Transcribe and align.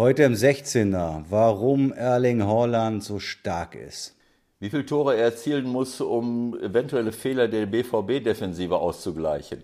Heute 0.00 0.22
im 0.22 0.32
16er, 0.32 1.24
warum 1.28 1.92
Erling 1.92 2.42
Haaland 2.42 3.04
so 3.04 3.18
stark 3.18 3.74
ist. 3.74 4.16
Wie 4.58 4.70
viele 4.70 4.86
Tore 4.86 5.14
er 5.14 5.24
erzielen 5.24 5.66
muss, 5.66 6.00
um 6.00 6.58
eventuelle 6.58 7.12
Fehler 7.12 7.48
der 7.48 7.66
BVB-Defensive 7.66 8.78
auszugleichen. 8.78 9.62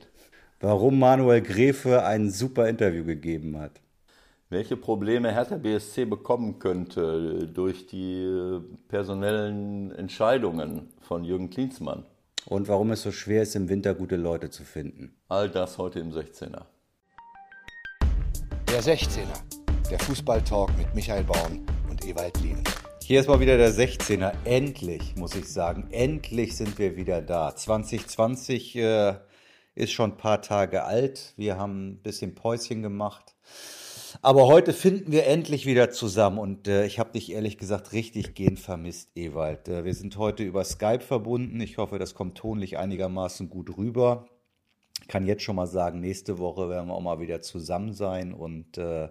Warum 0.61 0.99
Manuel 0.99 1.41
Gräfe 1.41 2.05
ein 2.05 2.29
super 2.29 2.69
Interview 2.69 3.03
gegeben 3.03 3.59
hat. 3.59 3.81
Welche 4.51 4.77
Probleme 4.77 5.33
Hertha 5.33 5.57
BSC 5.57 6.05
bekommen 6.05 6.59
könnte 6.59 7.49
durch 7.49 7.87
die 7.87 8.61
personellen 8.89 9.91
Entscheidungen 9.93 10.91
von 11.01 11.25
Jürgen 11.25 11.49
Klinsmann. 11.49 12.05
Und 12.45 12.69
warum 12.69 12.91
es 12.91 13.01
so 13.01 13.11
schwer 13.11 13.41
ist, 13.41 13.57
im 13.57 13.71
Winter 13.71 13.95
gute 13.95 14.17
Leute 14.17 14.51
zu 14.51 14.65
finden. 14.65 15.17
All 15.31 15.49
das 15.49 15.79
heute 15.79 16.01
im 16.01 16.11
16er. 16.11 16.65
Der 18.71 18.83
16er, 18.83 19.56
der 19.91 20.01
Fußballtalk 20.01 20.77
mit 20.77 20.93
Michael 20.95 21.23
Baum 21.23 21.65
und 21.89 22.05
Ewald 22.05 22.41
Lien. 22.41 22.63
Hier 23.05 23.21
ist 23.21 23.29
mal 23.29 23.39
wieder 23.39 23.57
der 23.57 23.73
16er. 23.73 24.33
Endlich, 24.45 25.15
muss 25.15 25.37
ich 25.37 25.47
sagen, 25.47 25.87
endlich 25.93 26.57
sind 26.57 26.79
wir 26.79 26.97
wieder 26.97 27.23
da. 27.23 27.55
2020 27.55 28.77
äh, 28.77 29.15
ist 29.77 29.93
schon 29.93 30.13
ein 30.13 30.17
paar 30.17 30.43
Tage 30.43 30.83
alt. 30.85 31.35
Wir 31.37 31.57
haben 31.57 31.91
ein 31.91 32.03
bisschen 32.03 32.35
Päuschen 32.35 32.83
gemacht. 32.83 33.37
Aber 34.23 34.47
heute 34.47 34.73
finden 34.73 35.13
wir 35.13 35.27
endlich 35.27 35.67
wieder 35.67 35.91
zusammen 35.91 36.39
und 36.39 36.67
äh, 36.67 36.85
ich 36.87 36.99
habe 36.99 37.13
dich 37.13 37.31
ehrlich 37.31 37.59
gesagt 37.59 37.93
richtig 37.93 38.35
gehen 38.35 38.57
vermisst, 38.57 39.11
Ewald. 39.15 39.69
Äh, 39.69 39.85
wir 39.85 39.95
sind 39.95 40.17
heute 40.17 40.43
über 40.43 40.65
Skype 40.65 41.01
verbunden. 41.01 41.61
Ich 41.61 41.79
hoffe, 41.79 41.99
das 41.99 42.15
kommt 42.15 42.39
tonlich 42.39 42.77
einigermaßen 42.77 43.51
gut 43.51 43.77
rüber 43.77 44.27
kann 45.09 45.27
jetzt 45.27 45.43
schon 45.43 45.57
mal 45.57 45.67
sagen, 45.67 46.01
nächste 46.01 46.39
Woche 46.39 46.69
werden 46.69 46.89
wir 46.89 46.95
auch 46.95 47.01
mal 47.01 47.21
wieder 47.21 47.41
zusammen 47.41 47.93
sein 47.93 48.33
und 48.33 48.79
äh, 48.79 49.09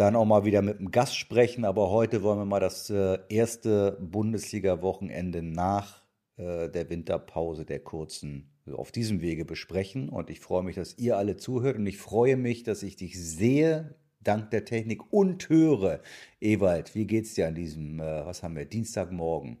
dann 0.00 0.16
auch 0.16 0.24
mal 0.24 0.46
wieder 0.46 0.62
mit 0.62 0.78
einem 0.78 0.90
Gast 0.90 1.16
sprechen. 1.16 1.64
Aber 1.64 1.90
heute 1.90 2.22
wollen 2.22 2.38
wir 2.38 2.46
mal 2.46 2.60
das 2.60 2.88
äh, 2.88 3.18
erste 3.28 3.98
Bundesliga-Wochenende 4.00 5.42
nach 5.42 6.02
äh, 6.36 6.70
der 6.70 6.88
Winterpause 6.88 7.66
der 7.66 7.80
kurzen 7.80 8.50
auf 8.72 8.92
diesem 8.92 9.20
Wege 9.20 9.44
besprechen. 9.44 10.08
Und 10.08 10.30
ich 10.30 10.40
freue 10.40 10.62
mich, 10.62 10.76
dass 10.76 10.96
ihr 10.96 11.18
alle 11.18 11.36
zuhört 11.36 11.76
und 11.76 11.86
ich 11.86 11.98
freue 11.98 12.36
mich, 12.36 12.62
dass 12.62 12.82
ich 12.82 12.96
dich 12.96 13.20
sehe, 13.20 13.94
dank 14.20 14.50
der 14.50 14.64
Technik 14.64 15.12
und 15.12 15.48
höre. 15.50 16.00
Ewald, 16.40 16.94
wie 16.94 17.06
geht's 17.06 17.34
dir 17.34 17.48
an 17.48 17.54
diesem, 17.54 18.00
äh, 18.00 18.24
was 18.24 18.42
haben 18.42 18.56
wir, 18.56 18.64
Dienstagmorgen? 18.64 19.58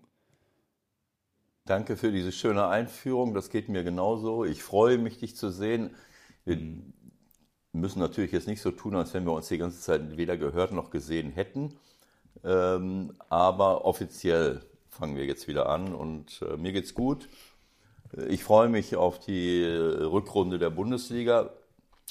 Danke 1.66 1.98
für 1.98 2.12
diese 2.12 2.32
schöne 2.32 2.66
Einführung. 2.66 3.34
Das 3.34 3.50
geht 3.50 3.68
mir 3.68 3.84
genauso. 3.84 4.46
Ich 4.46 4.62
freue 4.62 4.96
mich, 4.96 5.18
dich 5.18 5.36
zu 5.36 5.50
sehen. 5.50 5.90
Müssen 7.72 8.00
natürlich 8.00 8.32
jetzt 8.32 8.48
nicht 8.48 8.62
so 8.62 8.70
tun, 8.70 8.96
als 8.96 9.14
wenn 9.14 9.24
wir 9.24 9.32
uns 9.32 9.48
die 9.48 9.58
ganze 9.58 9.80
Zeit 9.80 10.16
weder 10.16 10.36
gehört 10.36 10.72
noch 10.72 10.90
gesehen 10.90 11.30
hätten. 11.30 11.74
Ähm, 12.44 13.14
aber 13.28 13.84
offiziell 13.84 14.60
fangen 14.88 15.16
wir 15.16 15.24
jetzt 15.24 15.48
wieder 15.48 15.68
an 15.68 15.94
und 15.94 16.42
äh, 16.42 16.56
mir 16.56 16.72
geht's 16.72 16.94
gut. 16.94 17.28
Ich 18.28 18.42
freue 18.42 18.68
mich 18.68 18.96
auf 18.96 19.20
die 19.20 19.64
Rückrunde 19.64 20.58
der 20.58 20.70
Bundesliga. 20.70 21.50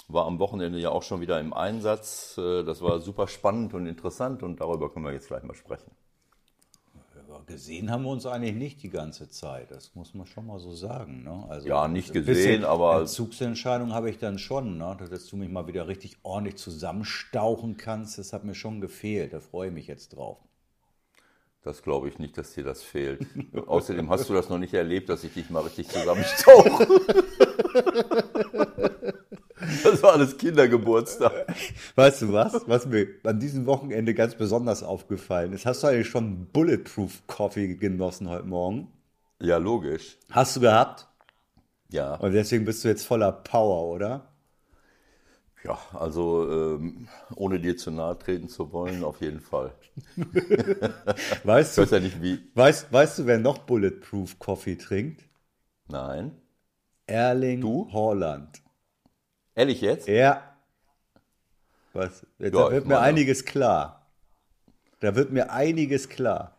War 0.08 0.26
am 0.26 0.40
Wochenende 0.40 0.80
ja 0.80 0.92
auch 0.92 1.04
schon 1.04 1.20
wieder 1.20 1.40
im 1.40 1.54
Einsatz. 1.54 2.38
Äh, 2.38 2.64
das 2.64 2.82
war 2.82 3.00
super 3.00 3.28
spannend 3.28 3.73
und 3.73 3.86
interessant 3.86 4.44
und 4.44 4.62
darüber 4.62 4.92
können 4.92 5.06
wir 5.06 5.14
jetzt 5.14 5.28
gleich 5.28 5.44
mal 5.44 5.56
sprechen 5.56 5.92
gesehen 7.50 7.92
haben 7.92 8.03
wir 8.03 8.11
uns 8.11 8.25
eigentlich 8.25 8.55
nicht 8.55 8.81
die 8.83 8.89
ganze 8.89 9.30
Zeit. 9.30 9.72
Das 9.72 9.94
muss 9.95 10.14
man 10.14 10.25
schon 10.25 10.47
mal 10.47 10.59
so 10.59 10.72
sagen. 10.72 11.23
Ne? 11.23 11.45
Also 11.50 11.67
ja, 11.67 11.89
nicht 11.89 12.14
gesehen, 12.14 12.64
aber. 12.64 13.02
Entzugsentscheidung 13.02 13.94
habe 13.94 14.09
ich 14.09 14.17
dann 14.17 14.39
schon, 14.39 14.78
ne? 14.78 14.95
dass 15.09 15.28
du 15.28 15.36
mich 15.36 15.50
mal 15.50 15.67
wieder 15.67 15.89
richtig 15.89 16.17
ordentlich 16.23 16.55
zusammenstauchen 16.55 17.75
kannst. 17.75 18.17
Das 18.17 18.31
hat 18.31 18.45
mir 18.45 18.55
schon 18.55 18.80
gefehlt. 18.80 19.33
Da 19.33 19.42
freue 19.42 19.67
ich 19.67 19.73
mich 19.73 19.88
jetzt 19.88 20.16
drauf. 20.16 20.38
Das 21.61 21.83
glaube 21.83 22.08
ich 22.08 22.20
nicht, 22.20 22.38
dass 22.38 22.53
dir 22.53 22.64
das 22.64 22.83
fehlt. 22.83 23.27
Außerdem 23.67 24.09
hast 24.09 24.30
du 24.30 24.33
das 24.33 24.47
noch 24.47 24.59
nicht 24.59 24.73
erlebt, 24.73 25.09
dass 25.09 25.25
ich 25.25 25.33
dich 25.33 25.50
mal 25.50 25.64
richtig 25.64 25.89
zusammenstauche. 25.89 26.88
Alles 30.09 30.37
Kindergeburtstag. 30.37 31.47
Weißt 31.95 32.23
du 32.23 32.33
was? 32.33 32.67
Was 32.67 32.86
mir 32.87 33.08
an 33.23 33.39
diesem 33.39 33.65
Wochenende 33.65 34.14
ganz 34.14 34.36
besonders 34.36 34.81
aufgefallen 34.81 35.53
ist, 35.53 35.65
hast 35.65 35.83
du 35.83 35.87
eigentlich 35.87 36.09
schon 36.09 36.47
Bulletproof 36.47 37.27
Coffee 37.27 37.75
genossen 37.75 38.30
heute 38.30 38.47
Morgen? 38.47 38.92
Ja, 39.39 39.58
logisch. 39.58 40.17
Hast 40.31 40.55
du 40.55 40.61
gehabt? 40.61 41.08
Ja. 41.92 42.15
Und 42.15 42.33
deswegen 42.33 42.65
bist 42.65 42.83
du 42.83 42.87
jetzt 42.87 43.05
voller 43.05 43.31
Power, 43.31 43.87
oder? 43.93 44.33
Ja, 45.64 45.77
also 45.93 46.49
ähm, 46.49 47.08
ohne 47.36 47.59
dir 47.59 47.76
zu 47.77 47.91
nahe 47.91 48.17
treten 48.17 48.47
zu 48.47 48.71
wollen, 48.71 49.03
auf 49.03 49.21
jeden 49.21 49.41
Fall. 49.41 49.73
weißt 51.43 51.77
du, 51.77 51.83
ja 51.83 51.99
nicht, 51.99 52.21
wie. 52.21 52.39
Weißt, 52.55 52.91
weißt 52.91 53.20
du, 53.20 53.26
wer 53.26 53.39
noch 53.39 53.59
Bulletproof 53.59 54.39
Coffee 54.39 54.77
trinkt? 54.77 55.23
Nein. 55.87 56.31
Erling 57.08 57.61
du? 57.61 57.89
Holland. 57.91 58.61
Ehrlich 59.59 59.81
jetzt? 59.81 60.08
Ja. 60.08 60.55
Was? 61.92 62.25
Jetzt 62.37 62.53
ja, 62.55 62.71
wird 62.71 62.87
mir 62.87 63.02
einiges 63.02 63.43
klar. 63.43 64.09
Da 65.02 65.15
wird 65.15 65.33
mir 65.33 65.52
einiges 65.52 66.08
klar. 66.08 66.55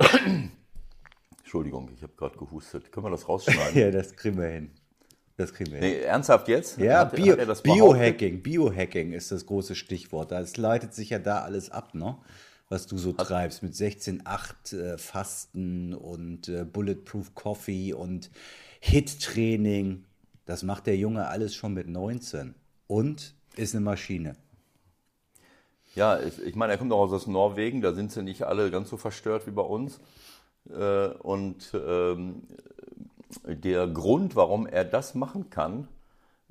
Entschuldigung, 1.38 1.88
ich 1.94 2.02
habe 2.02 2.14
gerade 2.16 2.36
gehustet. 2.36 2.90
Können 2.90 3.06
wir 3.06 3.10
das 3.10 3.28
rausschneiden? 3.28 3.78
ja, 3.80 3.92
das 3.92 4.16
kriegen 4.16 4.38
wir 4.38 4.48
hin. 4.48 4.72
Das 5.36 5.54
kriegen 5.54 5.70
wir 5.70 5.78
nee, 5.78 5.94
hin. 5.94 6.02
Ernsthaft 6.02 6.48
jetzt? 6.48 6.78
Ja, 6.78 6.98
hat, 7.02 7.14
Bio, 7.14 7.38
hat 7.38 7.62
Biohacking. 7.62 8.42
Biohacking 8.42 9.12
ist 9.12 9.30
das 9.30 9.46
große 9.46 9.76
Stichwort. 9.76 10.32
Das 10.32 10.56
leitet 10.56 10.94
sich 10.94 11.10
ja 11.10 11.20
da 11.20 11.42
alles 11.42 11.70
ab, 11.70 11.94
ne? 11.94 12.18
was 12.68 12.88
du 12.88 12.98
so 12.98 13.10
hat, 13.16 13.28
treibst 13.28 13.62
mit 13.62 13.74
16,8 13.74 14.76
äh, 14.76 14.98
Fasten 14.98 15.94
und 15.94 16.48
äh, 16.48 16.64
Bulletproof 16.64 17.36
Coffee 17.36 17.92
und 17.92 18.32
Hit-Training. 18.80 20.06
Das 20.46 20.62
macht 20.62 20.86
der 20.86 20.96
Junge 20.96 21.26
alles 21.28 21.54
schon 21.54 21.74
mit 21.74 21.88
19 21.88 22.54
und 22.86 23.34
ist 23.56 23.74
eine 23.74 23.84
Maschine. 23.84 24.36
Ja, 25.94 26.20
ich 26.20 26.54
meine, 26.54 26.72
er 26.72 26.78
kommt 26.78 26.92
auch 26.92 27.10
aus 27.10 27.26
Norwegen, 27.26 27.80
da 27.80 27.92
sind 27.92 28.12
sie 28.12 28.22
nicht 28.22 28.42
alle 28.44 28.70
ganz 28.70 28.90
so 28.90 28.96
verstört 28.96 29.46
wie 29.46 29.50
bei 29.50 29.62
uns. 29.62 29.98
Äh, 30.70 31.08
und 31.08 31.72
ähm, 31.74 32.42
der 33.44 33.86
Grund, 33.88 34.36
warum 34.36 34.66
er 34.66 34.84
das 34.84 35.14
machen 35.14 35.50
kann, 35.50 35.88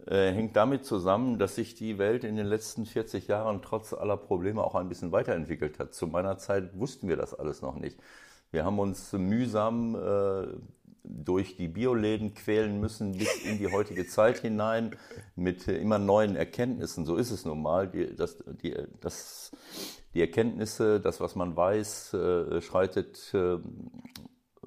äh, 0.08 0.32
hängt 0.32 0.56
damit 0.56 0.86
zusammen, 0.86 1.38
dass 1.38 1.56
sich 1.56 1.76
die 1.76 1.98
Welt 1.98 2.24
in 2.24 2.36
den 2.36 2.48
letzten 2.48 2.86
40 2.86 3.28
Jahren 3.28 3.62
trotz 3.62 3.94
aller 3.94 4.18
Probleme 4.18 4.64
auch 4.64 4.76
ein 4.76 4.90
bisschen 4.90 5.12
weiterentwickelt 5.12 5.80
hat. 5.80 5.94
Zu 5.94 6.08
meiner 6.08 6.38
Zeit 6.38 6.78
wussten 6.78 7.08
wir 7.08 7.16
das 7.16 7.34
alles 7.34 7.62
noch 7.62 7.76
nicht. 7.76 7.98
Wir 8.52 8.66
haben 8.66 8.80
uns 8.80 9.14
mühsam 9.14 9.96
äh, 9.96 10.48
durch 11.08 11.58
die 11.58 11.68
Bioläden 11.68 12.34
quälen 12.34 12.80
müssen 12.80 13.18
bis 13.18 13.44
in 13.44 13.58
die 13.58 13.72
heutige 13.72 14.08
Zeit 14.08 14.40
hinein 14.40 14.96
mit 15.36 15.68
immer 15.68 16.00
neuen 16.00 16.36
Erkenntnissen. 16.36 17.06
So 17.06 17.16
ist 17.16 17.32
es 17.32 17.46
nun 17.46 17.62
mal. 17.62 17.88
Die, 17.88 18.16
das, 18.16 18.38
die, 18.62 18.76
das, 19.02 19.52
die 20.14 20.22
Erkenntnisse, 20.22 21.00
das, 21.00 21.20
was 21.20 21.36
man 21.36 21.56
weiß, 21.56 22.14
äh, 22.14 22.62
schreitet 22.62 23.34
äh, 23.34 23.58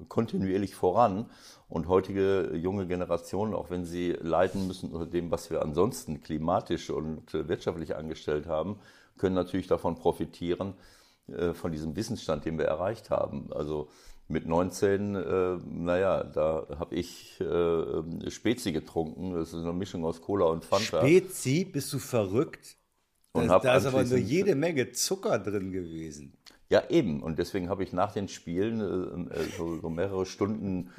kontinuierlich 0.07 0.75
voran. 0.75 1.29
Und 1.67 1.87
heutige 1.87 2.55
junge 2.55 2.87
Generationen, 2.87 3.53
auch 3.53 3.69
wenn 3.69 3.85
sie 3.85 4.11
leiden 4.13 4.67
müssen 4.67 4.91
unter 4.91 5.05
dem, 5.05 5.29
was 5.29 5.51
wir 5.51 5.61
ansonsten 5.61 6.21
klimatisch 6.21 6.89
und 6.89 7.33
äh, 7.33 7.47
wirtschaftlich 7.47 7.95
angestellt 7.95 8.47
haben, 8.47 8.79
können 9.17 9.35
natürlich 9.35 9.67
davon 9.67 9.95
profitieren, 9.95 10.73
äh, 11.27 11.53
von 11.53 11.71
diesem 11.71 11.95
Wissensstand, 11.95 12.45
den 12.45 12.57
wir 12.57 12.65
erreicht 12.65 13.09
haben. 13.09 13.51
Also 13.53 13.89
mit 14.29 14.47
19, 14.47 15.15
äh, 15.15 15.57
naja, 15.65 16.23
da 16.23 16.67
habe 16.77 16.95
ich 16.95 17.41
äh, 17.41 18.29
Spezi 18.29 18.71
getrunken. 18.71 19.33
Das 19.33 19.49
ist 19.49 19.63
eine 19.63 19.73
Mischung 19.73 20.05
aus 20.05 20.21
Cola 20.21 20.45
und 20.45 20.63
Fanta. 20.63 21.01
Spezi? 21.01 21.65
Bist 21.65 21.91
du 21.91 21.99
verrückt? 21.99 22.77
Und 23.31 23.47
da, 23.47 23.59
da 23.59 23.75
ist 23.75 23.85
aber 23.85 24.03
nur 24.03 24.17
jede 24.17 24.55
Menge 24.55 24.91
Zucker 24.91 25.39
drin 25.39 25.71
gewesen. 25.71 26.37
Ja, 26.69 26.83
eben. 26.89 27.23
Und 27.23 27.39
deswegen 27.39 27.69
habe 27.69 27.83
ich 27.83 27.93
nach 27.93 28.11
den 28.11 28.27
Spielen 28.27 28.79
äh, 29.31 29.33
äh, 29.33 29.43
so, 29.57 29.79
so, 29.79 29.89
mehrere 29.89 30.25
Stunden 30.25 30.91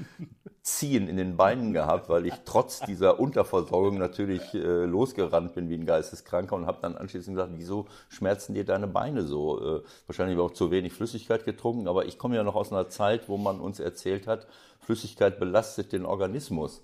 Ziehen 0.63 1.09
in 1.09 1.17
den 1.17 1.37
Beinen 1.37 1.73
gehabt, 1.73 2.09
weil 2.09 2.27
ich 2.27 2.35
trotz 2.45 2.81
dieser 2.81 3.19
Unterversorgung 3.19 3.97
natürlich 3.99 4.53
äh, 4.53 4.85
losgerannt 4.85 5.55
bin 5.55 5.71
wie 5.71 5.75
ein 5.75 5.87
Geisteskranker 5.87 6.55
und 6.55 6.67
habe 6.67 6.79
dann 6.83 6.97
anschließend 6.97 7.37
gesagt, 7.37 7.53
wieso 7.57 7.87
schmerzen 8.09 8.55
dir 8.55 8.65
deine 8.65 8.87
Beine 8.87 9.23
so? 9.23 9.79
Äh, 9.79 9.83
wahrscheinlich 10.07 10.39
auch 10.39 10.53
zu 10.53 10.71
wenig 10.71 10.93
Flüssigkeit 10.93 11.45
getrunken, 11.45 11.89
aber 11.89 12.05
ich 12.05 12.19
komme 12.19 12.37
ja 12.37 12.43
noch 12.43 12.57
aus 12.57 12.73
einer 12.73 12.89
Zeit, 12.89 13.29
wo 13.29 13.39
man 13.39 13.59
uns 13.59 13.81
erzählt 13.81 14.27
hat, 14.27 14.47
Flüssigkeit 14.81 15.39
belastet 15.39 15.93
den 15.93 16.05
Organismus. 16.05 16.83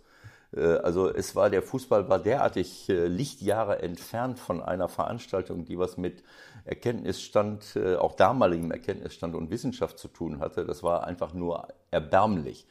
Äh, 0.54 0.60
also 0.60 1.08
es 1.12 1.36
war, 1.36 1.50
der 1.50 1.62
Fußball 1.62 2.08
war 2.08 2.18
derartig 2.18 2.88
äh, 2.88 3.06
Lichtjahre 3.06 3.82
entfernt 3.82 4.38
von 4.38 4.62
einer 4.62 4.88
Veranstaltung, 4.88 5.64
die 5.64 5.78
was 5.78 5.96
mit 5.96 6.22
Erkenntnisstand, 6.64 7.76
äh, 7.76 7.96
auch 7.96 8.14
damaligem 8.14 8.70
Erkenntnisstand 8.70 9.34
und 9.34 9.50
Wissenschaft 9.50 9.98
zu 9.98 10.08
tun 10.08 10.40
hatte. 10.40 10.64
Das 10.64 10.82
war 10.82 11.04
einfach 11.04 11.32
nur 11.34 11.68
erbärmlich. 11.90 12.66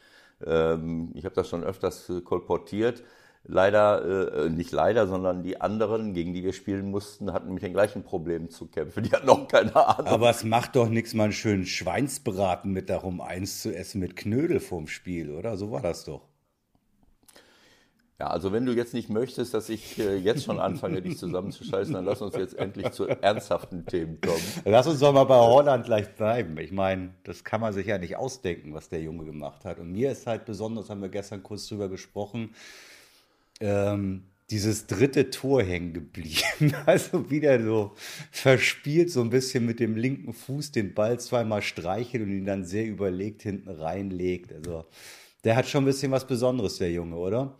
Ähm, 0.45 1.11
ich 1.13 1.25
habe 1.25 1.35
das 1.35 1.49
schon 1.49 1.63
öfters 1.63 2.11
kolportiert. 2.23 3.03
Leider, 3.47 4.45
äh, 4.45 4.49
nicht 4.49 4.71
leider, 4.71 5.05
sondern 5.05 5.43
die 5.43 5.61
anderen, 5.61 6.13
gegen 6.13 6.33
die 6.33 6.43
wir 6.43 6.53
spielen 6.53 6.89
mussten, 6.89 7.31
hatten 7.31 7.53
mit 7.53 7.61
den 7.61 7.73
gleichen 7.73 8.03
Problemen 8.03 8.49
zu 8.49 8.67
kämpfen. 8.67 9.03
Die 9.03 9.11
hatten 9.11 9.29
auch 9.29 9.47
keine 9.47 9.75
Ahnung. 9.75 10.07
Aber 10.07 10.31
es 10.31 10.43
macht 10.43 10.75
doch 10.75 10.89
nichts, 10.89 11.13
mal 11.13 11.25
einen 11.25 11.33
schönen 11.33 11.65
Schweinsbraten 11.67 12.71
mit 12.71 12.89
darum 12.89 13.21
eins 13.21 13.61
zu 13.61 13.75
essen 13.75 13.99
mit 13.99 14.15
Knödel 14.15 14.59
vorm 14.59 14.87
Spiel, 14.87 15.29
oder? 15.29 15.57
So 15.57 15.71
war 15.71 15.81
das 15.81 16.05
doch. 16.05 16.27
Ja, 18.17 18.27
also 18.27 18.53
wenn 18.53 18.65
du 18.65 18.71
jetzt 18.71 18.93
nicht 18.93 19.09
möchtest, 19.09 19.53
dass 19.53 19.67
ich 19.67 19.99
äh, 19.99 20.15
jetzt 20.15 20.45
schon 20.45 20.57
anfange, 20.57 21.01
dich 21.01 21.17
zusammenzuscheißen, 21.17 21.93
dann 21.93 22.05
lass 22.05 22.21
uns 22.21 22.35
jetzt 22.35 22.57
endlich 22.57 22.91
zu 22.91 23.07
ernsthaften 23.07 23.85
Themen 23.85 24.21
kommen. 24.21 24.41
Lass 24.63 24.87
uns 24.87 25.01
doch 25.01 25.11
mal 25.11 25.25
bei 25.25 25.37
Holland 25.37 25.85
gleich 25.85 26.15
bleiben. 26.15 26.57
Ich 26.57 26.71
meine, 26.71 27.13
das 27.23 27.43
kann 27.43 27.59
man 27.59 27.73
sich 27.73 27.87
ja 27.87 27.97
nicht 27.97 28.15
ausdenken, 28.15 28.73
was 28.73 28.87
der 28.87 29.01
Junge 29.01 29.25
gemacht 29.25 29.65
hat. 29.65 29.79
Und 29.79 29.91
mir 29.91 30.11
ist 30.11 30.27
halt 30.27 30.45
besonders, 30.45 30.89
haben 30.89 31.01
wir 31.01 31.09
gestern 31.09 31.43
kurz 31.43 31.67
drüber 31.67 31.89
gesprochen, 31.89 32.55
ähm, 33.59 34.23
dieses 34.49 34.87
dritte 34.87 35.29
Tor 35.29 35.63
hängen 35.63 35.91
geblieben. 35.93 36.73
Also 36.85 37.29
wieder 37.29 37.61
so 37.61 37.91
verspielt, 38.31 39.11
so 39.11 39.21
ein 39.21 39.29
bisschen 39.29 39.65
mit 39.65 39.81
dem 39.81 39.97
linken 39.97 40.31
Fuß 40.33 40.71
den 40.71 40.93
Ball 40.93 41.19
zweimal 41.19 41.61
streichelt 41.61 42.23
und 42.23 42.31
ihn 42.31 42.45
dann 42.45 42.63
sehr 42.63 42.85
überlegt 42.85 43.41
hinten 43.41 43.69
reinlegt. 43.69 44.53
Also 44.53 44.85
der 45.43 45.55
hat 45.55 45.67
schon 45.67 45.83
ein 45.83 45.87
bisschen 45.87 46.11
was 46.11 46.25
Besonderes, 46.25 46.77
der 46.77 46.91
Junge, 46.91 47.15
oder? 47.17 47.57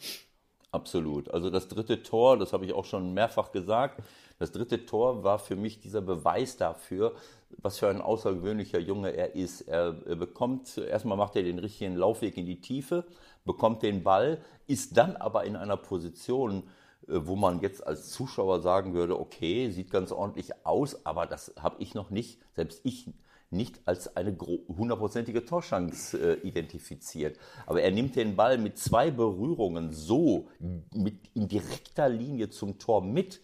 Absolut. 0.75 1.31
Also 1.31 1.49
das 1.49 1.69
dritte 1.69 2.03
Tor, 2.03 2.37
das 2.37 2.51
habe 2.51 2.65
ich 2.65 2.73
auch 2.73 2.83
schon 2.83 3.13
mehrfach 3.13 3.53
gesagt, 3.53 4.03
das 4.39 4.51
dritte 4.51 4.85
Tor 4.85 5.23
war 5.23 5.39
für 5.39 5.55
mich 5.55 5.79
dieser 5.79 6.01
Beweis 6.01 6.57
dafür, 6.57 7.15
was 7.61 7.79
für 7.79 7.87
ein 7.87 8.01
außergewöhnlicher 8.01 8.79
Junge 8.79 9.11
er 9.11 9.35
ist. 9.35 9.61
Er 9.61 9.93
bekommt, 9.93 10.77
erstmal 10.77 11.17
macht 11.17 11.37
er 11.37 11.43
den 11.43 11.59
richtigen 11.59 11.95
Laufweg 11.95 12.35
in 12.35 12.45
die 12.45 12.59
Tiefe, 12.59 13.05
bekommt 13.45 13.83
den 13.83 14.03
Ball, 14.03 14.41
ist 14.67 14.97
dann 14.97 15.15
aber 15.15 15.45
in 15.45 15.55
einer 15.55 15.77
Position, 15.77 16.63
äh, 17.07 17.21
wo 17.23 17.37
man 17.37 17.61
jetzt 17.61 17.87
als 17.87 18.09
Zuschauer 18.11 18.59
sagen 18.59 18.93
würde, 18.93 19.17
okay, 19.17 19.69
sieht 19.69 19.89
ganz 19.91 20.11
ordentlich 20.11 20.65
aus, 20.65 21.05
aber 21.05 21.25
das 21.25 21.53
habe 21.57 21.77
ich 21.79 21.93
noch 21.93 22.09
nicht, 22.09 22.41
selbst 22.53 22.81
ich 22.83 23.07
nicht 23.55 23.79
als 23.85 24.15
eine 24.15 24.37
hundertprozentige 24.37 25.45
Torschance 25.45 26.17
äh, 26.17 26.47
identifiziert. 26.47 27.37
Aber 27.65 27.81
er 27.81 27.91
nimmt 27.91 28.15
den 28.15 28.35
Ball 28.35 28.57
mit 28.57 28.77
zwei 28.77 29.11
Berührungen 29.11 29.91
so 29.91 30.49
mit, 30.93 31.15
in 31.33 31.47
direkter 31.47 32.09
Linie 32.09 32.49
zum 32.49 32.77
Tor 32.77 33.01
mit, 33.01 33.41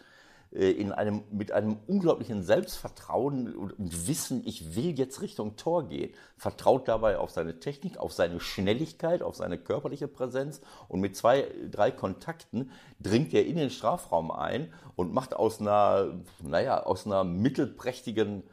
äh, 0.54 0.72
in 0.72 0.92
einem, 0.92 1.24
mit 1.32 1.52
einem 1.52 1.78
unglaublichen 1.88 2.44
Selbstvertrauen 2.44 3.56
und, 3.56 3.80
und, 3.80 4.08
Wissen, 4.08 4.44
ich 4.46 4.76
will 4.76 4.98
jetzt 4.98 5.22
Richtung 5.22 5.56
Tor 5.56 5.88
gehen. 5.88 6.14
Vertraut 6.38 6.88
dabei 6.88 7.18
auf 7.18 7.32
seine 7.32 7.60
Technik, 7.60 7.98
auf 7.98 8.12
seine 8.12 8.40
Schnelligkeit, 8.40 9.22
auf 9.22 9.36
seine 9.36 9.58
körperliche 9.58 10.08
Präsenz 10.08 10.62
und 10.90 11.00
mit 11.00 11.16
zwei, 11.16 11.48
drei 11.70 11.92
Kontakten 11.92 12.72
dringt 13.00 13.34
er 13.34 13.46
in 13.46 13.56
den 13.56 13.70
Strafraum 13.70 14.32
ein 14.32 14.74
und 14.96 15.14
macht 15.14 15.36
aus 15.36 15.62
einer, 15.62 16.20
naja, 16.44 16.84
aus 16.84 17.06
einer 17.06 17.24
mittelprächtigen 17.24 18.44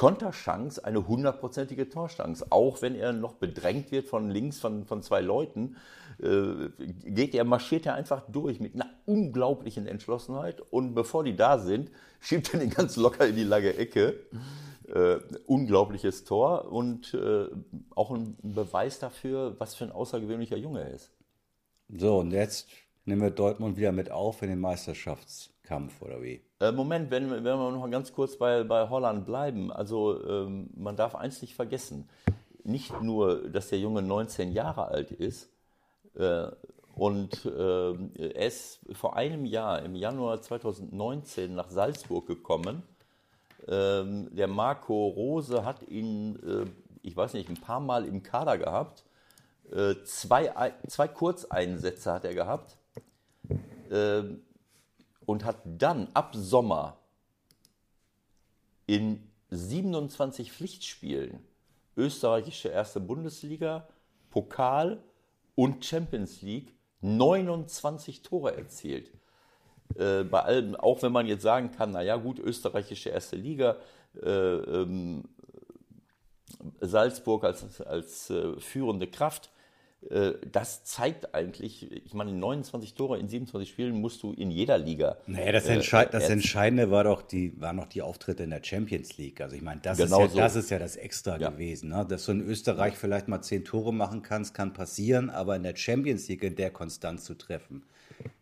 Konterchance 0.00 0.82
eine 0.82 1.06
hundertprozentige 1.06 1.90
Torchance. 1.90 2.46
Auch 2.48 2.80
wenn 2.80 2.94
er 2.94 3.12
noch 3.12 3.34
bedrängt 3.34 3.92
wird 3.92 4.08
von 4.08 4.30
links 4.30 4.58
von, 4.58 4.86
von 4.86 5.02
zwei 5.02 5.20
Leuten, 5.20 5.76
äh, 6.22 6.70
geht 7.04 7.34
er, 7.34 7.44
marschiert 7.44 7.84
er 7.84 7.96
einfach 7.96 8.22
durch 8.26 8.60
mit 8.60 8.74
einer 8.74 8.88
unglaublichen 9.04 9.86
Entschlossenheit. 9.86 10.62
Und 10.72 10.94
bevor 10.94 11.22
die 11.22 11.36
da 11.36 11.58
sind, 11.58 11.90
schiebt 12.18 12.54
er 12.54 12.60
den 12.60 12.70
ganz 12.70 12.96
locker 12.96 13.26
in 13.26 13.36
die 13.36 13.44
lange 13.44 13.74
Ecke. 13.76 14.20
Äh, 14.88 15.18
unglaubliches 15.44 16.24
Tor 16.24 16.72
und 16.72 17.12
äh, 17.12 17.48
auch 17.94 18.10
ein 18.10 18.38
Beweis 18.42 19.00
dafür, 19.00 19.54
was 19.58 19.74
für 19.74 19.84
ein 19.84 19.92
außergewöhnlicher 19.92 20.56
Junge 20.56 20.80
er 20.80 20.94
ist. 20.94 21.12
So, 21.90 22.20
und 22.20 22.30
jetzt 22.30 22.70
nehmen 23.04 23.20
wir 23.20 23.30
Dortmund 23.30 23.76
wieder 23.76 23.92
mit 23.92 24.10
auf 24.10 24.40
in 24.40 24.48
den 24.48 24.60
Meisterschaftskampf, 25.70 26.02
oder 26.02 26.22
wie? 26.22 26.40
Äh, 26.60 26.72
Moment, 26.72 27.10
wenn, 27.10 27.30
wenn 27.30 27.44
wir 27.44 27.70
noch 27.70 27.90
ganz 27.90 28.12
kurz 28.12 28.36
bei, 28.36 28.64
bei 28.64 28.88
Holland 28.88 29.26
bleiben. 29.26 29.72
Also 29.72 30.22
ähm, 30.24 30.70
man 30.74 30.96
darf 30.96 31.14
eins 31.14 31.40
nicht 31.42 31.54
vergessen. 31.54 32.08
Nicht 32.64 33.00
nur, 33.00 33.48
dass 33.48 33.68
der 33.68 33.78
Junge 33.78 34.02
19 34.02 34.52
Jahre 34.52 34.88
alt 34.88 35.12
ist 35.12 35.50
äh, 36.14 36.48
und 36.94 37.44
äh, 37.46 37.92
er 38.32 38.46
ist 38.46 38.80
vor 38.92 39.16
einem 39.16 39.46
Jahr, 39.46 39.82
im 39.82 39.94
Januar 39.94 40.42
2019, 40.42 41.54
nach 41.54 41.70
Salzburg 41.70 42.26
gekommen. 42.26 42.82
Ähm, 43.68 44.28
der 44.34 44.48
Marco 44.48 45.08
Rose 45.08 45.64
hat 45.64 45.88
ihn, 45.88 46.36
äh, 46.36 46.66
ich 47.02 47.16
weiß 47.16 47.34
nicht, 47.34 47.48
ein 47.48 47.60
paar 47.60 47.80
Mal 47.80 48.04
im 48.04 48.22
Kader 48.22 48.58
gehabt. 48.58 49.04
Äh, 49.72 49.94
zwei, 50.04 50.52
zwei 50.88 51.08
Kurzeinsätze 51.08 52.12
hat 52.12 52.24
er 52.24 52.34
gehabt. 52.34 52.76
Ähm, 53.90 54.42
und 55.30 55.44
hat 55.44 55.60
dann 55.64 56.08
ab 56.12 56.34
Sommer 56.34 56.98
in 58.88 59.30
27 59.50 60.50
Pflichtspielen 60.50 61.38
österreichische 61.96 62.68
erste 62.70 62.98
Bundesliga, 62.98 63.86
Pokal 64.30 65.00
und 65.54 65.84
Champions 65.84 66.42
League 66.42 66.74
29 67.02 68.22
Tore 68.22 68.56
erzielt. 68.56 69.12
Äh, 69.94 70.24
bei 70.24 70.40
allem, 70.40 70.74
auch 70.74 71.00
wenn 71.02 71.12
man 71.12 71.28
jetzt 71.28 71.42
sagen 71.42 71.70
kann, 71.70 71.92
naja 71.92 72.16
gut, 72.16 72.40
österreichische 72.40 73.10
erste 73.10 73.36
Liga, 73.36 73.76
äh, 74.20 74.28
ähm, 74.28 75.22
Salzburg 76.80 77.44
als, 77.44 77.80
als 77.82 78.30
äh, 78.30 78.58
führende 78.58 79.06
Kraft, 79.06 79.50
das 80.50 80.82
zeigt 80.84 81.34
eigentlich, 81.34 81.92
ich 81.92 82.14
meine, 82.14 82.32
29 82.32 82.94
Tore 82.94 83.18
in 83.18 83.28
27 83.28 83.68
Spielen 83.68 84.00
musst 84.00 84.22
du 84.22 84.32
in 84.32 84.50
jeder 84.50 84.78
Liga. 84.78 85.18
Naja, 85.26 85.52
das, 85.52 85.66
Entsche 85.66 85.98
äh, 85.98 86.08
das 86.10 86.30
Entscheidende 86.30 86.90
war 86.90 87.04
doch 87.04 87.20
die, 87.20 87.60
waren 87.60 87.76
noch 87.76 87.86
die 87.86 88.00
Auftritte 88.00 88.44
in 88.44 88.50
der 88.50 88.64
Champions 88.64 89.18
League. 89.18 89.42
Also 89.42 89.56
ich 89.56 89.62
meine, 89.62 89.82
das, 89.82 89.98
genau 89.98 90.24
ist, 90.24 90.28
ja, 90.28 90.28
so. 90.30 90.38
das 90.38 90.56
ist 90.56 90.70
ja 90.70 90.78
das 90.78 90.96
Extra 90.96 91.36
ja. 91.38 91.50
gewesen. 91.50 91.90
Ne? 91.90 92.06
Dass 92.08 92.24
du 92.24 92.32
in 92.32 92.40
Österreich 92.40 92.94
vielleicht 92.94 93.28
mal 93.28 93.42
zehn 93.42 93.62
Tore 93.62 93.92
machen 93.92 94.22
kannst, 94.22 94.54
kann 94.54 94.72
passieren, 94.72 95.28
aber 95.28 95.56
in 95.56 95.62
der 95.62 95.76
Champions 95.76 96.28
League 96.28 96.44
in 96.44 96.56
der 96.56 96.70
Konstant 96.70 97.20
zu 97.20 97.34
treffen. 97.34 97.84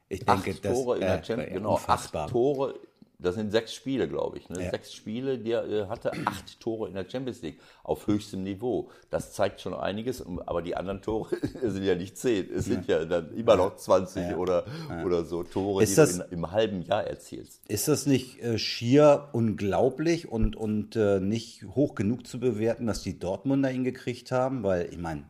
Ich 0.09 0.25
denke, 0.25 0.53
acht 0.53 0.63
Tore 0.63 1.01
das, 1.01 1.01
in 1.01 1.01
der 1.01 1.19
äh, 1.19 1.25
Champions, 1.25 1.53
genau, 1.55 1.75
unfassbar. 1.75 2.25
acht 2.25 2.31
Tore 2.31 2.75
das 3.21 3.35
sind 3.35 3.51
sechs 3.51 3.75
Spiele, 3.75 4.09
glaube 4.09 4.39
ich. 4.39 4.49
Ne? 4.49 4.63
Ja. 4.63 4.71
Sechs 4.71 4.93
Spiele, 4.93 5.39
der 5.39 5.65
äh, 5.65 5.87
hatte 5.89 6.13
acht 6.25 6.61
Tore 6.61 6.89
in 6.89 6.95
der 6.95 7.09
Champions 7.09 7.43
League 7.43 7.59
auf 7.83 8.07
höchstem 8.07 8.45
Niveau. 8.45 8.91
Das 9.11 9.33
zeigt 9.33 9.61
schon 9.61 9.75
einiges, 9.75 10.25
aber 10.47 10.63
die 10.63 10.77
anderen 10.77 11.03
Tore 11.03 11.37
sind 11.63 11.83
ja 11.83 11.97
nicht 11.97 12.17
zehn. 12.17 12.49
Es 12.53 12.67
sind 12.67 12.87
ja, 12.87 13.01
ja 13.01 13.05
dann 13.05 13.33
immer 13.35 13.57
noch 13.57 13.75
20 13.75 14.31
ja. 14.31 14.37
Oder, 14.37 14.67
oder 15.05 15.25
so 15.25 15.43
Tore, 15.43 15.83
ist 15.83 15.93
die 15.93 15.97
das, 15.97 16.19
du 16.19 16.25
in, 16.25 16.31
im 16.31 16.51
halben 16.53 16.83
Jahr 16.83 17.05
erzielst. 17.05 17.61
Ist 17.67 17.89
das 17.89 18.07
nicht 18.07 18.41
äh, 18.41 18.57
schier 18.57 19.31
unglaublich 19.33 20.29
und, 20.29 20.55
und 20.55 20.95
äh, 20.95 21.19
nicht 21.19 21.65
hoch 21.65 21.97
genug 21.97 22.25
zu 22.25 22.39
bewerten, 22.39 22.87
dass 22.87 23.03
die 23.03 23.19
Dortmunder 23.19 23.73
ihn 23.73 23.83
gekriegt 23.83 24.31
haben? 24.31 24.63
Weil, 24.63 24.93
ich 24.93 24.99
meine, 24.99 25.25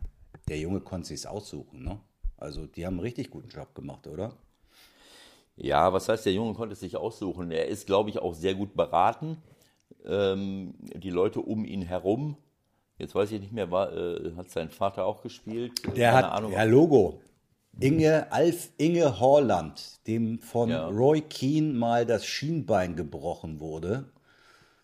der 0.47 0.59
Junge 0.59 0.81
konnte 0.81 1.07
sich 1.07 1.27
aussuchen. 1.27 1.83
Ne? 1.83 1.99
Also, 2.37 2.67
die 2.67 2.85
haben 2.85 2.93
einen 2.93 3.01
richtig 3.01 3.31
guten 3.31 3.49
Job 3.49 3.73
gemacht, 3.73 4.05
oder? 4.05 4.37
Ja, 5.61 5.91
was 5.91 6.07
heißt, 6.07 6.25
der 6.25 6.33
Junge 6.33 6.53
konnte 6.53 6.73
es 6.73 6.79
sich 6.79 6.95
aussuchen. 6.95 7.51
Er 7.51 7.67
ist, 7.67 7.85
glaube 7.85 8.09
ich, 8.09 8.19
auch 8.19 8.33
sehr 8.33 8.55
gut 8.55 8.75
beraten. 8.75 9.37
Ähm, 10.05 10.73
die 10.79 11.09
Leute 11.09 11.41
um 11.41 11.65
ihn 11.65 11.81
herum, 11.81 12.37
jetzt 12.97 13.13
weiß 13.13 13.31
ich 13.33 13.41
nicht 13.41 13.51
mehr, 13.51 13.69
war, 13.69 13.91
äh, 13.91 14.31
hat 14.37 14.49
sein 14.49 14.69
Vater 14.69 15.05
auch 15.05 15.21
gespielt? 15.21 15.73
Der 15.97 16.11
Keine 16.11 16.27
hat, 16.27 16.31
Ahnung. 16.31 16.53
ja, 16.53 16.63
Logo. 16.63 17.19
Inge, 17.81 18.31
Alf 18.31 18.69
Inge 18.77 19.19
Horland, 19.19 20.05
dem 20.07 20.39
von 20.39 20.69
ja. 20.69 20.87
Roy 20.87 21.21
Keane 21.21 21.73
mal 21.73 22.05
das 22.05 22.25
Schienbein 22.25 22.95
gebrochen 22.95 23.59
wurde. 23.59 24.05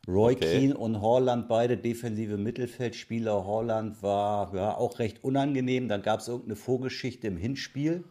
Roy 0.08 0.34
okay. 0.34 0.60
Keane 0.60 0.78
und 0.78 1.02
Horland, 1.02 1.48
beide 1.48 1.78
defensive 1.78 2.38
Mittelfeldspieler. 2.38 3.46
Horland 3.46 4.04
war 4.04 4.54
ja, 4.54 4.78
auch 4.78 5.00
recht 5.00 5.24
unangenehm. 5.24 5.88
Dann 5.88 6.04
gab 6.04 6.20
es 6.20 6.28
irgendeine 6.28 6.58
Vorgeschichte 6.58 7.28
im 7.28 7.38
Hinspiel. 7.38 8.04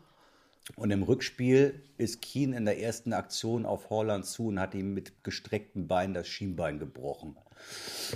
Und 0.76 0.90
im 0.90 1.02
Rückspiel 1.02 1.83
ist 1.99 2.23
Keen 2.23 2.52
in 2.52 2.64
der 2.64 2.80
ersten 2.80 3.12
Aktion 3.12 3.66
auf 3.66 3.90
Holland 3.90 4.25
zu 4.25 4.49
und 4.49 4.59
hat 4.59 4.75
ihm 4.75 4.94
mit 4.94 5.23
gestrecktem 5.23 5.87
Bein 5.87 6.14
das 6.14 6.26
Schienbein 6.26 6.78
gebrochen. 6.78 7.37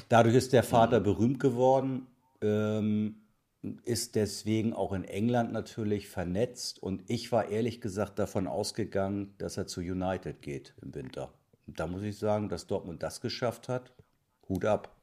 Dadurch 0.08 0.34
ist 0.34 0.52
der 0.52 0.62
Vater 0.62 1.00
berühmt 1.00 1.40
geworden, 1.40 2.06
ähm, 2.40 3.16
ist 3.84 4.14
deswegen 4.14 4.72
auch 4.72 4.92
in 4.92 5.04
England 5.04 5.52
natürlich 5.52 6.08
vernetzt. 6.08 6.82
Und 6.82 7.02
ich 7.08 7.32
war 7.32 7.48
ehrlich 7.48 7.80
gesagt 7.80 8.18
davon 8.18 8.46
ausgegangen, 8.46 9.34
dass 9.38 9.56
er 9.56 9.66
zu 9.66 9.80
United 9.80 10.40
geht 10.42 10.74
im 10.82 10.94
Winter. 10.94 11.32
Und 11.66 11.78
da 11.78 11.86
muss 11.86 12.02
ich 12.02 12.18
sagen, 12.18 12.48
dass 12.48 12.66
Dortmund 12.66 13.02
das 13.02 13.20
geschafft 13.20 13.68
hat. 13.68 13.92
Hut 14.48 14.64
ab. 14.64 14.94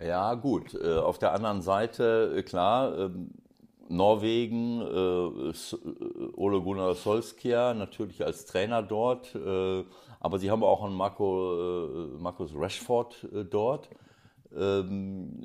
Ja, 0.00 0.34
gut. 0.34 0.74
Äh, 0.74 0.96
auf 0.96 1.18
der 1.18 1.32
anderen 1.32 1.62
Seite, 1.62 2.34
äh, 2.36 2.42
klar, 2.42 2.98
ähm, 2.98 3.30
Norwegen, 3.90 4.80
äh, 4.80 5.50
äh, 5.50 6.32
Ole 6.36 6.60
Gunnar 6.60 6.94
Solskjaer 6.94 7.74
natürlich 7.74 8.24
als 8.24 8.46
Trainer 8.46 8.82
dort, 8.82 9.34
äh, 9.34 9.84
aber 10.20 10.38
sie 10.38 10.50
haben 10.50 10.62
auch 10.62 10.84
einen 10.84 10.94
Marco, 10.94 12.14
äh, 12.14 12.18
Markus 12.18 12.52
Rashford 12.54 13.24
äh, 13.32 13.44
dort, 13.44 13.90
ähm, 14.56 15.42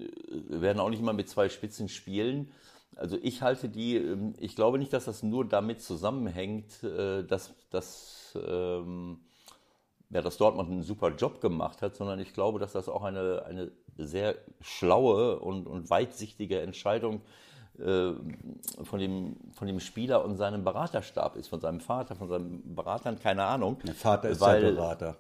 werden 0.48 0.80
auch 0.80 0.90
nicht 0.90 1.02
mal 1.02 1.14
mit 1.14 1.28
zwei 1.28 1.50
Spitzen 1.50 1.90
spielen. 1.90 2.52
also 2.96 3.18
ich 3.22 3.42
halte 3.42 3.68
die, 3.68 3.98
ähm, 3.98 4.34
ich 4.40 4.56
glaube 4.56 4.78
nicht, 4.78 4.94
dass 4.94 5.06
das 5.06 5.24
nur 5.24 5.46
damit 5.46 5.82
zusammenhängt, 5.82 6.84
äh, 6.84 7.24
dass, 7.24 7.52
dass, 7.72 8.38
ähm, 8.48 9.22
ja, 10.12 10.22
dass 10.22 10.38
Dortmund 10.38 10.70
einen 10.70 10.84
super 10.84 11.10
Job 11.16 11.42
gemacht 11.42 11.82
hat, 11.82 11.96
sondern 11.96 12.20
ich 12.20 12.32
glaube, 12.34 12.60
dass 12.60 12.74
das 12.74 12.90
auch 12.90 13.04
eine, 13.04 13.44
eine 13.46 13.72
sehr 13.98 14.36
schlaue 14.62 15.40
und, 15.40 15.66
und 15.66 15.90
weitsichtige 15.90 16.62
Entscheidung 16.62 17.22
äh, 17.22 17.45
von, 17.78 19.00
dem, 19.00 19.36
von 19.52 19.68
dem 19.68 19.80
Spieler 19.80 20.24
und 20.24 20.38
seinem 20.38 20.64
Beraterstab 20.64 21.36
ist, 21.36 21.48
von 21.48 21.60
seinem 21.60 21.80
Vater, 21.80 22.16
von 22.16 22.30
seinen 22.30 22.76
Beratern, 22.76 23.20
keine 23.20 23.44
Ahnung. 23.44 23.78
Der 23.86 23.94
Vater 23.94 24.30
ist 24.30 24.42
weil, 24.42 24.62
der 24.62 24.72
Berater. 24.72 25.18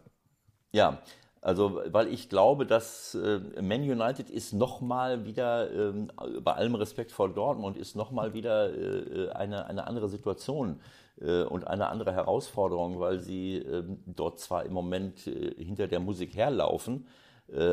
Ja, 0.72 1.00
also, 1.42 1.82
weil 1.92 2.08
ich 2.08 2.28
glaube, 2.28 2.66
dass 2.66 3.14
äh, 3.14 3.40
Man 3.62 3.82
United 3.82 4.30
ist 4.32 4.54
nochmal 4.54 5.26
wieder, 5.26 5.72
äh, 5.72 5.94
bei 6.42 6.54
allem 6.54 6.76
Respekt 6.76 7.12
vor 7.12 7.30
Dortmund, 7.30 7.78
ist 7.78 7.96
nochmal 7.96 8.34
wieder 8.34 8.74
äh, 8.74 9.30
eine, 9.30 9.68
eine 9.68 9.86
andere 9.86 10.10
Situation 10.10 10.80
äh, 11.22 11.44
und 11.44 11.68
eine 11.68 11.90
andere 11.90 12.14
Herausforderung, 12.14 13.00
weil 13.00 13.20
sie 13.20 13.58
ähm, 13.58 14.00
dort 14.08 14.40
zwar 14.40 14.66
im 14.66 14.74
Moment 14.74 15.28
äh, 15.28 15.54
hinter 15.64 15.88
der 15.88 16.00
Musik 16.00 16.36
herlaufen, 16.36 17.06
äh, 17.06 17.25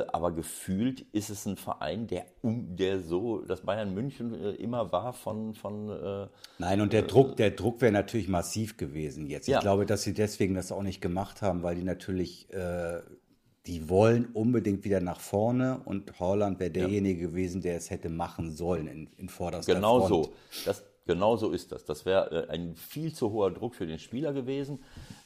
aber 0.09 0.33
gefühlt 0.33 1.00
ist 1.12 1.31
es 1.31 1.47
ein 1.47 1.57
Verein, 1.57 2.07
der, 2.07 2.26
der 2.43 3.00
so, 3.00 3.43
das 3.43 3.62
Bayern 3.62 3.95
München 3.95 4.35
immer 4.57 4.93
war 4.93 5.12
von. 5.12 5.55
von 5.55 6.29
Nein, 6.59 6.81
und 6.81 6.93
der 6.93 7.02
Druck, 7.02 7.37
der 7.37 7.52
Druck 7.52 7.81
wäre 7.81 7.93
natürlich 7.93 8.29
massiv 8.29 8.76
gewesen 8.76 9.26
jetzt. 9.26 9.49
Ja. 9.49 9.59
Ich 9.59 9.62
glaube, 9.62 9.87
dass 9.87 10.02
sie 10.02 10.12
deswegen 10.12 10.55
das 10.55 10.73
auch 10.73 10.83
nicht 10.83 11.00
gemacht 11.00 11.41
haben, 11.41 11.62
weil 11.62 11.75
die 11.76 11.85
natürlich 11.85 12.49
die 13.67 13.88
wollen 13.88 14.26
unbedingt 14.33 14.85
wieder 14.85 15.00
nach 15.00 15.21
vorne 15.21 15.81
und 15.85 16.19
Holland 16.19 16.59
wäre 16.59 16.71
derjenige 16.71 17.23
ja. 17.23 17.29
gewesen, 17.29 17.62
der 17.62 17.76
es 17.76 17.91
hätte 17.91 18.09
machen 18.09 18.50
sollen 18.50 18.88
in, 18.88 19.09
in 19.17 19.29
vorderster 19.29 19.75
genau 19.75 20.00
Front. 20.00 20.26
So. 20.26 20.33
Das, 20.64 20.85
genau 21.06 21.37
so 21.37 21.50
ist 21.50 21.73
das. 21.73 21.85
Das 21.85 22.04
wäre 22.04 22.49
äh, 22.49 22.50
ein 22.50 22.75
viel 22.75 23.12
zu 23.12 23.30
hoher 23.32 23.50
Druck 23.50 23.75
für 23.75 23.87
den 23.87 23.99
Spieler 23.99 24.32
gewesen. 24.32 24.82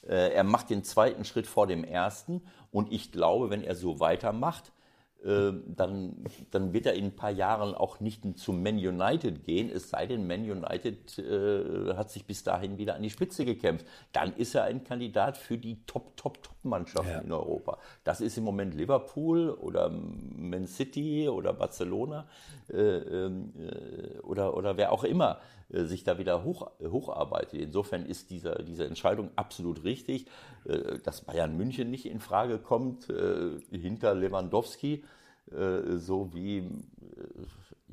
Äh, 0.06 0.32
er 0.32 0.44
macht 0.44 0.70
den 0.70 0.84
zweiten 0.84 1.24
Schritt 1.24 1.46
vor 1.46 1.66
dem 1.66 1.84
ersten 1.84 2.42
und 2.70 2.92
ich 2.92 3.12
glaube, 3.12 3.50
wenn 3.50 3.62
er 3.62 3.74
so 3.74 4.00
weitermacht, 4.00 4.72
äh, 5.24 5.52
dann, 5.66 6.24
dann 6.50 6.72
wird 6.72 6.86
er 6.86 6.94
in 6.94 7.06
ein 7.06 7.16
paar 7.16 7.30
Jahren 7.30 7.74
auch 7.74 8.00
nicht 8.00 8.38
zu 8.38 8.52
Man 8.52 8.76
United 8.76 9.44
gehen, 9.44 9.70
es 9.70 9.90
sei 9.90 10.06
denn, 10.06 10.26
Man 10.26 10.48
United 10.48 11.18
äh, 11.18 11.94
hat 11.94 12.10
sich 12.10 12.26
bis 12.26 12.44
dahin 12.44 12.78
wieder 12.78 12.94
an 12.94 13.02
die 13.02 13.10
Spitze 13.10 13.44
gekämpft. 13.44 13.86
Dann 14.12 14.36
ist 14.36 14.54
er 14.54 14.64
ein 14.64 14.84
Kandidat 14.84 15.36
für 15.36 15.58
die 15.58 15.84
Top, 15.86 16.16
Top, 16.16 16.42
Top-Mannschaften 16.42 17.10
ja. 17.10 17.20
in 17.20 17.32
Europa. 17.32 17.78
Das 18.04 18.20
ist 18.20 18.38
im 18.38 18.44
Moment 18.44 18.74
Liverpool 18.74 19.50
oder 19.50 19.88
Man 19.88 20.66
City 20.66 21.28
oder 21.28 21.54
Barcelona 21.54 22.28
äh, 22.68 22.76
ähm, 22.76 23.52
äh, 23.58 24.18
oder, 24.20 24.56
oder 24.56 24.76
wer 24.76 24.92
auch 24.92 25.02
immer 25.02 25.40
sich 25.68 26.04
da 26.04 26.18
wieder 26.18 26.44
hoch, 26.44 26.70
hocharbeitet. 26.80 27.60
Insofern 27.60 28.06
ist 28.06 28.30
dieser, 28.30 28.62
diese 28.62 28.86
Entscheidung 28.86 29.30
absolut 29.34 29.82
richtig, 29.82 30.26
dass 31.04 31.22
Bayern 31.22 31.56
München 31.56 31.90
nicht 31.90 32.06
in 32.06 32.20
Frage 32.20 32.58
kommt 32.58 33.06
hinter 33.70 34.14
Lewandowski 34.14 35.02
äh, 35.52 35.98
so 35.98 36.34
wie 36.34 36.58
äh, 36.58 36.64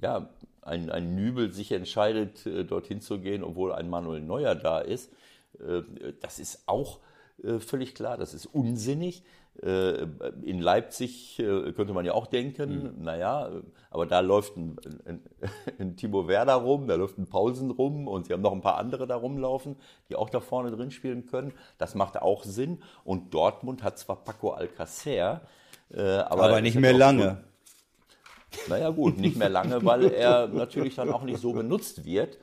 ja, 0.01 0.29
ein, 0.63 0.89
ein 0.89 1.15
Nübel 1.15 1.51
sich 1.51 1.71
entscheidet, 1.71 2.45
äh, 2.45 2.65
dorthin 2.65 2.99
zu 2.99 3.19
gehen, 3.19 3.43
obwohl 3.43 3.73
ein 3.73 3.89
Manuel 3.89 4.21
Neuer 4.21 4.55
da 4.55 4.79
ist. 4.79 5.11
Das 6.19 6.39
ist 6.39 6.63
auch 6.65 6.99
völlig 7.59 7.93
klar, 7.93 8.17
das 8.17 8.33
ist 8.33 8.47
unsinnig. 8.47 9.21
In 9.61 10.59
Leipzig 10.59 11.35
könnte 11.37 11.93
man 11.93 12.05
ja 12.05 12.13
auch 12.13 12.27
denken, 12.27 12.95
mhm. 12.97 13.03
naja, 13.03 13.49
aber 13.91 14.07
da 14.07 14.19
läuft 14.19 14.57
ein, 14.57 14.75
ein, 15.05 15.21
ein, 15.79 15.95
Timo 15.95 16.27
Werder 16.27 16.55
rum, 16.55 16.87
da 16.87 16.95
läuft 16.95 17.17
ein 17.19 17.27
Paulsen 17.27 17.69
rum 17.69 18.07
und 18.07 18.25
sie 18.25 18.33
haben 18.33 18.41
noch 18.41 18.51
ein 18.51 18.61
paar 18.61 18.77
andere 18.77 19.05
da 19.05 19.15
rumlaufen, 19.15 19.75
die 20.09 20.15
auch 20.15 20.29
da 20.29 20.39
vorne 20.39 20.71
drin 20.71 20.89
spielen 20.89 21.27
können. 21.27 21.53
Das 21.77 21.93
macht 21.93 22.19
auch 22.21 22.43
Sinn. 22.43 22.81
Und 23.03 23.33
Dortmund 23.33 23.83
hat 23.83 23.99
zwar 23.99 24.23
Paco 24.23 24.51
Alcacer, 24.51 25.41
äh, 25.93 26.01
aber, 26.01 26.43
aber 26.43 26.61
nicht 26.61 26.79
mehr 26.79 26.93
lange. 26.93 27.43
Gut. 28.49 28.69
Naja 28.69 28.89
gut, 28.89 29.17
nicht 29.17 29.37
mehr 29.37 29.49
lange, 29.49 29.83
weil 29.85 30.11
er 30.11 30.47
natürlich 30.53 30.95
dann 30.95 31.11
auch 31.11 31.23
nicht 31.23 31.39
so 31.39 31.53
benutzt 31.53 32.05
wird 32.05 32.37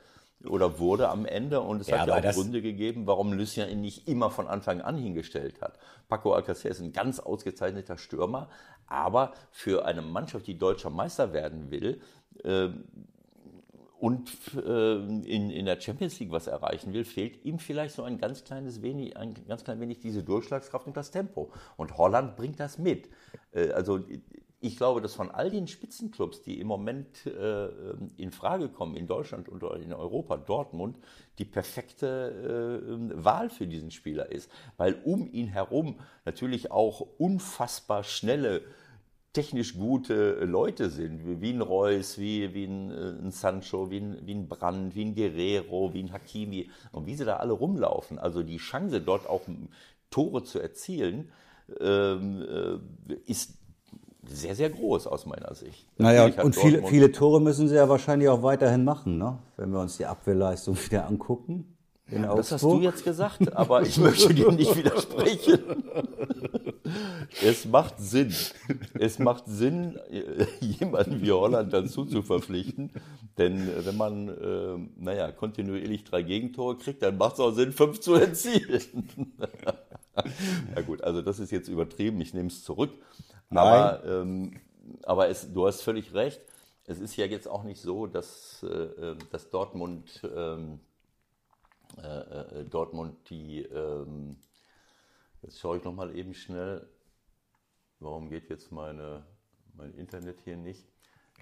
oder 0.47 0.79
wurde 0.79 1.09
am 1.09 1.25
Ende 1.25 1.61
und 1.61 1.81
es 1.81 1.87
ja, 1.87 1.99
hat 1.99 2.07
ja 2.07 2.15
auch 2.15 2.33
Gründe 2.33 2.61
gegeben, 2.61 3.07
warum 3.07 3.33
Lucien 3.33 3.69
ihn 3.69 3.81
nicht 3.81 4.07
immer 4.07 4.29
von 4.29 4.47
Anfang 4.47 4.81
an 4.81 4.97
hingestellt 4.97 5.61
hat. 5.61 5.77
Paco 6.07 6.33
Alcacer 6.33 6.69
ist 6.69 6.81
ein 6.81 6.93
ganz 6.93 7.19
ausgezeichneter 7.19 7.97
Stürmer, 7.97 8.49
aber 8.87 9.33
für 9.51 9.85
eine 9.85 10.01
Mannschaft, 10.01 10.47
die 10.47 10.57
deutscher 10.57 10.89
Meister 10.89 11.33
werden 11.33 11.71
will, 11.71 12.01
äh, 12.43 12.69
und 14.01 14.31
äh, 14.55 14.95
in, 14.95 15.51
in 15.51 15.65
der 15.65 15.79
Champions 15.79 16.19
League 16.19 16.31
was 16.31 16.47
erreichen 16.47 16.91
will, 16.91 17.05
fehlt 17.05 17.45
ihm 17.45 17.59
vielleicht 17.59 17.93
so 17.93 18.01
ein 18.01 18.17
ganz 18.17 18.43
kleines 18.43 18.81
wenig, 18.81 19.15
ein 19.15 19.35
ganz 19.47 19.63
klein 19.63 19.79
wenig 19.79 19.99
diese 19.99 20.23
Durchschlagskraft 20.23 20.87
und 20.87 20.97
das 20.97 21.11
Tempo. 21.11 21.51
Und 21.77 21.99
Holland 21.99 22.35
bringt 22.35 22.59
das 22.59 22.79
mit. 22.79 23.09
Äh, 23.51 23.69
also 23.69 23.99
ich 24.61 24.77
glaube, 24.77 25.01
dass 25.01 25.15
von 25.15 25.31
all 25.31 25.49
den 25.49 25.67
Spitzenclubs, 25.67 26.43
die 26.43 26.59
im 26.59 26.67
Moment 26.67 27.25
äh, 27.25 27.67
in 28.17 28.31
Frage 28.31 28.69
kommen, 28.69 28.95
in 28.95 29.07
Deutschland 29.07 29.49
und 29.49 29.63
in 29.63 29.91
Europa, 29.91 30.37
Dortmund, 30.37 30.97
die 31.39 31.45
perfekte 31.45 32.87
äh, 32.87 33.23
Wahl 33.23 33.49
für 33.49 33.65
diesen 33.65 33.89
Spieler 33.89 34.31
ist. 34.31 34.51
Weil 34.77 35.01
um 35.03 35.27
ihn 35.33 35.47
herum 35.47 35.99
natürlich 36.25 36.71
auch 36.71 37.07
unfassbar 37.17 38.03
schnelle 38.03 38.61
technisch 39.33 39.77
gute 39.77 40.45
Leute 40.45 40.89
sind, 40.89 41.41
wie 41.41 41.53
ein 41.53 41.61
Reus, 41.61 42.19
wie, 42.19 42.53
wie 42.53 42.65
ein, 42.65 42.91
äh, 42.91 43.19
ein 43.19 43.31
Sancho, 43.31 43.89
wie 43.89 43.99
ein, 43.99 44.19
wie 44.27 44.35
ein 44.35 44.47
Brand, 44.47 44.93
wie 44.93 45.05
ein 45.05 45.15
Guerrero, 45.15 45.91
wie 45.93 46.03
ein 46.03 46.13
Hakimi 46.13 46.69
und 46.91 47.07
wie 47.07 47.15
sie 47.15 47.25
da 47.25 47.37
alle 47.37 47.53
rumlaufen. 47.53 48.19
Also 48.19 48.43
die 48.43 48.57
Chance, 48.57 49.01
dort 49.01 49.27
auch 49.27 49.41
Tore 50.11 50.43
zu 50.43 50.59
erzielen, 50.59 51.31
ähm, 51.79 52.79
äh, 53.09 53.13
ist 53.25 53.57
sehr, 54.27 54.55
sehr 54.55 54.69
groß 54.69 55.07
aus 55.07 55.25
meiner 55.25 55.53
Sicht. 55.55 55.87
Naja, 55.97 56.25
und, 56.25 56.39
und 56.39 56.55
viele, 56.55 56.83
viele 56.83 57.11
Tore 57.11 57.41
müssen 57.41 57.67
sie 57.67 57.75
ja 57.75 57.89
wahrscheinlich 57.89 58.29
auch 58.29 58.43
weiterhin 58.43 58.83
machen, 58.83 59.17
ne? 59.17 59.39
wenn 59.57 59.71
wir 59.71 59.79
uns 59.79 59.97
die 59.97 60.05
Abwehrleistung 60.05 60.77
wieder 60.85 61.07
angucken. 61.07 61.75
Ja, 62.11 62.35
das 62.35 62.51
hast 62.51 62.63
du 62.63 62.81
jetzt 62.81 63.05
gesagt, 63.05 63.55
aber 63.55 63.81
ich 63.87 63.97
möchte 63.97 64.33
dir 64.33 64.51
nicht 64.51 64.75
widersprechen. 64.75 65.59
Es 67.41 67.65
macht 67.65 67.95
Sinn. 67.99 68.33
Es 68.99 69.17
macht 69.17 69.45
Sinn, 69.47 69.97
jemanden 70.59 71.21
wie 71.21 71.31
Holland 71.31 71.71
dazu 71.71 72.03
zu 72.03 72.21
verpflichten. 72.21 72.91
Denn 73.37 73.69
wenn 73.85 73.95
man, 73.95 74.27
äh, 74.27 74.77
naja, 74.97 75.31
kontinuierlich 75.31 76.03
drei 76.03 76.23
Gegentore 76.23 76.77
kriegt, 76.77 77.01
dann 77.01 77.17
macht 77.17 77.35
es 77.35 77.39
auch 77.39 77.51
Sinn, 77.51 77.71
fünf 77.71 78.01
zu 78.01 78.15
erzielen. 78.15 79.33
ja 80.75 80.81
gut, 80.81 81.01
also 81.03 81.21
das 81.21 81.39
ist 81.39 81.51
jetzt 81.51 81.69
übertrieben, 81.69 82.19
ich 82.19 82.33
nehme 82.33 82.49
es 82.49 82.65
zurück. 82.65 82.91
Aber, 83.59 84.03
ähm, 84.05 84.59
aber 85.03 85.29
es, 85.29 85.51
du 85.51 85.67
hast 85.67 85.81
völlig 85.81 86.13
recht. 86.13 86.41
Es 86.85 86.99
ist 86.99 87.15
ja 87.15 87.25
jetzt 87.25 87.47
auch 87.47 87.63
nicht 87.63 87.81
so, 87.81 88.07
dass, 88.07 88.63
äh, 88.63 89.15
dass 89.31 89.49
Dortmund, 89.49 90.21
ähm, 90.35 90.79
äh, 91.97 92.59
äh 92.59 92.65
Dortmund 92.65 93.29
die, 93.29 93.61
ähm, 93.63 94.37
Jetzt 95.41 95.59
schaue 95.59 95.77
ich 95.77 95.83
nochmal 95.83 96.15
eben 96.15 96.35
schnell, 96.35 96.87
warum 97.99 98.29
geht 98.29 98.49
jetzt 98.49 98.71
meine, 98.71 99.25
mein 99.73 99.93
Internet 99.95 100.39
hier 100.41 100.55
nicht? 100.55 100.85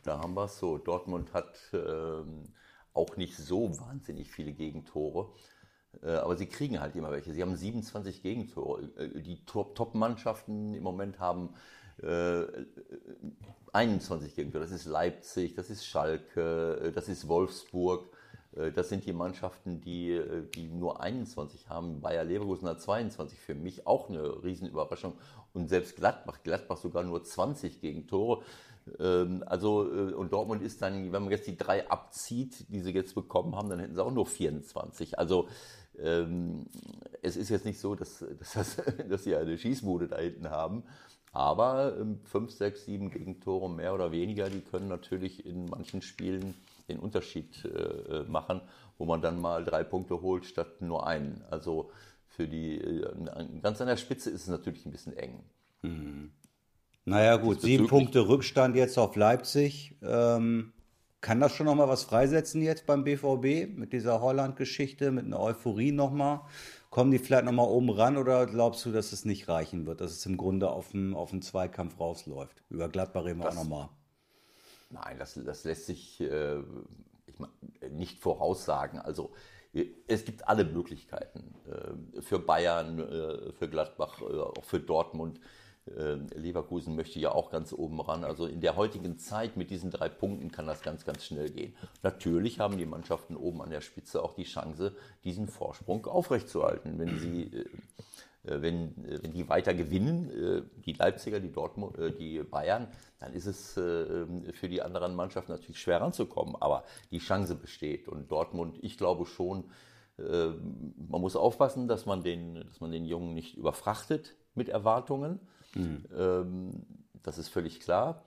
Da 0.03 0.19
haben 0.19 0.35
wir 0.35 0.45
es 0.45 0.57
so. 0.57 0.77
Dortmund 0.77 1.33
hat 1.33 1.59
ähm, 1.73 2.45
auch 2.93 3.17
nicht 3.17 3.35
so 3.35 3.77
wahnsinnig 3.77 4.31
viele 4.31 4.53
Gegentore, 4.53 5.33
äh, 6.01 6.11
aber 6.11 6.37
sie 6.37 6.45
kriegen 6.45 6.79
halt 6.79 6.95
immer 6.95 7.11
welche. 7.11 7.33
Sie 7.33 7.41
haben 7.41 7.57
27 7.57 8.21
Gegentore. 8.21 8.83
Äh, 8.95 9.21
die 9.21 9.43
Top-Mannschaften 9.43 10.73
im 10.73 10.83
Moment 10.83 11.19
haben 11.19 11.55
äh, 12.03 12.45
21 13.73 14.35
Gegentore. 14.35 14.63
Das 14.63 14.71
ist 14.71 14.85
Leipzig, 14.85 15.55
das 15.55 15.69
ist 15.69 15.85
Schalke, 15.85 16.81
äh, 16.83 16.91
das 16.91 17.09
ist 17.09 17.27
Wolfsburg. 17.27 18.09
Äh, 18.55 18.71
das 18.71 18.89
sind 18.89 19.05
die 19.05 19.13
Mannschaften, 19.13 19.81
die, 19.81 20.11
äh, 20.11 20.43
die 20.55 20.67
nur 20.67 21.01
21 21.01 21.69
haben. 21.69 22.01
Bayer 22.01 22.23
Leverkusen 22.23 22.67
hat 22.67 22.81
22. 22.81 23.39
Für 23.39 23.55
mich 23.55 23.87
auch 23.87 24.09
eine 24.09 24.43
Riesenüberraschung. 24.43 25.13
Und 25.53 25.69
selbst 25.69 25.95
Gladbach, 25.95 26.39
Gladbach 26.43 26.77
sogar 26.77 27.03
nur 27.03 27.23
20 27.23 27.81
Gegentore. 27.81 28.43
Ähm, 28.99 29.43
also, 29.45 29.91
äh, 29.91 30.13
und 30.13 30.33
Dortmund 30.33 30.61
ist 30.61 30.81
dann, 30.81 31.11
wenn 31.11 31.23
man 31.23 31.31
jetzt 31.31 31.47
die 31.47 31.57
drei 31.57 31.89
abzieht, 31.89 32.65
die 32.69 32.81
sie 32.81 32.91
jetzt 32.91 33.15
bekommen 33.15 33.55
haben, 33.55 33.69
dann 33.69 33.79
hätten 33.79 33.95
sie 33.95 34.03
auch 34.03 34.11
nur 34.11 34.25
24. 34.25 35.19
Also, 35.19 35.47
ähm, 35.97 36.65
es 37.21 37.35
ist 37.35 37.49
jetzt 37.49 37.65
nicht 37.65 37.79
so, 37.79 37.95
dass, 37.95 38.25
dass, 38.53 38.77
dass 39.09 39.23
sie 39.23 39.35
eine 39.35 39.57
Schießbude 39.57 40.07
da 40.07 40.17
hinten 40.17 40.49
haben. 40.49 40.83
Aber 41.31 41.95
5, 42.25 42.51
6, 42.51 42.85
7 42.85 43.11
Gegentore 43.11 43.69
mehr 43.69 43.93
oder 43.93 44.11
weniger, 44.11 44.49
die 44.49 44.61
können 44.61 44.87
natürlich 44.87 45.45
in 45.45 45.69
manchen 45.69 46.01
Spielen 46.01 46.55
den 46.87 46.99
Unterschied 46.99 47.65
äh, 47.65 48.23
machen, 48.23 48.61
wo 48.97 49.05
man 49.05 49.21
dann 49.21 49.39
mal 49.39 49.63
drei 49.63 49.83
Punkte 49.83 50.21
holt 50.21 50.45
statt 50.45 50.81
nur 50.81 51.05
einen. 51.05 51.43
Also 51.49 51.91
für 52.27 52.47
die, 52.47 52.79
äh, 52.79 53.05
ganz 53.61 53.79
an 53.79 53.87
der 53.87 53.97
Spitze 53.97 54.29
ist 54.29 54.41
es 54.41 54.47
natürlich 54.47 54.85
ein 54.85 54.91
bisschen 54.91 55.15
eng. 55.15 55.43
Mhm. 55.83 56.31
Naja 57.05 57.37
gut, 57.37 57.61
sieben 57.61 57.87
Punkte 57.87 58.27
Rückstand 58.27 58.75
jetzt 58.75 58.97
auf 58.97 59.15
Leipzig. 59.15 59.95
Ähm, 60.01 60.73
Kann 61.21 61.39
das 61.39 61.53
schon 61.53 61.65
nochmal 61.65 61.89
was 61.89 62.03
freisetzen 62.03 62.61
jetzt 62.61 62.85
beim 62.85 63.03
BVB 63.03 63.77
mit 63.77 63.93
dieser 63.93 64.21
Holland-Geschichte, 64.21 65.11
mit 65.11 65.25
einer 65.25 65.39
Euphorie 65.39 65.91
nochmal? 65.91 66.41
Kommen 66.89 67.11
die 67.11 67.19
vielleicht 67.19 67.45
nochmal 67.45 67.67
oben 67.67 67.91
ran 67.91 68.17
oder 68.17 68.47
glaubst 68.47 68.85
du, 68.85 68.91
dass 68.91 69.11
es 69.11 69.23
nicht 69.23 69.47
reichen 69.47 69.85
wird, 69.85 70.01
dass 70.01 70.11
es 70.11 70.25
im 70.25 70.37
Grunde 70.37 70.69
auf 70.69 70.93
einen, 70.93 71.13
auf 71.13 71.31
einen 71.31 71.43
Zweikampf 71.43 71.99
rausläuft? 71.99 72.63
Über 72.69 72.89
Gladbach 72.89 73.25
reden 73.25 73.39
wir 73.39 73.49
auch 73.49 73.55
nochmal. 73.55 73.89
Nein, 74.89 75.19
das, 75.19 75.39
das 75.45 75.63
lässt 75.65 75.85
sich 75.85 76.19
äh, 76.19 76.57
mein, 77.37 77.51
nicht 77.91 78.19
voraussagen. 78.19 78.99
Also 78.99 79.31
es 80.07 80.25
gibt 80.25 80.47
alle 80.47 80.65
Möglichkeiten 80.65 81.53
äh, 81.67 82.21
für 82.21 82.39
Bayern, 82.39 82.99
äh, 82.99 83.51
für 83.53 83.69
Gladbach, 83.69 84.21
äh, 84.21 84.39
auch 84.39 84.63
für 84.63 84.79
Dortmund. 84.79 85.39
Äh, 85.97 86.15
Leverkusen 86.37 86.95
möchte 86.95 87.19
ja 87.19 87.31
auch 87.31 87.49
ganz 87.51 87.73
oben 87.73 87.99
ran. 88.01 88.23
Also 88.23 88.45
in 88.45 88.61
der 88.61 88.75
heutigen 88.75 89.17
Zeit 89.17 89.57
mit 89.57 89.69
diesen 89.71 89.91
drei 89.91 90.09
Punkten 90.09 90.51
kann 90.51 90.67
das 90.67 90.81
ganz, 90.81 91.05
ganz 91.05 91.25
schnell 91.25 91.49
gehen. 91.49 91.75
Natürlich 92.03 92.59
haben 92.59 92.77
die 92.77 92.85
Mannschaften 92.85 93.35
oben 93.35 93.61
an 93.61 93.69
der 93.69 93.81
Spitze 93.81 94.21
auch 94.23 94.33
die 94.33 94.43
Chance, 94.43 94.95
diesen 95.23 95.47
Vorsprung 95.47 96.05
aufrechtzuerhalten. 96.05 96.99
Wenn 96.99 97.17
sie, 97.17 97.43
äh, 97.43 97.65
äh, 98.43 98.61
wenn, 98.61 98.93
wenn 98.97 99.33
die 99.33 99.49
weiter 99.49 99.73
gewinnen, 99.73 100.69
die 100.85 100.93
Leipziger, 100.93 101.39
die 101.39 101.51
Dortmund, 101.51 101.97
die 102.19 102.43
Bayern, 102.43 102.87
dann 103.19 103.33
ist 103.33 103.47
es 103.47 103.73
für 103.73 104.69
die 104.69 104.81
anderen 104.81 105.13
Mannschaften 105.13 105.51
natürlich 105.51 105.81
schwer 105.81 106.01
ranzukommen. 106.01 106.55
Aber 106.59 106.85
die 107.11 107.19
Chance 107.19 107.55
besteht. 107.55 108.07
Und 108.07 108.31
Dortmund, 108.31 108.77
ich 108.81 108.97
glaube 108.97 109.25
schon, 109.25 109.65
man 110.17 111.21
muss 111.21 111.35
aufpassen, 111.35 111.89
dass 111.89 112.05
man 112.05 112.23
den, 112.23 112.63
dass 112.65 112.79
man 112.79 112.91
den 112.91 113.05
Jungen 113.05 113.33
nicht 113.33 113.57
überfrachtet 113.57 114.35
mit 114.55 114.69
Erwartungen. 114.69 115.39
Mhm. 115.75 116.05
Ähm, 116.15 116.85
das 117.23 117.37
ist 117.37 117.49
völlig 117.49 117.79
klar. 117.79 118.23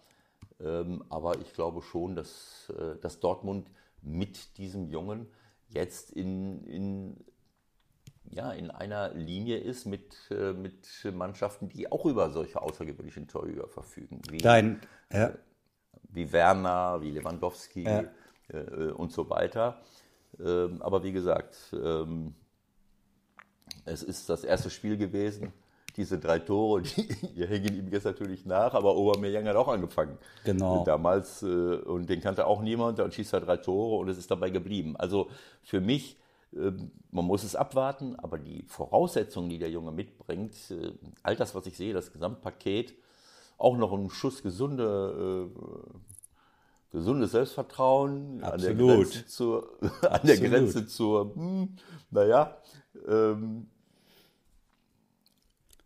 Ähm, 0.60 1.04
aber 1.08 1.38
ich 1.40 1.52
glaube 1.52 1.82
schon, 1.82 2.14
dass, 2.14 2.72
äh, 2.78 2.96
dass 3.00 3.20
Dortmund 3.20 3.68
mit 4.02 4.58
diesem 4.58 4.88
Jungen 4.88 5.26
jetzt 5.68 6.10
in, 6.10 6.64
in, 6.66 7.24
ja, 8.30 8.52
in 8.52 8.70
einer 8.70 9.12
Linie 9.14 9.58
ist 9.58 9.86
mit, 9.86 10.14
äh, 10.30 10.52
mit 10.52 10.86
Mannschaften, 11.12 11.68
die 11.68 11.90
auch 11.90 12.06
über 12.06 12.30
solche 12.30 12.60
außergewöhnlichen 12.60 13.28
Torhüter 13.28 13.68
verfügen. 13.68 14.20
Wie, 14.30 14.38
Dein, 14.38 14.80
ja. 15.12 15.32
wie 16.08 16.30
Werner, 16.32 17.00
wie 17.00 17.10
Lewandowski 17.10 17.84
ja. 17.84 18.04
äh, 18.48 18.90
und 18.92 19.12
so 19.12 19.28
weiter. 19.30 19.82
Ähm, 20.38 20.80
aber 20.82 21.02
wie 21.02 21.12
gesagt, 21.12 21.56
ähm, 21.72 22.34
es 23.84 24.02
ist 24.02 24.28
das 24.28 24.44
erste 24.44 24.70
Spiel 24.70 24.96
gewesen 24.96 25.52
diese 25.96 26.18
drei 26.18 26.38
Tore, 26.38 26.82
die, 26.82 27.06
die 27.36 27.46
hängen 27.46 27.76
ihm 27.76 27.88
jetzt 27.88 28.04
natürlich 28.04 28.46
nach, 28.46 28.74
aber 28.74 28.90
Aubameyang 28.90 29.46
hat 29.46 29.56
auch 29.56 29.68
angefangen. 29.68 30.18
Genau. 30.44 30.84
Damals, 30.84 31.42
äh, 31.42 31.46
und 31.46 32.08
den 32.08 32.20
kannte 32.20 32.46
auch 32.46 32.62
niemand, 32.62 32.98
dann 32.98 33.12
schießt 33.12 33.32
er 33.34 33.40
drei 33.40 33.56
Tore 33.56 33.96
und 33.98 34.08
es 34.08 34.18
ist 34.18 34.30
dabei 34.30 34.50
geblieben. 34.50 34.96
Also 34.96 35.28
für 35.62 35.80
mich, 35.80 36.18
ähm, 36.54 36.90
man 37.10 37.24
muss 37.24 37.44
es 37.44 37.56
abwarten, 37.56 38.16
aber 38.16 38.38
die 38.38 38.64
Voraussetzungen, 38.66 39.50
die 39.50 39.58
der 39.58 39.70
Junge 39.70 39.92
mitbringt, 39.92 40.54
äh, 40.70 40.92
all 41.22 41.36
das, 41.36 41.54
was 41.54 41.66
ich 41.66 41.76
sehe, 41.76 41.92
das 41.92 42.12
Gesamtpaket, 42.12 42.94
auch 43.58 43.76
noch 43.76 43.92
ein 43.92 44.10
Schuss 44.10 44.42
gesunde, 44.42 45.48
äh, 45.48 45.60
gesundes 46.90 47.32
Selbstvertrauen 47.32 48.42
Absolut. 48.42 48.52
an 48.52 48.60
der 48.60 48.96
Grenze 48.96 49.26
zur, 49.26 49.70
an 50.10 50.20
der 50.24 50.36
Grenze 50.38 50.86
zur 50.86 51.34
hm, 51.34 51.76
naja, 52.10 52.56
ähm, 53.08 53.68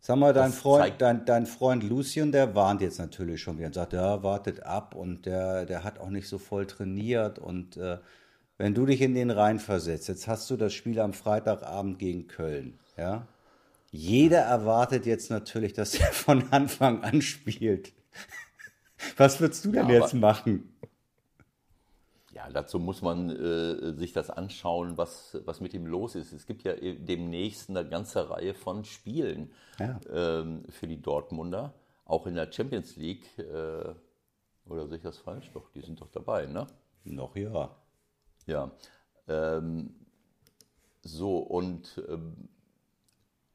Sag 0.07 0.19
mal, 0.19 0.31
dein 0.31 0.53
Freund, 0.53 1.01
dein, 1.01 1.25
dein 1.25 1.45
Freund 1.45 1.83
Lucien, 1.83 2.31
der 2.31 2.55
warnt 2.55 2.79
jetzt 2.79 2.97
natürlich 2.97 3.41
schon 3.41 3.57
wieder 3.57 3.67
und 3.67 3.73
sagt, 3.73 3.91
ja, 3.91 4.23
wartet 4.23 4.63
ab 4.63 4.95
und 4.95 5.25
der, 5.25 5.65
der 5.65 5.83
hat 5.83 5.99
auch 5.99 6.09
nicht 6.09 6.29
so 6.29 6.37
voll 6.37 6.65
trainiert 6.65 7.39
und 7.39 7.75
äh, 7.75 7.97
wenn 8.57 8.73
du 8.73 8.85
dich 8.85 9.01
in 9.01 9.15
den 9.15 9.31
Rhein 9.31 9.59
versetzt, 9.59 10.07
jetzt 10.07 10.29
hast 10.29 10.49
du 10.49 10.55
das 10.55 10.73
Spiel 10.73 11.01
am 11.01 11.11
Freitagabend 11.11 11.99
gegen 11.99 12.27
Köln, 12.29 12.79
ja? 12.95 13.27
Jeder 13.91 14.39
erwartet 14.39 15.05
jetzt 15.05 15.29
natürlich, 15.29 15.73
dass 15.73 15.95
er 15.95 16.13
von 16.13 16.53
Anfang 16.53 17.03
an 17.03 17.21
spielt. 17.21 17.91
Was 19.17 19.41
würdest 19.41 19.65
du 19.65 19.73
denn 19.73 19.89
ja, 19.89 19.95
jetzt 19.95 20.13
machen? 20.13 20.73
Ja, 22.47 22.53
dazu 22.53 22.79
muss 22.79 23.01
man 23.01 23.29
äh, 23.29 23.93
sich 23.93 24.13
das 24.13 24.29
anschauen, 24.29 24.97
was, 24.97 25.37
was 25.45 25.59
mit 25.59 25.73
ihm 25.73 25.85
los 25.85 26.15
ist. 26.15 26.31
Es 26.31 26.45
gibt 26.45 26.63
ja 26.63 26.73
demnächst 26.75 27.69
eine 27.69 27.87
ganze 27.87 28.29
Reihe 28.29 28.53
von 28.53 28.85
Spielen 28.85 29.51
ja. 29.79 29.99
ähm, 30.09 30.63
für 30.69 30.87
die 30.87 31.01
Dortmunder, 31.01 31.73
auch 32.05 32.25
in 32.25 32.35
der 32.35 32.51
Champions 32.51 32.95
League. 32.95 33.37
Äh, 33.37 33.93
oder 34.65 34.87
sehe 34.87 34.97
ich 34.97 35.03
das 35.03 35.17
falsch? 35.17 35.51
Doch, 35.53 35.69
die 35.71 35.81
sind 35.81 35.99
doch 35.99 36.11
dabei, 36.11 36.45
ne? 36.45 36.67
Noch 37.03 37.35
ja. 37.35 37.75
Ja. 38.45 38.71
Ähm, 39.27 39.95
so, 41.01 41.39
und 41.39 42.01
ähm, 42.09 42.49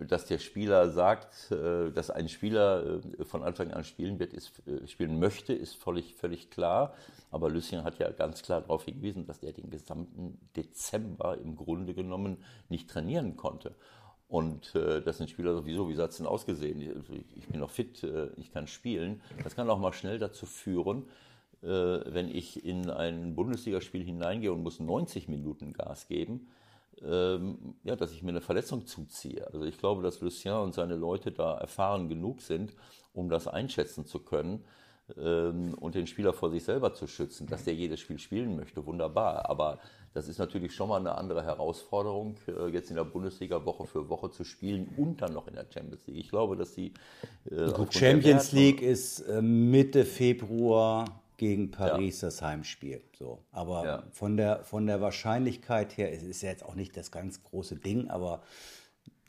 dass 0.07 0.27
der 0.27 0.39
Spieler 0.39 0.91
sagt, 0.91 1.51
äh, 1.51 1.91
dass 1.91 2.11
ein 2.11 2.29
Spieler 2.29 3.01
äh, 3.19 3.25
von 3.25 3.43
Anfang 3.43 3.71
an 3.73 3.85
spielen 3.85 4.19
wird, 4.19 4.33
ist, 4.33 4.53
äh, 4.67 4.87
spielen 4.87 5.19
möchte, 5.19 5.53
ist 5.53 5.77
völlig, 5.77 6.15
völlig 6.15 6.51
klar. 6.51 6.95
Aber 7.31 7.51
Lucien 7.51 7.85
hat 7.85 7.99
ja 7.99 8.11
ganz 8.11 8.43
klar 8.43 8.61
darauf 8.61 8.85
hingewiesen, 8.85 9.27
dass 9.27 9.43
er 9.43 9.53
den 9.53 9.71
gesamten 9.71 10.39
Dezember 10.57 11.39
im 11.39 11.57
Grunde 11.57 11.95
genommen 11.95 12.39
nicht 12.69 12.91
trainieren 12.91 13.37
konnte. 13.37 13.75
Und 14.29 14.75
äh, 14.75 15.03
das 15.03 15.19
sind 15.19 15.31
Spieler 15.31 15.55
sowieso, 15.55 15.89
wie 15.89 15.97
hat 15.97 16.11
es 16.11 16.17
denn 16.17 16.27
ausgesehen? 16.27 16.81
Ich, 17.37 17.47
bin 17.49 17.61
noch 17.61 17.71
fit, 17.71 18.07
ich 18.37 18.51
kann 18.53 18.67
spielen. 18.67 19.21
Das 19.45 19.55
kann 19.55 19.69
auch 19.69 19.79
mal 19.79 19.93
schnell 19.93 20.19
dazu 20.19 20.47
führen, 20.47 21.05
wenn 21.61 22.29
ich 22.29 22.65
in 22.65 22.91
ein 22.91 23.37
Bundesligaspiel 23.37 24.03
hineingehe 24.03 24.53
und 24.53 24.65
muss 24.65 24.81
90 24.81 25.29
Minuten 25.29 25.73
Gas 25.73 26.09
geben, 26.09 26.49
ähm, 27.05 27.75
ja, 27.85 27.97
dass 27.97 28.13
ich 28.13 28.23
mir 28.23 28.31
eine 28.31 28.41
Verletzung 28.41 28.87
zuziehe. 28.87 29.47
Also 29.53 29.65
ich 29.65 29.79
glaube, 29.79 30.03
dass 30.03 30.21
Lucien 30.21 30.55
und 30.55 30.75
seine 30.75 30.97
Leute 30.97 31.33
da 31.33 31.59
erfahren 31.59 32.09
genug 32.09 32.41
sind, 32.41 32.75
um 33.13 33.29
das 33.29 33.49
einschätzen 33.49 34.07
zu 34.07 34.21
können 34.21 34.65
ähm, 35.17 35.75
und 35.75 35.95
den 35.95 36.07
Spieler 36.07 36.33
vor 36.33 36.51
sich 36.51 36.65
selber 36.65 36.95
zu 36.95 37.07
schützen. 37.07 37.47
Dass 37.47 37.65
der 37.65 37.75
jedes 37.75 38.01
Spiel 38.01 38.19
spielen 38.19 38.57
möchte, 38.57 38.87
wunderbar. 38.87 39.49
Aber 39.49 39.79
das 40.15 40.29
ist 40.29 40.39
natürlich 40.39 40.75
schon 40.75 40.89
mal 40.89 41.01
eine 41.01 41.17
andere 41.17 41.43
Herausforderung, 41.43 42.37
äh, 42.47 42.69
jetzt 42.69 42.91
in 42.91 42.97
der 42.97 43.05
Bundesliga 43.05 43.65
Woche 43.65 43.87
für 43.87 44.09
Woche 44.09 44.31
zu 44.31 44.45
spielen 44.45 44.95
und 44.97 45.23
dann 45.23 45.33
noch 45.33 45.49
in 45.49 45.55
der 45.55 45.67
Champions 45.73 46.07
League. 46.07 46.19
Ich 46.19 46.31
glaube, 46.31 46.57
dass 46.57 46.75
die. 46.75 46.93
Äh, 47.51 47.73
Gut, 47.73 47.95
Champions 47.95 48.53
League 48.53 48.83
ist 48.83 49.21
äh, 49.21 49.43
Mitte 49.43 50.05
Februar 50.05 51.22
gegen 51.43 51.73
Paris 51.73 52.21
ja. 52.21 52.29
das 52.29 52.41
Heimspiel. 52.41 53.03
So. 53.19 53.43
Aber 53.51 53.85
ja. 53.85 54.03
von, 54.13 54.37
der, 54.37 54.63
von 54.63 54.87
der 54.87 55.01
Wahrscheinlichkeit 55.01 55.97
her, 55.97 56.13
es 56.13 56.23
ist 56.23 56.41
ja 56.41 56.51
jetzt 56.51 56.65
auch 56.65 56.77
nicht 56.77 56.97
das 56.97 57.11
ganz 57.11 57.43
große 57.43 57.75
Ding, 57.75 58.09
aber 58.11 58.43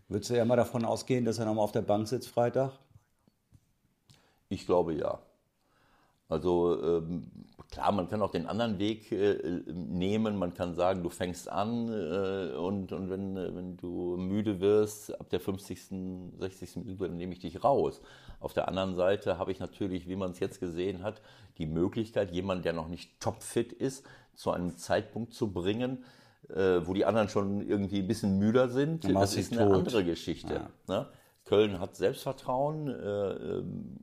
würdest 0.09 0.29
du 0.29 0.35
ja 0.35 0.45
mal 0.45 0.55
davon 0.55 0.85
ausgehen, 0.85 1.25
dass 1.25 1.39
er 1.39 1.45
nochmal 1.45 1.63
auf 1.63 1.71
der 1.71 1.81
Bank 1.81 2.07
sitzt 2.07 2.29
Freitag? 2.29 2.73
Ich 4.47 4.67
glaube 4.67 4.93
ja. 4.93 5.23
Also 6.29 6.81
ähm, 6.81 7.31
klar, 7.69 7.91
man 7.91 8.07
kann 8.07 8.21
auch 8.21 8.31
den 8.31 8.47
anderen 8.47 8.79
Weg 8.79 9.11
äh, 9.11 9.61
nehmen. 9.67 10.37
Man 10.37 10.53
kann 10.53 10.73
sagen, 10.73 11.03
du 11.03 11.09
fängst 11.09 11.49
an 11.49 11.89
äh, 11.89 12.55
und, 12.55 12.91
und 12.91 13.09
wenn, 13.09 13.35
wenn 13.35 13.77
du 13.77 14.15
müde 14.17 14.59
wirst, 14.59 15.19
ab 15.19 15.29
der 15.29 15.39
50., 15.39 15.89
60. 16.39 16.75
Minute, 16.77 17.07
dann 17.07 17.17
nehme 17.17 17.33
ich 17.33 17.39
dich 17.39 17.63
raus. 17.63 18.01
Auf 18.39 18.53
der 18.53 18.67
anderen 18.67 18.95
Seite 18.95 19.37
habe 19.37 19.51
ich 19.51 19.59
natürlich, 19.59 20.07
wie 20.07 20.15
man 20.15 20.31
es 20.31 20.39
jetzt 20.39 20.59
gesehen 20.59 21.03
hat, 21.03 21.21
die 21.57 21.65
Möglichkeit, 21.65 22.31
jemanden, 22.31 22.63
der 22.63 22.73
noch 22.73 22.87
nicht 22.87 23.19
topfit 23.19 23.71
ist, 23.71 24.05
zu 24.35 24.51
einem 24.51 24.77
Zeitpunkt 24.77 25.33
zu 25.33 25.51
bringen, 25.51 26.03
äh, 26.49 26.81
wo 26.85 26.93
die 26.93 27.05
anderen 27.05 27.29
schon 27.29 27.61
irgendwie 27.61 27.99
ein 27.99 28.07
bisschen 28.07 28.39
müder 28.39 28.69
sind. 28.69 29.05
Das 29.13 29.35
ist 29.35 29.51
eine 29.53 29.67
tot. 29.67 29.77
andere 29.79 30.03
Geschichte. 30.03 30.53
Ja. 30.53 30.69
Ne? 30.87 31.07
Köln 31.45 31.79
hat 31.79 31.95
Selbstvertrauen, 31.95 32.87
äh, 32.87 33.33
ähm, 33.33 33.97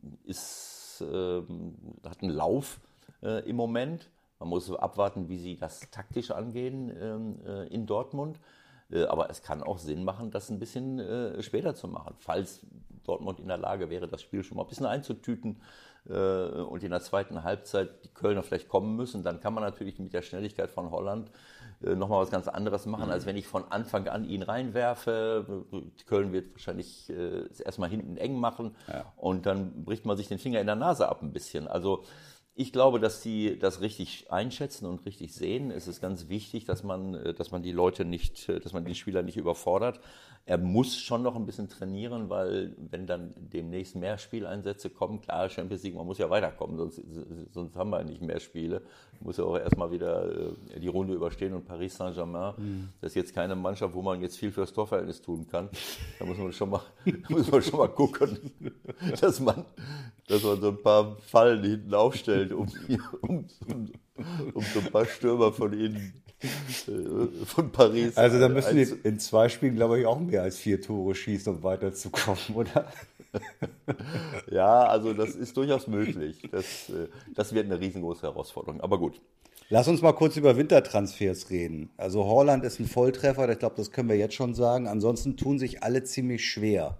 äh, 1.00 1.42
hat 2.08 2.22
einen 2.22 2.32
Lauf 2.32 2.80
äh, 3.22 3.48
im 3.48 3.56
Moment. 3.56 4.08
Man 4.38 4.48
muss 4.48 4.72
abwarten, 4.72 5.28
wie 5.28 5.38
sie 5.38 5.56
das 5.56 5.80
taktisch 5.90 6.30
angehen 6.30 6.90
ähm, 7.00 7.40
äh, 7.46 7.66
in 7.68 7.86
Dortmund. 7.86 8.38
Äh, 8.90 9.04
aber 9.04 9.30
es 9.30 9.42
kann 9.42 9.62
auch 9.62 9.78
Sinn 9.78 10.04
machen, 10.04 10.30
das 10.30 10.50
ein 10.50 10.58
bisschen 10.58 10.98
äh, 10.98 11.42
später 11.42 11.74
zu 11.74 11.88
machen, 11.88 12.14
falls 12.18 12.66
Dortmund 13.04 13.40
in 13.40 13.48
der 13.48 13.58
Lage 13.58 13.90
wäre, 13.90 14.08
das 14.08 14.22
Spiel 14.22 14.42
schon 14.42 14.56
mal 14.56 14.64
ein 14.64 14.68
bisschen 14.68 14.86
einzutüten 14.86 15.60
und 16.04 16.82
in 16.82 16.90
der 16.90 17.00
zweiten 17.00 17.44
Halbzeit 17.44 18.04
die 18.04 18.08
Kölner 18.08 18.42
vielleicht 18.42 18.68
kommen 18.68 18.96
müssen. 18.96 19.22
Dann 19.22 19.40
kann 19.40 19.54
man 19.54 19.62
natürlich 19.62 19.98
mit 19.98 20.12
der 20.12 20.22
Schnelligkeit 20.22 20.70
von 20.70 20.90
Holland 20.90 21.30
äh, 21.82 21.94
nochmal 21.94 22.22
was 22.22 22.30
ganz 22.30 22.46
anderes 22.48 22.86
machen, 22.86 23.06
mhm. 23.06 23.12
als 23.12 23.26
wenn 23.26 23.36
ich 23.36 23.46
von 23.46 23.64
Anfang 23.70 24.08
an 24.08 24.24
ihn 24.24 24.42
reinwerfe. 24.42 25.64
Köln 26.06 26.32
wird 26.32 26.52
wahrscheinlich 26.52 27.08
äh, 27.10 27.44
erstmal 27.64 27.88
hinten 27.88 28.16
eng 28.16 28.38
machen 28.38 28.76
ja. 28.88 29.04
und 29.16 29.46
dann 29.46 29.84
bricht 29.84 30.04
man 30.04 30.16
sich 30.16 30.28
den 30.28 30.38
Finger 30.38 30.60
in 30.60 30.66
der 30.66 30.76
Nase 30.76 31.08
ab 31.08 31.22
ein 31.22 31.32
bisschen. 31.32 31.68
Also 31.68 32.04
ich 32.60 32.74
glaube, 32.74 33.00
dass 33.00 33.22
die 33.22 33.58
das 33.58 33.80
richtig 33.80 34.30
einschätzen 34.30 34.84
und 34.84 35.06
richtig 35.06 35.32
sehen. 35.32 35.70
Es 35.70 35.88
ist 35.88 36.02
ganz 36.02 36.28
wichtig, 36.28 36.66
dass 36.66 36.82
man, 36.82 37.14
äh, 37.14 37.32
dass 37.32 37.50
man 37.52 37.62
die 37.62 37.72
Leute 37.72 38.04
nicht, 38.04 38.50
äh, 38.50 38.60
dass 38.60 38.74
man 38.74 38.84
die 38.84 38.94
Spieler 38.94 39.22
nicht 39.22 39.38
überfordert. 39.38 39.98
Er 40.44 40.58
muss 40.58 40.96
schon 40.96 41.22
noch 41.22 41.36
ein 41.36 41.46
bisschen 41.46 41.68
trainieren, 41.68 42.28
weil 42.28 42.74
wenn 42.90 43.06
dann 43.06 43.34
demnächst 43.36 43.94
mehr 43.94 44.18
Spieleinsätze 44.18 44.90
kommen, 44.90 45.20
klar, 45.20 45.48
Champions 45.48 45.82
League, 45.84 45.94
man 45.94 46.06
muss 46.06 46.18
ja 46.18 46.28
weiterkommen, 46.28 46.76
sonst, 46.76 47.00
sonst 47.52 47.76
haben 47.76 47.90
wir 47.90 48.02
nicht 48.02 48.20
mehr 48.20 48.40
Spiele. 48.40 48.80
Man 49.12 49.26
muss 49.26 49.36
ja 49.36 49.44
auch 49.44 49.56
erstmal 49.56 49.90
wieder 49.90 50.50
äh, 50.74 50.80
die 50.80 50.88
Runde 50.88 51.14
überstehen 51.14 51.54
und 51.54 51.66
Paris 51.66 51.96
Saint-Germain, 51.96 52.54
mhm. 52.56 52.88
das 53.00 53.12
ist 53.12 53.16
jetzt 53.16 53.34
keine 53.34 53.54
Mannschaft, 53.54 53.94
wo 53.94 54.02
man 54.02 54.20
jetzt 54.22 54.38
viel 54.38 54.50
fürs 54.50 54.72
Torverhältnis 54.72 55.22
tun 55.22 55.46
kann. 55.46 55.68
Da 56.18 56.24
muss 56.24 56.38
man 56.38 56.52
schon 56.52 56.70
mal, 56.70 56.82
muss 57.28 57.50
man 57.50 57.62
schon 57.62 57.78
mal 57.78 57.88
gucken, 57.88 58.50
dass 59.20 59.40
man, 59.40 59.64
dass 60.26 60.42
man 60.42 60.60
so 60.60 60.68
ein 60.68 60.82
paar 60.82 61.16
Fallen 61.18 61.62
hinten 61.62 61.94
aufstellt, 61.94 62.49
um, 62.52 62.68
um, 63.22 63.46
um, 63.68 63.92
um 64.54 64.62
so 64.62 64.80
ein 64.80 64.90
paar 64.90 65.06
Stürmer 65.06 65.52
von 65.52 65.72
ihnen 65.72 66.22
äh, 66.42 67.44
von 67.44 67.70
Paris. 67.70 68.16
Also 68.16 68.38
da 68.38 68.48
müssen 68.48 68.76
die 68.76 68.88
in 69.04 69.18
zwei 69.18 69.48
Spielen, 69.48 69.76
glaube 69.76 70.00
ich, 70.00 70.06
auch 70.06 70.18
mehr 70.18 70.42
als 70.42 70.58
vier 70.58 70.80
Tore 70.80 71.14
schießen, 71.14 71.56
um 71.56 71.62
weiterzukommen, 71.62 72.54
oder? 72.54 72.86
ja, 74.50 74.84
also 74.84 75.12
das 75.12 75.34
ist 75.34 75.56
durchaus 75.56 75.86
möglich. 75.86 76.48
Das, 76.50 76.88
äh, 76.90 77.08
das 77.34 77.52
wird 77.52 77.66
eine 77.66 77.78
riesengroße 77.78 78.22
Herausforderung. 78.22 78.80
Aber 78.80 78.98
gut. 78.98 79.20
Lass 79.68 79.86
uns 79.86 80.02
mal 80.02 80.12
kurz 80.12 80.36
über 80.36 80.56
Wintertransfers 80.56 81.50
reden. 81.50 81.90
Also 81.96 82.24
Holland 82.24 82.64
ist 82.64 82.80
ein 82.80 82.86
Volltreffer, 82.86 83.48
ich 83.48 83.58
glaube, 83.60 83.76
das 83.76 83.92
können 83.92 84.08
wir 84.08 84.16
jetzt 84.16 84.34
schon 84.34 84.54
sagen. 84.54 84.88
Ansonsten 84.88 85.36
tun 85.36 85.60
sich 85.60 85.84
alle 85.84 86.02
ziemlich 86.02 86.44
schwer. 86.44 86.98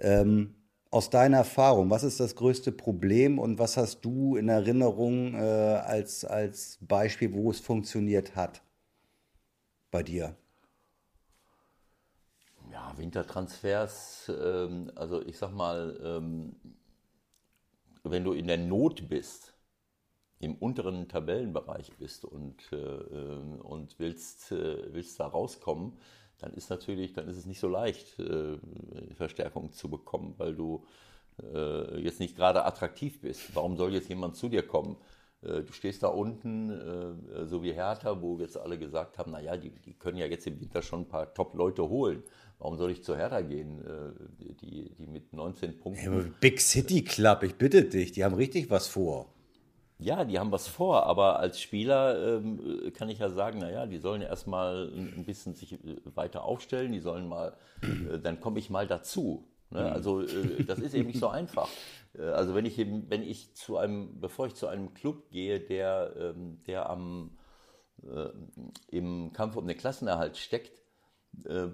Ähm, 0.00 0.54
aus 0.92 1.08
deiner 1.08 1.38
Erfahrung, 1.38 1.88
was 1.88 2.04
ist 2.04 2.20
das 2.20 2.36
größte 2.36 2.70
Problem 2.70 3.38
und 3.38 3.58
was 3.58 3.78
hast 3.78 4.04
du 4.04 4.36
in 4.36 4.50
Erinnerung 4.50 5.34
äh, 5.34 5.38
als, 5.38 6.24
als 6.26 6.78
Beispiel, 6.82 7.32
wo 7.32 7.50
es 7.50 7.60
funktioniert 7.60 8.36
hat 8.36 8.62
bei 9.90 10.02
dir? 10.02 10.36
Ja, 12.70 12.92
Wintertransfers, 12.96 14.30
ähm, 14.38 14.92
also 14.94 15.22
ich 15.22 15.38
sag 15.38 15.52
mal, 15.52 15.98
ähm, 16.04 16.56
wenn 18.04 18.24
du 18.24 18.34
in 18.34 18.46
der 18.46 18.58
Not 18.58 19.08
bist, 19.08 19.54
im 20.40 20.56
unteren 20.56 21.08
Tabellenbereich 21.08 21.92
bist 21.96 22.26
und, 22.26 22.70
äh, 22.70 22.76
ähm, 22.76 23.60
und 23.62 23.98
willst, 23.98 24.52
äh, 24.52 24.92
willst 24.92 25.18
da 25.20 25.26
rauskommen, 25.26 25.96
dann 26.42 26.54
ist 26.54 26.70
natürlich, 26.70 27.12
dann 27.12 27.28
ist 27.28 27.36
es 27.36 27.46
nicht 27.46 27.60
so 27.60 27.68
leicht, 27.68 28.18
äh, 28.18 28.58
Verstärkung 29.14 29.72
zu 29.72 29.88
bekommen, 29.88 30.34
weil 30.38 30.54
du 30.54 30.84
äh, 31.54 32.00
jetzt 32.00 32.20
nicht 32.20 32.36
gerade 32.36 32.64
attraktiv 32.64 33.20
bist. 33.20 33.54
Warum 33.54 33.76
soll 33.76 33.94
jetzt 33.94 34.08
jemand 34.08 34.36
zu 34.36 34.48
dir 34.48 34.66
kommen? 34.66 34.96
Äh, 35.42 35.62
du 35.62 35.72
stehst 35.72 36.02
da 36.02 36.08
unten, 36.08 36.70
äh, 36.70 37.46
so 37.46 37.62
wie 37.62 37.72
Hertha, 37.72 38.20
wo 38.20 38.38
jetzt 38.38 38.56
alle 38.56 38.76
gesagt 38.76 39.18
haben, 39.18 39.30
naja, 39.30 39.56
die, 39.56 39.70
die 39.70 39.94
können 39.94 40.18
ja 40.18 40.26
jetzt 40.26 40.46
im 40.46 40.60
Winter 40.60 40.82
schon 40.82 41.02
ein 41.02 41.08
paar 41.08 41.32
Top-Leute 41.32 41.88
holen. 41.88 42.22
Warum 42.58 42.76
soll 42.76 42.90
ich 42.90 43.02
zu 43.02 43.16
Hertha 43.16 43.40
gehen, 43.40 43.80
äh, 43.80 44.54
die, 44.60 44.90
die 44.94 45.06
mit 45.06 45.32
19 45.32 45.78
Punkten... 45.78 46.12
Hey, 46.12 46.32
Big 46.40 46.60
City 46.60 47.02
Club, 47.02 47.44
ich 47.44 47.54
bitte 47.54 47.84
dich, 47.84 48.12
die 48.12 48.24
haben 48.24 48.34
richtig 48.34 48.68
was 48.68 48.88
vor. 48.88 49.32
Ja, 50.02 50.24
die 50.24 50.38
haben 50.38 50.50
was 50.50 50.68
vor, 50.68 51.06
aber 51.06 51.38
als 51.38 51.60
Spieler 51.60 52.36
ähm, 52.38 52.92
kann 52.94 53.08
ich 53.08 53.18
ja 53.18 53.28
sagen, 53.30 53.60
naja, 53.60 53.86
die 53.86 53.98
sollen 53.98 54.22
erstmal 54.22 54.90
ein 54.92 55.24
bisschen 55.24 55.54
sich 55.54 55.74
äh, 55.74 55.96
weiter 56.14 56.44
aufstellen, 56.44 56.92
die 56.92 57.00
sollen 57.00 57.28
mal, 57.28 57.56
äh, 57.82 58.18
dann 58.18 58.40
komme 58.40 58.58
ich 58.58 58.68
mal 58.68 58.86
dazu. 58.86 59.48
Ne? 59.70 59.80
Mhm. 59.80 59.86
Also 59.86 60.22
äh, 60.22 60.64
das 60.64 60.78
ist 60.80 60.94
eben 60.94 61.06
nicht 61.08 61.20
so 61.20 61.28
einfach. 61.28 61.68
Äh, 62.18 62.22
also 62.22 62.54
wenn 62.54 62.66
ich 62.66 62.78
eben, 62.78 63.08
wenn 63.10 63.22
ich 63.22 63.54
zu 63.54 63.76
einem, 63.76 64.20
bevor 64.20 64.46
ich 64.46 64.54
zu 64.54 64.66
einem 64.66 64.94
Club 64.94 65.30
gehe, 65.30 65.60
der, 65.60 66.14
ähm, 66.18 66.62
der 66.66 66.90
am 66.90 67.36
äh, 68.02 68.28
im 68.88 69.32
Kampf 69.32 69.56
um 69.56 69.66
den 69.66 69.76
Klassenerhalt 69.76 70.36
steckt, 70.36 70.82
äh, 71.44 71.68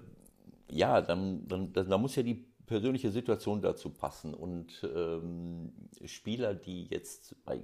ja, 0.69 1.01
dann, 1.01 1.47
dann, 1.47 1.73
dann, 1.73 1.89
dann 1.89 2.01
muss 2.01 2.15
ja 2.15 2.23
die 2.23 2.47
persönliche 2.65 3.09
Situation 3.09 3.61
dazu 3.61 3.89
passen. 3.89 4.33
Und 4.33 4.87
ähm, 4.95 5.73
Spieler, 6.05 6.53
die 6.53 6.85
jetzt 6.85 7.35
bei 7.43 7.59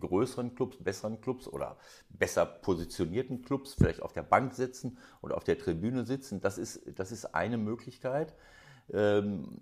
größeren 0.00 0.54
Clubs, 0.54 0.76
besseren 0.78 1.20
Clubs 1.20 1.48
oder 1.48 1.76
besser 2.08 2.46
positionierten 2.46 3.42
Clubs 3.42 3.74
vielleicht 3.74 4.02
auf 4.02 4.12
der 4.12 4.22
Bank 4.22 4.54
sitzen 4.54 4.98
oder 5.22 5.36
auf 5.36 5.44
der 5.44 5.58
Tribüne 5.58 6.04
sitzen. 6.04 6.40
Das 6.40 6.58
ist, 6.58 6.82
das 6.98 7.12
ist 7.12 7.34
eine 7.34 7.58
Möglichkeit. 7.58 8.34
Ähm, 8.92 9.60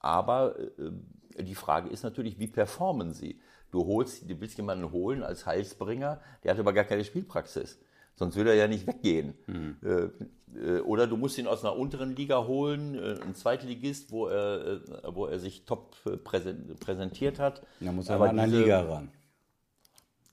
aber 0.00 0.58
äh, 0.58 1.42
die 1.42 1.54
Frage 1.54 1.88
ist 1.90 2.02
natürlich, 2.02 2.38
wie 2.38 2.48
performen 2.48 3.12
sie? 3.12 3.40
Du 3.70 3.86
holst, 3.86 4.28
du 4.28 4.40
willst 4.40 4.56
jemanden 4.56 4.90
holen 4.90 5.22
als 5.22 5.46
Heilsbringer, 5.46 6.20
der 6.42 6.52
hat 6.52 6.58
aber 6.58 6.72
gar 6.72 6.84
keine 6.84 7.04
Spielpraxis. 7.04 7.78
Sonst 8.16 8.36
würde 8.36 8.50
er 8.50 8.56
ja 8.56 8.68
nicht 8.68 8.86
weggehen. 8.86 9.34
Mhm. 9.46 9.76
Äh, 9.82 10.80
oder 10.80 11.06
du 11.06 11.16
musst 11.16 11.38
ihn 11.38 11.46
aus 11.46 11.64
einer 11.64 11.76
unteren 11.76 12.16
Liga 12.16 12.44
holen, 12.44 12.96
äh, 12.96 13.20
ein 13.22 13.34
Zweitligist, 13.34 14.10
wo 14.10 14.26
er, 14.26 14.80
wo 15.14 15.26
er 15.26 15.38
sich 15.38 15.64
top 15.64 15.94
präsentiert 16.24 17.38
hat. 17.38 17.62
Da 17.78 17.92
muss 17.92 18.08
er 18.08 18.16
aber 18.16 18.30
in 18.30 18.38
einer 18.38 18.46
Liga 18.48 18.80
ran 18.80 19.10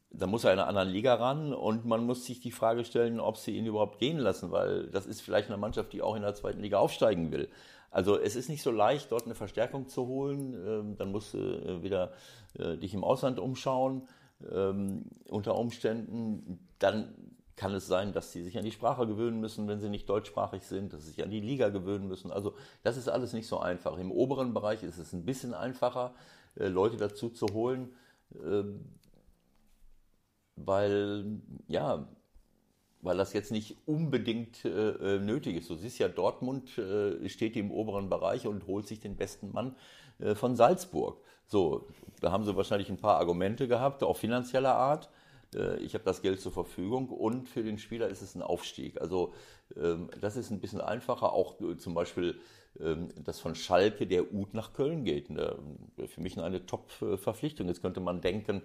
da 0.09 0.25
muss 0.27 0.43
er 0.43 0.53
in 0.53 0.59
einer 0.59 0.67
anderen 0.67 0.89
Liga 0.89 1.15
ran 1.15 1.53
und 1.53 1.85
man 1.85 2.05
muss 2.05 2.25
sich 2.25 2.39
die 2.39 2.51
Frage 2.51 2.85
stellen, 2.85 3.19
ob 3.19 3.37
sie 3.37 3.57
ihn 3.57 3.65
überhaupt 3.65 3.99
gehen 3.99 4.17
lassen, 4.17 4.51
weil 4.51 4.87
das 4.87 5.05
ist 5.05 5.21
vielleicht 5.21 5.49
eine 5.49 5.57
Mannschaft, 5.57 5.93
die 5.93 6.01
auch 6.01 6.15
in 6.15 6.21
der 6.21 6.33
zweiten 6.33 6.61
Liga 6.61 6.79
aufsteigen 6.79 7.31
will. 7.31 7.49
Also 7.91 8.17
es 8.17 8.35
ist 8.35 8.49
nicht 8.49 8.63
so 8.63 8.71
leicht, 8.71 9.11
dort 9.11 9.25
eine 9.25 9.35
Verstärkung 9.35 9.87
zu 9.87 10.07
holen. 10.07 10.53
Ähm, 10.53 10.97
dann 10.97 11.11
musst 11.11 11.33
du 11.33 11.37
äh, 11.37 11.83
wieder 11.83 12.13
äh, 12.57 12.77
dich 12.77 12.93
im 12.93 13.03
Ausland 13.03 13.39
umschauen. 13.39 14.07
Ähm, 14.51 15.05
unter 15.29 15.55
Umständen, 15.57 16.59
dann 16.79 17.13
kann 17.55 17.73
es 17.73 17.87
sein, 17.87 18.13
dass 18.13 18.31
sie 18.31 18.43
sich 18.43 18.57
an 18.57 18.65
die 18.65 18.71
Sprache 18.71 19.07
gewöhnen 19.07 19.39
müssen, 19.39 19.67
wenn 19.67 19.79
sie 19.79 19.89
nicht 19.89 20.07
deutschsprachig 20.07 20.63
sind, 20.63 20.93
dass 20.93 21.01
sie 21.01 21.11
sich 21.11 21.23
an 21.23 21.31
die 21.31 21.39
Liga 21.39 21.69
gewöhnen 21.69 22.07
müssen. 22.07 22.31
Also 22.31 22.53
das 22.83 22.97
ist 22.97 23.09
alles 23.09 23.33
nicht 23.33 23.47
so 23.47 23.59
einfach. 23.59 23.97
Im 23.97 24.11
oberen 24.11 24.53
Bereich 24.53 24.83
ist 24.83 24.99
es 24.99 25.13
ein 25.13 25.25
bisschen 25.25 25.53
einfacher, 25.53 26.13
äh, 26.55 26.67
Leute 26.67 26.97
dazu 26.97 27.29
zu 27.29 27.47
holen 27.47 27.89
ähm, 28.45 28.85
weil, 30.57 31.39
ja, 31.67 32.07
weil 33.01 33.17
das 33.17 33.33
jetzt 33.33 33.51
nicht 33.51 33.77
unbedingt 33.85 34.65
äh, 34.65 35.15
äh, 35.15 35.19
nötig 35.19 35.55
ist. 35.55 35.69
Du 35.69 35.75
siehst 35.75 35.99
ja, 35.99 36.09
Dortmund 36.09 36.77
äh, 36.77 37.29
steht 37.29 37.55
im 37.55 37.71
oberen 37.71 38.09
Bereich 38.09 38.47
und 38.47 38.67
holt 38.67 38.87
sich 38.87 38.99
den 38.99 39.15
besten 39.15 39.51
Mann 39.51 39.75
äh, 40.19 40.35
von 40.35 40.55
Salzburg. 40.55 41.21
So, 41.45 41.87
da 42.19 42.31
haben 42.31 42.43
sie 42.43 42.55
wahrscheinlich 42.55 42.89
ein 42.89 42.97
paar 42.97 43.17
Argumente 43.17 43.67
gehabt, 43.67 44.03
auch 44.03 44.17
finanzieller 44.17 44.75
Art. 44.75 45.09
Äh, 45.55 45.77
ich 45.77 45.93
habe 45.93 46.03
das 46.03 46.21
Geld 46.21 46.41
zur 46.41 46.51
Verfügung 46.51 47.09
und 47.09 47.47
für 47.47 47.63
den 47.63 47.77
Spieler 47.77 48.09
ist 48.09 48.21
es 48.21 48.35
ein 48.35 48.41
Aufstieg. 48.41 48.99
Also 48.99 49.33
ähm, 49.75 50.09
das 50.19 50.35
ist 50.35 50.51
ein 50.51 50.59
bisschen 50.59 50.81
einfacher, 50.81 51.31
auch 51.31 51.61
äh, 51.61 51.77
zum 51.77 51.93
Beispiel 51.93 52.39
ähm, 52.79 53.09
dass 53.23 53.39
von 53.39 53.55
Schalke 53.55 54.05
der 54.05 54.33
Ut 54.33 54.53
nach 54.53 54.73
Köln 54.73 55.03
geht. 55.03 55.29
Ne? 55.29 55.57
Für 56.07 56.21
mich 56.21 56.37
eine 56.39 56.65
Top-Verpflichtung. 56.65 57.67
Jetzt 57.67 57.81
könnte 57.81 57.99
man 57.99 58.21
denken, 58.21 58.61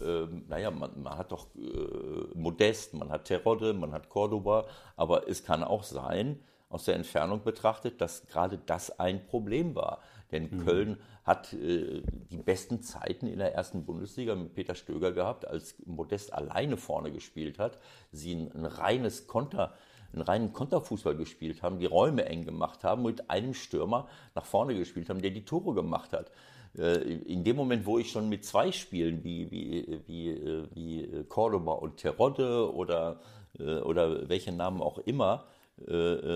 ähm, 0.00 0.44
naja, 0.48 0.70
man, 0.70 1.02
man, 1.02 1.16
hat 1.16 1.32
doch 1.32 1.46
äh, 1.56 2.34
Modest, 2.34 2.94
man 2.94 3.10
hat 3.10 3.24
Terodde, 3.26 3.72
man 3.72 3.92
hat 3.92 4.08
Cordoba, 4.08 4.66
aber 4.96 5.28
es 5.28 5.44
kann 5.44 5.64
auch 5.64 5.82
sein, 5.82 6.40
aus 6.68 6.84
der 6.84 6.96
Entfernung 6.96 7.42
betrachtet, 7.42 8.00
dass 8.00 8.26
gerade 8.26 8.58
das 8.58 8.98
ein 8.98 9.26
Problem 9.26 9.74
war. 9.74 10.00
Denn 10.30 10.48
mhm. 10.50 10.64
Köln 10.64 10.96
hat 11.24 11.52
äh, 11.54 12.02
die 12.30 12.36
besten 12.36 12.82
Zeiten 12.82 13.26
in 13.26 13.38
der 13.38 13.54
ersten 13.54 13.84
Bundesliga 13.84 14.34
mit 14.34 14.54
Peter 14.54 14.74
Stöger 14.74 15.12
gehabt, 15.12 15.46
als 15.46 15.76
Modest 15.86 16.32
alleine 16.32 16.76
vorne 16.76 17.10
gespielt 17.10 17.58
hat. 17.58 17.78
Sie 18.12 18.34
ein, 18.34 18.52
ein 18.52 18.66
reines 18.66 19.26
Konter, 19.26 19.74
einen 20.12 20.22
reinen 20.22 20.52
Konterfußball 20.52 21.16
gespielt 21.16 21.62
haben, 21.62 21.78
die 21.78 21.86
Räume 21.86 22.26
eng 22.26 22.44
gemacht 22.44 22.84
haben, 22.84 23.02
mit 23.02 23.30
einem 23.30 23.54
Stürmer 23.54 24.08
nach 24.34 24.44
vorne 24.44 24.74
gespielt 24.74 25.08
haben, 25.08 25.22
der 25.22 25.30
die 25.30 25.44
Tore 25.44 25.74
gemacht 25.74 26.12
hat. 26.12 26.30
Äh, 26.76 26.98
in 27.26 27.44
dem 27.44 27.56
Moment, 27.56 27.86
wo 27.86 27.98
ich 27.98 28.10
schon 28.10 28.28
mit 28.28 28.44
zwei 28.44 28.72
Spielen 28.72 29.24
wie, 29.24 29.50
wie, 29.50 30.00
wie, 30.06 30.30
äh, 30.30 30.64
wie 30.74 31.24
Cordoba 31.28 31.72
und 31.72 31.96
Terodde 31.96 32.72
oder, 32.74 33.20
äh, 33.58 33.78
oder 33.78 34.28
welche 34.28 34.52
Namen 34.52 34.82
auch 34.82 34.98
immer, 34.98 35.46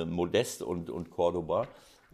Modest 0.06 0.62
und, 0.62 0.88
und 0.88 1.10
Cordoba, 1.10 1.66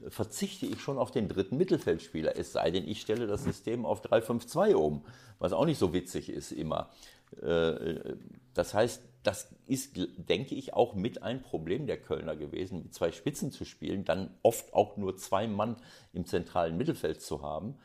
verzichte 0.08 0.64
ich 0.64 0.80
schon 0.80 0.96
auf 0.96 1.10
den 1.10 1.28
dritten 1.28 1.58
Mittelfeldspieler. 1.58 2.38
Es 2.38 2.54
sei 2.54 2.70
denn, 2.70 2.88
ich 2.88 3.02
stelle 3.02 3.26
das 3.26 3.44
System 3.44 3.84
auf 3.84 4.02
3-5-2 4.02 4.72
um, 4.72 5.04
was 5.38 5.52
auch 5.52 5.66
nicht 5.66 5.76
so 5.76 5.92
witzig 5.92 6.30
ist 6.30 6.52
immer. 6.52 6.88
Das 8.54 8.72
heißt, 8.72 9.02
das 9.24 9.54
ist, 9.66 9.98
denke 10.16 10.54
ich, 10.54 10.72
auch 10.72 10.94
mit 10.94 11.22
ein 11.22 11.42
Problem 11.42 11.86
der 11.86 12.00
Kölner 12.00 12.34
gewesen, 12.34 12.84
mit 12.84 12.94
zwei 12.94 13.12
Spitzen 13.12 13.52
zu 13.52 13.66
spielen, 13.66 14.06
dann 14.06 14.30
oft 14.42 14.72
auch 14.72 14.96
nur 14.96 15.18
zwei 15.18 15.46
Mann 15.46 15.76
im 16.14 16.24
zentralen 16.24 16.78
Mittelfeld 16.78 17.20
zu 17.20 17.42
haben. 17.42 17.76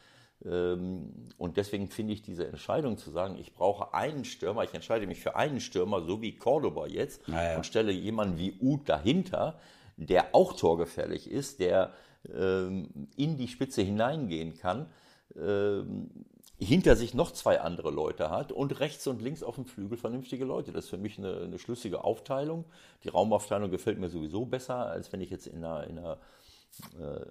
Ähm, 0.45 1.29
und 1.37 1.57
deswegen 1.57 1.87
finde 1.87 2.13
ich 2.13 2.21
diese 2.21 2.47
Entscheidung 2.47 2.97
zu 2.97 3.11
sagen, 3.11 3.37
ich 3.37 3.53
brauche 3.53 3.93
einen 3.93 4.25
Stürmer, 4.25 4.63
ich 4.63 4.73
entscheide 4.73 5.07
mich 5.07 5.21
für 5.21 5.35
einen 5.35 5.59
Stürmer, 5.59 6.01
so 6.01 6.21
wie 6.21 6.35
Cordoba 6.35 6.87
jetzt, 6.87 7.27
naja. 7.27 7.57
und 7.57 7.65
stelle 7.65 7.91
jemanden 7.91 8.37
wie 8.37 8.57
Uth 8.59 8.87
dahinter, 8.87 9.59
der 9.97 10.33
auch 10.33 10.53
torgefährlich 10.53 11.29
ist, 11.29 11.59
der 11.59 11.93
ähm, 12.33 13.07
in 13.15 13.37
die 13.37 13.47
Spitze 13.47 13.81
hineingehen 13.81 14.57
kann. 14.57 14.87
Ähm, 15.35 16.09
hinter 16.59 16.95
sich 16.95 17.13
noch 17.13 17.31
zwei 17.31 17.59
andere 17.59 17.91
Leute 17.91 18.29
hat 18.29 18.51
und 18.51 18.79
rechts 18.79 19.07
und 19.07 19.21
links 19.21 19.43
auf 19.43 19.55
dem 19.55 19.65
Flügel 19.65 19.97
vernünftige 19.97 20.45
Leute. 20.45 20.71
Das 20.71 20.85
ist 20.85 20.89
für 20.89 20.97
mich 20.97 21.17
eine, 21.17 21.41
eine 21.41 21.59
schlüssige 21.59 22.03
Aufteilung. 22.03 22.65
Die 23.03 23.09
Raumaufteilung 23.09 23.69
gefällt 23.71 23.99
mir 23.99 24.09
sowieso 24.09 24.45
besser, 24.45 24.87
als 24.87 25.11
wenn 25.11 25.19
ich 25.21 25.29
jetzt 25.29 25.47
in 25.47 25.63
einer, 25.63 25.87
in 25.87 25.97
einer 25.97 26.19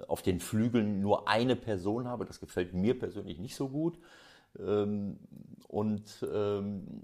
auf 0.09 0.23
den 0.23 0.41
Flügeln 0.41 1.01
nur 1.01 1.29
eine 1.29 1.57
Person 1.57 2.09
habe. 2.09 2.25
Das 2.25 2.41
gefällt 2.41 2.75
mir 2.75 2.99
persönlich 2.99 3.39
nicht 3.39 3.57
so 3.57 3.69
gut. 3.69 3.99
Ähm, 4.59 5.19
und 5.69 6.27
ähm, 6.33 7.03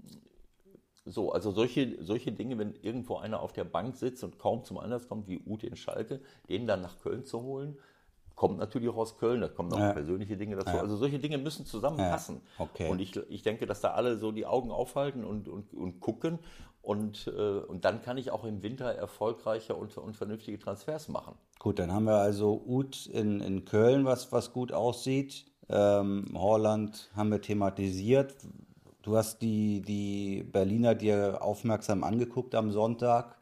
so, 1.05 1.31
also 1.31 1.51
solche, 1.51 2.03
solche 2.03 2.31
Dinge, 2.31 2.57
wenn 2.57 2.75
irgendwo 2.81 3.17
einer 3.17 3.41
auf 3.41 3.53
der 3.53 3.63
Bank 3.63 3.95
sitzt 3.95 4.23
und 4.23 4.37
kaum 4.37 4.63
zum 4.63 4.77
Einsatz 4.77 5.07
kommt, 5.07 5.27
wie 5.27 5.41
Ute 5.45 5.67
in 5.67 5.75
Schalke, 5.75 6.21
den 6.47 6.67
dann 6.67 6.81
nach 6.81 6.99
Köln 6.99 7.25
zu 7.25 7.41
holen, 7.41 7.77
kommt 8.35 8.57
natürlich 8.57 8.87
auch 8.89 8.97
aus 8.97 9.17
Köln, 9.17 9.41
da 9.41 9.49
kommen 9.49 9.69
noch 9.69 9.79
ja. 9.79 9.91
persönliche 9.91 10.37
Dinge 10.37 10.55
dazu. 10.55 10.75
Ja. 10.75 10.81
Also 10.81 10.95
solche 10.95 11.19
Dinge 11.19 11.37
müssen 11.37 11.65
zusammenpassen. 11.65 12.41
Ja. 12.57 12.65
Okay. 12.65 12.89
Und 12.89 13.01
ich, 13.01 13.17
ich 13.29 13.41
denke, 13.41 13.65
dass 13.65 13.81
da 13.81 13.91
alle 13.91 14.17
so 14.17 14.31
die 14.31 14.45
Augen 14.45 14.71
aufhalten 14.71 15.25
und, 15.25 15.49
und, 15.49 15.73
und 15.73 15.99
gucken. 15.99 16.39
Und, 16.81 17.27
äh, 17.27 17.59
und 17.59 17.85
dann 17.85 18.01
kann 18.01 18.17
ich 18.17 18.31
auch 18.31 18.45
im 18.45 18.63
Winter 18.63 18.85
erfolgreiche 18.85 19.75
und, 19.75 19.97
und 19.97 20.15
vernünftige 20.15 20.57
Transfers 20.57 21.09
machen. 21.09 21.35
Gut, 21.59 21.77
dann 21.79 21.91
haben 21.91 22.05
wir 22.05 22.17
also 22.17 22.63
Ut 22.65 23.05
in, 23.07 23.41
in 23.41 23.65
Köln, 23.65 24.05
was, 24.05 24.31
was 24.31 24.53
gut 24.53 24.71
aussieht. 24.71 25.45
Ähm, 25.67 26.25
Holland 26.33 27.09
haben 27.15 27.29
wir 27.29 27.41
thematisiert. 27.41 28.35
Du 29.01 29.15
hast 29.15 29.41
die, 29.41 29.81
die 29.81 30.43
Berliner 30.43 30.95
dir 30.95 31.41
aufmerksam 31.41 32.03
angeguckt 32.03 32.55
am 32.55 32.71
Sonntag. 32.71 33.37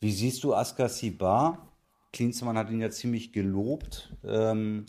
Wie 0.00 0.12
siehst 0.12 0.44
du 0.44 0.54
Askar 0.54 0.88
Sibar? 0.88 1.68
Klinsmann 2.12 2.56
hat 2.56 2.70
ihn 2.70 2.80
ja 2.80 2.90
ziemlich 2.90 3.32
gelobt. 3.32 4.14
Ähm, 4.24 4.86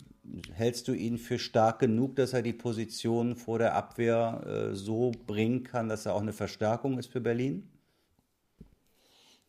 hältst 0.52 0.88
du 0.88 0.92
ihn 0.92 1.18
für 1.18 1.38
stark 1.38 1.80
genug, 1.80 2.16
dass 2.16 2.32
er 2.32 2.42
die 2.42 2.52
Position 2.52 3.36
vor 3.36 3.58
der 3.58 3.74
Abwehr 3.74 4.42
äh, 4.46 4.74
so 4.74 5.12
bringen 5.26 5.64
kann, 5.64 5.88
dass 5.88 6.06
er 6.06 6.14
auch 6.14 6.22
eine 6.22 6.32
Verstärkung 6.32 6.98
ist 6.98 7.10
für 7.10 7.20
Berlin? 7.20 7.68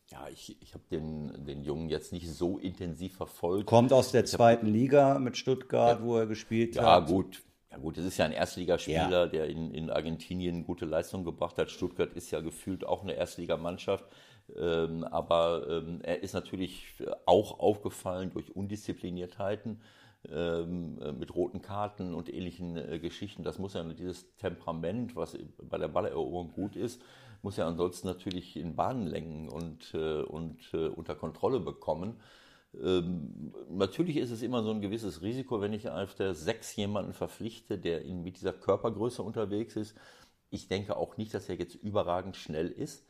Ja, 0.10 0.28
ich, 0.32 0.56
ich 0.62 0.74
habe 0.74 0.84
den, 0.90 1.46
den 1.46 1.64
Jungen 1.64 1.90
jetzt 1.90 2.14
nicht 2.14 2.30
so 2.30 2.58
intensiv 2.58 3.18
verfolgt. 3.18 3.66
Kommt 3.66 3.92
aus 3.92 4.12
der 4.12 4.26
zweiten 4.26 4.68
Liga 4.68 5.20
mit 5.20 5.36
Stuttgart, 5.36 6.00
ja, 6.00 6.06
wo 6.06 6.18
er 6.18 6.28
gespielt 6.28 6.76
ja, 6.76 6.84
hat. 6.84 7.10
Ja, 7.10 7.14
gut. 7.16 7.44
Ja, 7.70 7.78
gut, 7.78 7.98
das 7.98 8.06
ist 8.06 8.18
ja 8.18 8.24
ein 8.24 8.32
Erstligaspieler, 8.32 9.10
ja. 9.10 9.28
der 9.28 9.48
in, 9.48 9.72
in 9.72 9.90
Argentinien 9.90 10.66
gute 10.66 10.86
Leistung 10.86 11.26
gebracht 11.26 11.58
hat. 11.58 11.70
Stuttgart 11.70 12.14
ist 12.14 12.32
ja 12.32 12.40
gefühlt 12.40 12.86
auch 12.86 13.04
eine 13.04 13.14
Erstligamannschaft. 13.14 14.06
Ähm, 14.56 15.04
aber 15.04 15.68
ähm, 15.70 16.00
er 16.04 16.24
ist 16.24 16.34
natürlich 16.34 16.86
auch 17.26 17.60
aufgefallen 17.60 18.32
durch 18.32 18.56
Undiszipliniertheiten 18.56 19.82
ähm, 20.32 21.00
äh, 21.02 21.12
mit 21.12 21.36
roten 21.36 21.62
Karten 21.62 22.14
und 22.14 22.34
ähnlichen 22.34 22.78
äh, 22.78 23.00
Geschichten. 23.00 23.44
Das 23.44 23.60
muss 23.60 23.74
ja 23.74 23.84
dieses 23.84 24.34
Temperament, 24.38 25.18
was 25.18 25.38
bei 25.62 25.78
der 25.78 25.90
Balleroberung 25.90 26.54
gut 26.54 26.78
ist, 26.78 27.02
muss 27.48 27.58
er 27.58 27.66
ansonsten 27.66 28.08
natürlich 28.08 28.58
in 28.58 28.76
Bahnen 28.76 29.08
lenken 29.08 29.48
und, 29.48 29.94
äh, 29.94 30.22
und 30.22 30.60
äh, 30.74 30.88
unter 30.90 31.16
Kontrolle 31.16 31.62
bekommen. 31.62 32.20
Ähm, 32.78 33.54
natürlich 33.70 34.18
ist 34.18 34.32
es 34.32 34.42
immer 34.42 34.64
so 34.64 34.72
ein 34.72 34.82
gewisses 34.82 35.22
Risiko, 35.22 35.62
wenn 35.62 35.72
ich 35.72 35.90
auf 35.90 36.14
der 36.14 36.34
6 36.34 36.76
jemanden 36.76 37.14
verpflichte, 37.14 37.78
der 37.78 38.02
in, 38.02 38.22
mit 38.22 38.36
dieser 38.36 38.52
Körpergröße 38.52 39.24
unterwegs 39.24 39.78
ist. 39.78 39.96
Ich 40.50 40.68
denke 40.68 40.98
auch 40.98 41.16
nicht, 41.16 41.34
dass 41.34 41.48
er 41.48 41.56
jetzt 41.56 41.76
überragend 41.76 42.36
schnell 42.36 42.68
ist. 42.68 43.06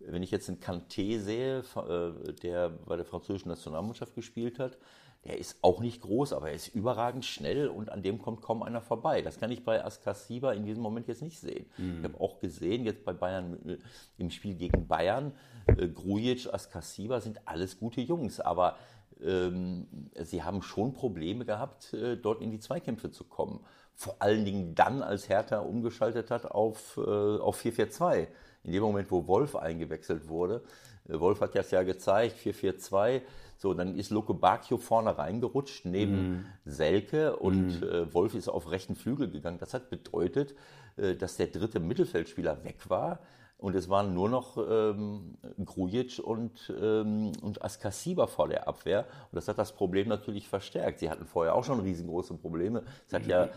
Wenn 0.00 0.24
ich 0.24 0.32
jetzt 0.32 0.48
einen 0.48 0.58
Kanté 0.58 1.20
sehe, 1.20 1.60
äh, 1.60 2.32
der 2.42 2.70
bei 2.70 2.96
der 2.96 3.06
französischen 3.06 3.50
Nationalmannschaft 3.50 4.16
gespielt 4.16 4.58
hat, 4.58 4.78
der 5.26 5.38
ist 5.38 5.58
auch 5.62 5.80
nicht 5.80 6.02
groß, 6.02 6.32
aber 6.32 6.48
er 6.48 6.54
ist 6.54 6.68
überragend 6.68 7.24
schnell 7.24 7.68
und 7.68 7.90
an 7.90 8.02
dem 8.02 8.18
kommt 8.18 8.42
kaum 8.42 8.62
einer 8.62 8.80
vorbei. 8.80 9.22
Das 9.22 9.38
kann 9.38 9.50
ich 9.50 9.64
bei 9.64 9.84
Askasiba 9.84 10.52
in 10.52 10.64
diesem 10.64 10.82
Moment 10.82 11.08
jetzt 11.08 11.22
nicht 11.22 11.38
sehen. 11.38 11.66
Mhm. 11.76 11.98
Ich 11.98 12.04
habe 12.04 12.20
auch 12.20 12.38
gesehen, 12.40 12.84
jetzt 12.84 13.04
bei 13.04 13.12
Bayern 13.12 13.58
äh, 13.68 13.78
im 14.18 14.30
Spiel 14.30 14.54
gegen 14.54 14.86
Bayern, 14.86 15.32
äh, 15.66 15.88
Grujic, 15.88 16.52
Askasiba 16.52 17.20
sind 17.20 17.40
alles 17.46 17.78
gute 17.78 18.00
Jungs, 18.00 18.40
aber 18.40 18.76
ähm, 19.22 19.86
sie 20.20 20.42
haben 20.42 20.62
schon 20.62 20.92
Probleme 20.92 21.44
gehabt, 21.44 21.92
äh, 21.94 22.16
dort 22.16 22.40
in 22.40 22.50
die 22.50 22.60
Zweikämpfe 22.60 23.10
zu 23.10 23.24
kommen. 23.24 23.60
Vor 23.94 24.16
allen 24.18 24.44
Dingen 24.44 24.74
dann, 24.74 25.02
als 25.02 25.28
Hertha 25.28 25.58
umgeschaltet 25.58 26.30
hat 26.30 26.44
auf, 26.44 26.98
äh, 26.98 27.00
auf 27.00 27.58
4-4-2 27.64 28.28
in 28.62 28.72
dem 28.72 28.82
Moment, 28.82 29.10
wo 29.10 29.26
Wolf 29.26 29.56
eingewechselt 29.56 30.28
wurde, 30.28 30.62
äh, 31.08 31.18
Wolf 31.18 31.40
hat 31.40 31.54
das 31.54 31.70
ja 31.70 31.82
gezeigt, 31.82 32.36
4-4-2, 32.38 33.22
so, 33.56 33.74
dann 33.74 33.96
ist 33.96 34.10
Loco 34.10 34.34
Bacchio 34.34 34.78
vorne 34.78 35.16
reingerutscht 35.16 35.84
neben 35.84 36.30
mm. 36.30 36.46
Selke 36.64 37.36
und 37.36 37.80
mm. 37.80 37.84
äh, 37.84 38.14
Wolf 38.14 38.34
ist 38.34 38.48
auf 38.48 38.70
rechten 38.70 38.96
Flügel 38.96 39.30
gegangen. 39.30 39.58
Das 39.58 39.74
hat 39.74 39.90
bedeutet, 39.90 40.54
äh, 40.96 41.14
dass 41.14 41.36
der 41.36 41.48
dritte 41.48 41.80
Mittelfeldspieler 41.80 42.64
weg 42.64 42.88
war 42.88 43.20
und 43.58 43.74
es 43.74 43.88
waren 43.88 44.12
nur 44.12 44.28
noch 44.28 44.58
ähm, 44.58 45.38
Grujic 45.64 46.18
und, 46.18 46.72
ähm, 46.78 47.32
und 47.40 47.62
Askasiba 47.62 48.26
vor 48.26 48.48
der 48.48 48.68
Abwehr. 48.68 49.06
Und 49.30 49.36
das 49.36 49.48
hat 49.48 49.56
das 49.56 49.74
Problem 49.74 50.08
natürlich 50.08 50.46
verstärkt. 50.46 50.98
Sie 50.98 51.08
hatten 51.08 51.24
vorher 51.24 51.54
auch 51.54 51.64
schon 51.64 51.80
riesengroße 51.80 52.34
Probleme. 52.34 52.82
Es 53.06 53.14
hat 53.14 53.26
ja 53.26 53.48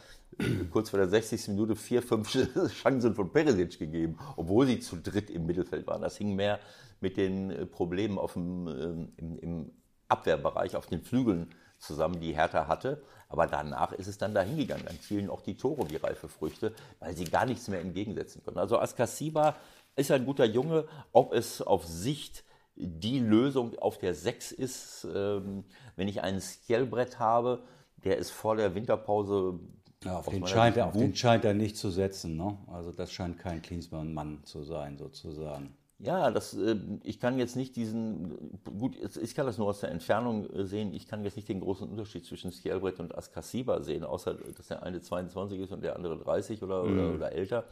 kurz 0.72 0.90
vor 0.90 1.00
der 1.00 1.10
60. 1.10 1.50
Minute 1.50 1.76
vier, 1.76 2.02
fünf 2.02 2.32
Chancen 2.70 3.14
von 3.14 3.30
Perisic 3.30 3.78
gegeben, 3.78 4.18
obwohl 4.38 4.68
sie 4.68 4.80
zu 4.80 4.96
dritt 4.96 5.30
im 5.30 5.46
Mittelfeld 5.46 5.86
waren. 5.86 6.02
Das 6.02 6.16
hing 6.16 6.34
mehr 6.34 6.60
mit 7.02 7.18
den 7.18 7.52
äh, 7.52 7.66
Problemen 7.66 8.18
auf 8.18 8.34
dem, 8.34 8.68
ähm, 8.68 9.14
im, 9.18 9.40
im 9.40 9.72
Abwehrbereich, 10.10 10.76
auf 10.76 10.88
den 10.88 11.02
Flügeln 11.02 11.54
zusammen, 11.80 12.20
die 12.20 12.34
Hertha 12.34 12.68
hatte. 12.68 13.02
Aber 13.30 13.48
danach 13.48 13.94
ist 13.94 14.08
es 14.08 14.18
dann 14.18 14.34
dahin 14.34 14.58
gegangen. 14.58 14.84
Dann 14.86 14.98
fielen 14.98 15.30
auch 15.30 15.42
die 15.42 15.56
Tore 15.56 15.90
wie 15.90 15.98
reife 15.98 16.28
Früchte, 16.28 16.74
weil 17.00 17.16
sie 17.16 17.26
gar 17.26 17.46
nichts 17.46 17.68
mehr 17.68 17.80
entgegensetzen 17.80 18.44
konnten. 18.44 18.60
Also 18.60 18.80
Askasiba 18.80 19.56
ist 19.96 20.12
ein 20.12 20.26
guter 20.26 20.46
Junge. 20.46 20.86
Ob 21.12 21.34
es 21.34 21.62
auf 21.62 21.86
Sicht 21.86 22.44
die 22.76 23.20
Lösung 23.20 23.78
auf 23.78 23.98
der 23.98 24.16
6 24.16 24.52
ist, 24.52 25.08
ähm, 25.14 25.66
wenn 25.96 26.08
ich 26.08 26.22
einen 26.22 26.42
Skellbrett 26.42 27.20
habe, 27.20 27.62
der 27.98 28.18
ist 28.18 28.32
vor 28.32 28.56
der 28.56 28.74
Winterpause. 28.74 29.60
Ja, 30.04 30.20
auf, 30.20 30.30
den 30.30 30.48
scheint, 30.48 30.78
er, 30.78 30.88
auf 30.88 30.94
den 30.94 31.14
scheint 31.14 31.44
er 31.44 31.54
nicht 31.54 31.78
zu 31.78 31.92
setzen. 31.92 32.38
Ne? 32.38 32.58
Also 32.68 32.92
das 32.92 33.12
scheint 33.12 33.38
kein 33.38 33.62
Klinsmann-Mann 33.62 34.46
zu 34.46 34.64
sein, 34.64 34.98
sozusagen. 34.98 35.76
Ja, 36.00 36.32
das, 36.32 36.54
äh, 36.54 36.78
ich 37.04 37.20
kann 37.20 37.38
jetzt 37.38 37.58
nicht 37.58 37.76
diesen, 37.76 38.60
gut, 38.64 38.96
ich 39.22 39.36
kann 39.36 39.46
das 39.46 39.58
nur 39.58 39.68
aus 39.68 39.82
der 39.82 39.92
Entfernung 39.92 40.50
äh, 40.50 40.66
sehen, 40.66 40.94
ich 40.94 41.08
kann 41.08 41.26
jetzt 41.26 41.36
nicht 41.36 41.50
den 41.50 41.60
großen 41.60 41.90
Unterschied 41.90 42.26
zwischen 42.26 42.52
Skjelbrett 42.54 43.02
und 43.02 43.18
Askasiba 43.18 43.84
sehen, 43.84 44.06
außer 44.06 44.36
dass 44.36 44.68
der 44.68 44.84
eine 44.84 45.02
22 45.02 45.60
ist 45.60 45.72
und 45.74 45.84
der 45.84 45.98
andere 45.98 46.18
30 46.18 46.64
oder, 46.64 46.84
mhm. 46.84 46.94
oder, 46.94 47.16
oder 47.16 47.32
älter 47.34 47.66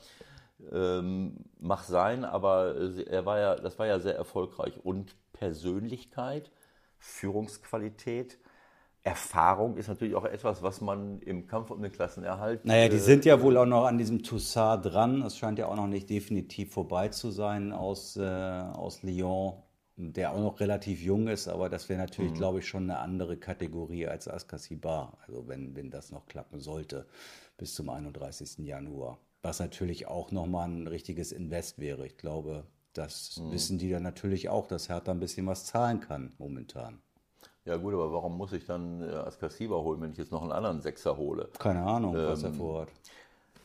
ähm, 0.72 1.38
mag 1.60 1.84
sein, 1.84 2.26
aber 2.26 2.76
er 3.08 3.26
war 3.26 3.40
ja, 3.40 3.56
das 3.56 3.78
war 3.80 3.88
ja 3.88 4.00
sehr 4.00 4.16
erfolgreich. 4.16 4.74
Und 4.84 5.16
Persönlichkeit, 5.34 6.52
Führungsqualität, 6.98 8.38
Erfahrung 9.04 9.78
ist 9.78 9.88
natürlich 9.88 10.16
auch 10.16 10.26
etwas, 10.26 10.62
was 10.62 10.82
man 10.82 11.22
im 11.22 11.48
Kampf 11.48 11.72
um 11.72 11.82
den 11.82 11.92
Klassenerhalt. 11.92 12.66
Naja, 12.66 12.90
die 12.90 13.00
sind 13.00 13.24
ja 13.24 13.42
wohl 13.42 13.56
auch 13.58 13.66
noch 13.66 13.86
an 13.86 13.98
diesem 13.98 14.24
Toussaint 14.24 14.86
dran. 14.86 15.22
Es 15.22 15.38
scheint 15.38 15.60
ja 15.60 15.68
auch 15.68 15.76
noch 15.76 15.88
nicht 15.88 16.10
definitiv 16.10 16.74
vorbei 16.74 17.08
zu 17.08 17.32
sein 17.32 17.72
aus, 17.72 18.18
äh, 18.18 18.22
aus 18.24 19.04
Lyon, 19.04 19.54
der 19.96 20.34
auch 20.34 20.40
noch 20.40 20.60
relativ 20.60 21.02
jung 21.02 21.28
ist, 21.28 21.48
aber 21.48 21.70
das 21.70 21.90
wäre 21.90 22.00
natürlich, 22.00 22.32
mhm. 22.32 22.38
glaube 22.38 22.60
ich, 22.60 22.68
schon 22.68 22.84
eine 22.84 23.00
andere 23.00 23.38
Kategorie 23.38 24.08
als 24.08 24.28
Askasibar. 24.28 25.18
Also 25.26 25.48
wenn, 25.48 25.76
wenn 25.76 25.90
das 25.90 26.12
noch 26.12 26.28
klappen 26.28 26.60
sollte 26.60 27.08
bis 27.58 27.74
zum 27.74 27.90
31. 27.90 28.60
Januar. 28.60 29.20
Was 29.42 29.60
natürlich 29.60 30.08
auch 30.08 30.32
nochmal 30.32 30.70
ein 30.70 30.88
richtiges 30.88 31.32
Invest 31.32 31.80
wäre. 31.80 32.06
Ich 32.06 32.18
glaube, 32.18 32.66
das 32.94 33.38
mhm. 33.38 33.52
wissen 33.52 33.78
die 33.78 33.90
dann 33.90 34.04
natürlich 34.04 34.50
auch, 34.50 34.68
dass 34.68 34.90
Hertha 34.90 35.12
ein 35.12 35.20
bisschen 35.20 35.48
was 35.48 35.66
zahlen 35.66 36.00
kann 36.00 36.34
momentan. 36.38 37.02
Ja 37.68 37.76
gut, 37.76 37.94
aber 37.94 38.14
warum 38.14 38.38
muss 38.38 38.54
ich 38.54 38.66
dann 38.66 39.02
äh, 39.02 39.14
Askasiba 39.14 39.76
holen, 39.76 40.00
wenn 40.00 40.12
ich 40.12 40.18
jetzt 40.18 40.32
noch 40.32 40.42
einen 40.42 40.54
anderen 40.54 40.82
Sechser 40.82 41.18
hole? 41.18 41.50
Keine 41.60 41.84
Ahnung, 41.84 42.16
ähm, 42.16 42.28
was 42.28 42.42
er 42.42 42.54
vorhat. 42.54 42.88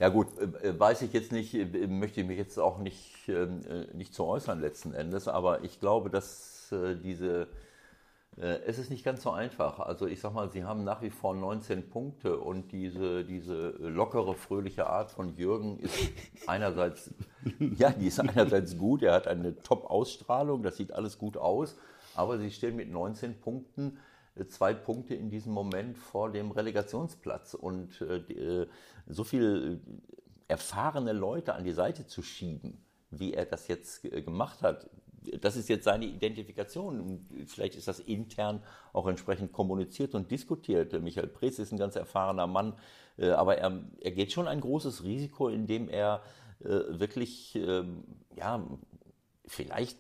Ja 0.01 0.09
gut, 0.09 0.27
äh, 0.39 0.71
äh, 0.71 0.81
weiß 0.81 1.03
ich 1.03 1.13
jetzt 1.13 1.31
nicht, 1.31 1.55
äh, 1.55 1.87
möchte 1.87 2.21
ich 2.21 2.27
mich 2.27 2.37
jetzt 2.37 2.59
auch 2.59 2.79
nicht, 2.79 3.29
ähm, 3.29 3.61
äh, 3.71 3.97
nicht 3.97 4.13
zu 4.13 4.25
äußern 4.25 4.61
letzten 4.61 4.93
Endes, 4.93 5.29
aber 5.29 5.63
ich 5.63 5.79
glaube, 5.79 6.11
dass 6.11 6.73
äh, 6.73 6.97
diese 6.97 7.47
äh, 8.39 8.59
es 8.67 8.79
ist 8.79 8.91
nicht 8.91 9.05
ganz 9.05 9.23
so 9.23 9.31
einfach. 9.31 9.79
Also 9.79 10.07
ich 10.07 10.21
sag 10.21 10.33
mal, 10.35 10.51
sie 10.51 10.65
haben 10.65 10.83
nach 10.85 11.03
wie 11.03 11.11
vor 11.11 11.35
19 11.35 11.89
Punkte 11.89 12.39
und 12.39 12.73
diese, 12.73 13.25
diese 13.25 13.71
lockere, 13.79 14.35
fröhliche 14.35 14.89
Art 14.89 15.11
von 15.13 15.37
Jürgen 15.37 15.79
ist 15.79 15.95
einerseits, 16.49 17.11
ja, 17.59 17.91
die 17.91 18.09
ist 18.09 18.19
einerseits 18.19 18.77
gut, 18.77 19.03
er 19.03 19.15
hat 19.15 19.29
eine 19.29 19.61
Top-Ausstrahlung, 19.63 20.65
das 20.65 20.77
sieht 20.77 20.93
alles 20.93 21.19
gut 21.19 21.37
aus, 21.37 21.77
aber 22.15 22.39
sie 22.39 22.51
stehen 22.51 22.77
mit 22.77 22.91
19 22.91 23.41
Punkten 23.41 23.99
äh, 24.35 24.47
zwei 24.47 24.75
Punkte 24.75 25.15
in 25.15 25.31
diesem 25.31 25.53
Moment 25.53 25.99
vor 25.99 26.31
dem 26.31 26.51
Relegationsplatz 26.51 27.55
und 27.55 28.01
äh, 28.01 28.67
so 29.07 29.25
viel 29.25 29.81
erfahrene 30.49 31.13
Leute 31.13 31.55
an 31.55 31.65
die 31.65 31.73
Seite 31.73 32.07
zu 32.07 32.23
schieben, 32.23 32.85
wie 33.11 33.35
er 33.35 33.47
das 33.47 33.69
jetzt 33.69 34.03
gemacht 34.03 34.63
hat, 34.63 34.89
das 35.41 35.57
ist 35.57 35.69
jetzt 35.69 35.85
seine 35.85 36.07
Identifikation. 36.07 37.27
Vielleicht 37.47 37.77
ist 37.77 37.89
das 37.89 38.01
intern 38.01 38.63
auch 38.93 39.07
entsprechend 39.07 39.53
kommuniziert 39.53 40.15
und 40.15 40.31
diskutiert. 40.31 41.01
Michael 41.01 41.29
Preetz 41.29 41.59
ist 41.59 41.73
ein 41.73 41.79
ganz 41.79 41.97
erfahrener 41.97 42.47
Mann, 42.47 42.75
äh, 43.19 43.31
aber 43.31 43.59
er, 43.59 43.83
er 44.01 44.11
geht 44.13 44.33
schon 44.33 44.49
ein 44.49 44.61
großes 44.61 45.05
Risiko, 45.05 45.49
indem 45.49 45.89
er 45.89 46.23
äh, 46.61 46.69
wirklich, 46.89 47.55
ähm, 47.57 48.05
ja, 48.37 48.65
vielleicht 49.47 49.99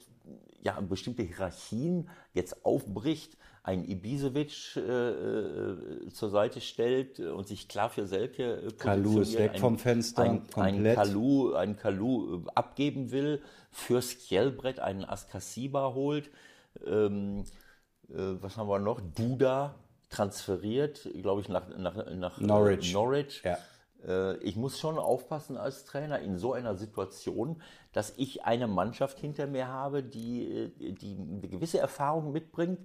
ja, 0.62 0.81
bestimmte 0.81 1.22
Hierarchien 1.22 2.09
jetzt 2.33 2.64
aufbricht, 2.64 3.37
einen 3.64 3.85
Ibisevic 3.88 4.77
äh, 4.77 4.81
äh, 4.81 6.09
zur 6.12 6.31
Seite 6.31 6.61
stellt 6.61 7.20
und 7.20 7.46
sich 7.46 7.68
klar 7.68 7.90
für 7.90 8.07
Selke 8.07 8.62
äh, 8.62 8.72
Kalu 8.72 9.20
ist 9.20 9.38
weg 9.38 9.55
ein, 9.55 9.61
vom 9.61 9.79
Fenster, 9.79 10.22
ein, 10.22 10.48
komplett. 10.51 10.98
Ein 10.98 11.05
Kalu, 11.05 11.55
ein 11.55 11.77
Kalu 11.77 12.38
äh, 12.38 12.51
abgeben 12.55 13.12
will, 13.12 13.40
für 13.70 14.03
Skjelbrett 14.03 14.81
einen 14.81 15.05
Askasiba 15.05 15.94
holt. 15.94 16.31
Ähm, 16.85 17.44
äh, 18.09 18.14
was 18.40 18.57
haben 18.57 18.68
wir 18.68 18.79
noch? 18.79 19.01
Duda 19.01 19.77
transferiert, 20.11 21.09
glaube 21.22 21.40
ich, 21.40 21.48
nach, 21.48 21.68
nach, 21.77 22.11
nach 22.11 22.40
Norwich. 22.40 22.90
Äh, 22.90 22.94
Norwich. 22.94 23.42
Ja. 23.44 23.59
Ich 24.43 24.57
muss 24.57 24.81
schon 24.81 24.99
aufpassen 24.99 25.57
als 25.57 25.85
Trainer 25.85 26.19
in 26.19 26.37
so 26.37 26.53
einer 26.53 26.75
Situation, 26.75 27.62
dass 27.93 28.15
ich 28.17 28.45
eine 28.45 28.67
Mannschaft 28.67 29.21
hinter 29.21 29.47
mir 29.47 29.69
habe, 29.69 30.03
die, 30.03 30.73
die 30.79 31.17
eine 31.17 31.49
gewisse 31.49 31.79
Erfahrung 31.79 32.33
mitbringt, 32.33 32.81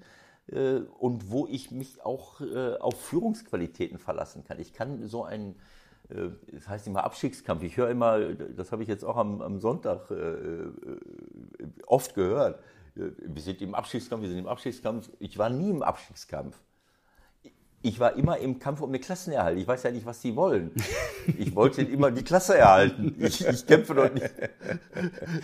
äh, 0.47 0.79
und 0.99 1.29
wo 1.29 1.47
ich 1.47 1.71
mich 1.71 2.03
auch 2.03 2.41
äh, 2.41 2.77
auf 2.77 2.99
Führungsqualitäten 3.01 3.97
verlassen 3.97 4.43
kann. 4.43 4.59
Ich 4.59 4.73
kann 4.73 5.07
so 5.07 5.23
ein, 5.23 5.55
äh, 6.09 6.29
das 6.51 6.67
heißt 6.67 6.87
immer 6.87 7.03
Abstiegskampf, 7.03 7.63
ich 7.63 7.77
höre 7.77 7.89
immer, 7.89 8.19
das 8.33 8.71
habe 8.71 8.83
ich 8.83 8.89
jetzt 8.89 9.03
auch 9.03 9.17
am, 9.17 9.41
am 9.41 9.59
Sonntag 9.59 10.09
äh, 10.11 10.15
äh, 10.15 10.71
oft 11.85 12.15
gehört, 12.15 12.59
wir 12.95 13.43
sind 13.43 13.61
im 13.61 13.75
Abstiegskampf, 13.75 14.23
wir 14.23 14.29
sind 14.29 14.39
im 14.39 14.47
Abstiegskampf. 14.47 15.07
Ich 15.19 15.37
war 15.37 15.51
nie 15.51 15.69
im 15.69 15.83
Abstiegskampf 15.83 16.59
ich 17.83 17.99
war 17.99 18.15
immer 18.15 18.37
im 18.39 18.59
Kampf 18.59 18.81
um 18.81 18.91
den 18.91 19.01
Klassenerhalt. 19.01 19.57
Ich 19.59 19.67
weiß 19.67 19.83
ja 19.83 19.91
nicht, 19.91 20.05
was 20.05 20.19
die 20.21 20.35
wollen. 20.35 20.71
Ich 21.37 21.55
wollte 21.55 21.81
immer 21.81 22.09
die 22.09 22.23
Klasse 22.23 22.57
erhalten. 22.57 23.15
Ich, 23.19 23.45
ich 23.45 23.65
kämpfe 23.65 23.93
doch 23.93 24.13
nicht, 24.13 24.31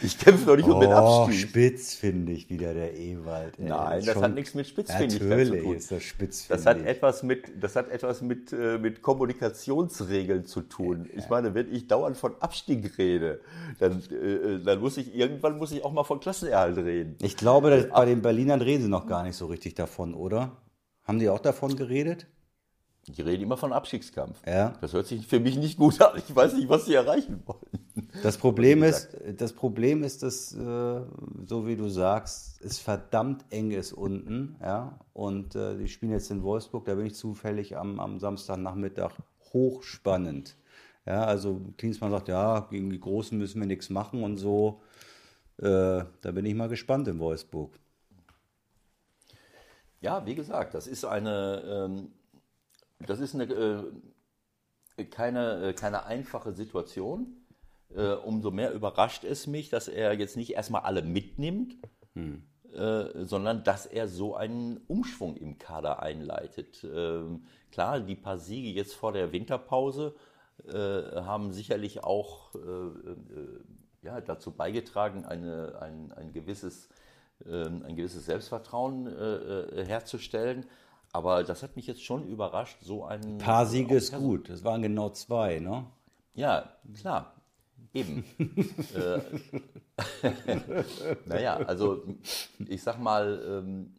ich 0.01 0.17
kämpfe 0.17 0.45
doch 0.45 0.55
nicht 0.55 0.67
oh, 0.67 0.75
um 0.75 0.81
den 0.81 0.89
oh, 0.89 1.23
Abstieg. 1.25 1.49
Spitz 1.49 1.93
finde 1.93 2.31
ich 2.31 2.49
wieder 2.49 2.73
der 2.73 2.97
Ewald. 2.97 3.59
Ey. 3.59 3.69
Nein, 3.69 3.99
das, 3.99 4.15
das 4.15 4.23
hat 4.23 4.33
nichts 4.33 4.53
mit 4.53 4.67
Spitzfindigkeit 4.67 5.47
zu 5.47 5.61
tun. 5.61 5.75
ist 5.75 5.91
das 5.91 6.03
Spitz 6.03 6.47
das 6.47 6.65
hat 6.65 6.79
etwas 6.85 7.23
mit, 7.23 7.51
das 7.61 7.75
hat 7.75 7.89
etwas 7.89 8.21
mit, 8.21 8.51
äh, 8.53 8.77
mit 8.77 9.01
Kommunikationsregeln 9.01 10.45
zu 10.45 10.61
tun. 10.61 11.09
Ich 11.15 11.29
meine, 11.29 11.53
wenn 11.53 11.73
ich 11.73 11.87
dauernd 11.87 12.17
von 12.17 12.33
Abstieg 12.39 12.97
rede, 12.97 13.41
dann, 13.79 14.01
äh, 14.11 14.63
dann 14.63 14.79
muss 14.79 14.97
ich 14.97 15.15
irgendwann 15.15 15.57
muss 15.57 15.71
ich 15.71 15.83
auch 15.83 15.91
mal 15.91 16.03
von 16.03 16.19
Klassenerhalt 16.19 16.77
reden. 16.77 17.17
Ich 17.21 17.37
glaube, 17.37 17.69
dass, 17.69 17.89
bei 17.89 18.05
den 18.05 18.21
Berlinern 18.21 18.61
reden 18.61 18.83
sie 18.83 18.89
noch 18.89 19.05
gar 19.05 19.23
nicht 19.23 19.35
so 19.35 19.45
richtig 19.47 19.75
davon, 19.75 20.13
oder? 20.13 20.51
Haben 21.03 21.19
die 21.19 21.29
auch 21.29 21.39
davon 21.39 21.75
geredet? 21.75 22.27
Die 23.07 23.21
reden 23.21 23.43
immer 23.43 23.57
von 23.57 23.73
Abstiegskampf. 23.73 24.41
Ja. 24.47 24.75
Das 24.79 24.93
hört 24.93 25.07
sich 25.07 25.27
für 25.27 25.41
mich 25.41 25.57
nicht 25.57 25.77
gut 25.77 26.01
an. 26.01 26.17
Ich 26.17 26.33
weiß 26.33 26.53
nicht, 26.53 26.69
was 26.69 26.85
sie 26.85 26.93
erreichen 26.93 27.43
wollen. 27.45 28.09
Das 28.21 28.37
Problem 28.37 28.81
ist, 28.81 29.17
das 29.37 29.51
Problem 29.51 30.03
ist, 30.03 30.23
dass, 30.23 30.53
äh, 30.53 31.01
so 31.45 31.67
wie 31.67 31.75
du 31.75 31.89
sagst, 31.89 32.61
es 32.61 32.79
verdammt 32.79 33.43
eng 33.49 33.71
ist 33.71 33.91
unten. 33.91 34.55
Ja? 34.61 34.99
Und 35.11 35.55
äh, 35.55 35.77
die 35.77 35.89
spielen 35.89 36.13
jetzt 36.13 36.31
in 36.31 36.43
Wolfsburg, 36.43 36.85
da 36.85 36.95
bin 36.95 37.07
ich 37.07 37.15
zufällig 37.15 37.75
am, 37.75 37.99
am 37.99 38.19
Samstagnachmittag 38.19 39.11
hochspannend. 39.51 40.55
Ja, 41.05 41.25
also 41.25 41.59
Klinsmann 41.77 42.11
sagt, 42.11 42.29
ja, 42.29 42.61
gegen 42.71 42.89
die 42.89 42.99
Großen 42.99 43.37
müssen 43.37 43.59
wir 43.59 43.67
nichts 43.67 43.89
machen 43.89 44.23
und 44.23 44.37
so. 44.37 44.81
Äh, 45.57 46.05
da 46.21 46.31
bin 46.31 46.45
ich 46.45 46.55
mal 46.55 46.69
gespannt 46.69 47.09
in 47.09 47.19
Wolfsburg. 47.19 47.77
Ja, 50.03 50.25
wie 50.25 50.35
gesagt, 50.35 50.73
das 50.73 50.85
ist 50.85 51.05
eine, 51.05 51.63
ähm, 51.65 52.11
das 52.99 53.21
ist 53.21 53.35
eine, 53.35 53.45
äh, 53.45 55.05
keine, 55.05 55.69
äh, 55.69 55.73
keine 55.73 56.05
einfache 56.05 56.51
Situation. 56.51 57.37
Äh, 57.95 58.11
umso 58.15 58.51
mehr 58.51 58.73
überrascht 58.73 59.23
es 59.23 59.47
mich, 59.47 59.69
dass 59.69 59.87
er 59.87 60.13
jetzt 60.19 60.35
nicht 60.35 60.55
erstmal 60.55 60.81
alle 60.81 61.03
mitnimmt, 61.03 61.77
hm. 62.15 62.43
äh, 62.73 63.23
sondern 63.23 63.63
dass 63.63 63.85
er 63.85 64.09
so 64.09 64.35
einen 64.35 64.81
Umschwung 64.87 65.37
im 65.37 65.57
Kader 65.57 66.03
einleitet. 66.03 66.83
Ähm, 66.83 67.45
klar, 67.71 68.01
die 68.01 68.15
paar 68.15 68.39
Siege 68.39 68.71
jetzt 68.71 68.95
vor 68.95 69.13
der 69.13 69.31
Winterpause 69.31 70.15
äh, 70.67 70.73
haben 71.21 71.53
sicherlich 71.53 72.03
auch 72.03 72.53
äh, 72.55 74.05
ja, 74.05 74.19
dazu 74.19 74.51
beigetragen, 74.51 75.23
eine, 75.23 75.77
ein, 75.79 76.11
ein 76.11 76.33
gewisses 76.33 76.89
ein 77.45 77.95
gewisses 77.95 78.25
Selbstvertrauen 78.25 79.07
äh, 79.07 79.11
äh, 79.11 79.85
herzustellen. 79.85 80.65
Aber 81.11 81.43
das 81.43 81.61
hat 81.61 81.75
mich 81.75 81.85
jetzt 81.85 82.03
schon 82.03 82.27
überrascht, 82.27 82.77
so 82.81 83.05
ein. 83.05 83.21
Ein 83.23 83.37
paar 83.37 83.65
Siege 83.65 83.95
ist 83.95 84.15
gut, 84.15 84.49
das 84.49 84.63
waren 84.63 84.81
genau 84.81 85.09
zwei, 85.09 85.59
ne? 85.59 85.85
Ja, 86.33 86.69
klar. 86.99 87.35
Eben. 87.93 88.23
äh, 88.95 89.21
naja, 91.25 91.57
also 91.57 92.03
ich 92.67 92.81
sag 92.81 92.99
mal, 92.99 93.43
ähm, 93.47 93.95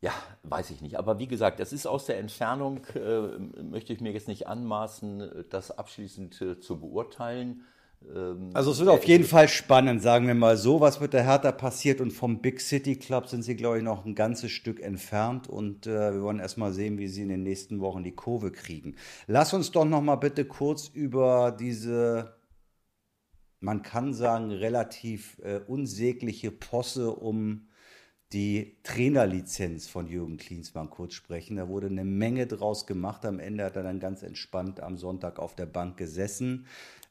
ja, 0.00 0.12
weiß 0.44 0.70
ich 0.70 0.80
nicht. 0.80 0.98
Aber 0.98 1.18
wie 1.18 1.26
gesagt, 1.26 1.60
das 1.60 1.72
ist 1.74 1.86
aus 1.86 2.06
der 2.06 2.18
Entfernung, 2.18 2.86
äh, 2.94 3.38
möchte 3.62 3.92
ich 3.92 4.00
mir 4.00 4.12
jetzt 4.12 4.28
nicht 4.28 4.46
anmaßen, 4.46 5.44
das 5.50 5.76
abschließend 5.76 6.40
äh, 6.40 6.60
zu 6.60 6.80
beurteilen. 6.80 7.64
Ähm, 8.06 8.50
also 8.54 8.72
es 8.72 8.78
wird 8.78 8.88
auf 8.88 9.04
jeden 9.04 9.24
Fall 9.24 9.48
spannend, 9.48 10.02
sagen 10.02 10.26
wir 10.26 10.34
mal 10.34 10.56
so, 10.56 10.80
was 10.80 11.00
mit 11.00 11.12
der 11.12 11.24
Hertha 11.24 11.52
passiert 11.52 12.00
und 12.00 12.12
vom 12.12 12.40
Big 12.40 12.60
City 12.60 12.96
Club 12.96 13.28
sind 13.28 13.42
sie, 13.42 13.56
glaube 13.56 13.78
ich, 13.78 13.84
noch 13.84 14.04
ein 14.04 14.14
ganzes 14.14 14.50
Stück 14.50 14.80
entfernt 14.80 15.48
und 15.48 15.86
äh, 15.86 16.12
wir 16.14 16.22
wollen 16.22 16.40
erstmal 16.40 16.72
sehen, 16.72 16.98
wie 16.98 17.08
sie 17.08 17.22
in 17.22 17.28
den 17.28 17.42
nächsten 17.42 17.80
Wochen 17.80 18.04
die 18.04 18.14
Kurve 18.14 18.52
kriegen. 18.52 18.96
Lass 19.26 19.52
uns 19.54 19.70
doch 19.70 19.84
noch 19.84 20.02
mal 20.02 20.16
bitte 20.16 20.44
kurz 20.44 20.88
über 20.88 21.56
diese, 21.58 22.36
man 23.60 23.82
kann 23.82 24.14
sagen, 24.14 24.50
relativ 24.50 25.38
äh, 25.42 25.60
unsägliche 25.66 26.50
Posse 26.50 27.10
um 27.10 27.68
die 28.32 28.76
Trainerlizenz 28.82 29.88
von 29.88 30.06
Jürgen 30.06 30.36
Klinsmann 30.36 30.90
kurz 30.90 31.14
sprechen. 31.14 31.56
Da 31.56 31.68
wurde 31.68 31.86
eine 31.86 32.04
Menge 32.04 32.46
draus 32.46 32.86
gemacht. 32.86 33.24
Am 33.24 33.40
Ende 33.40 33.64
hat 33.64 33.76
er 33.76 33.82
dann 33.82 34.00
ganz 34.00 34.22
entspannt 34.22 34.80
am 34.80 34.98
Sonntag 34.98 35.38
auf 35.38 35.54
der 35.54 35.64
Bank 35.64 35.96
gesessen. 35.96 36.66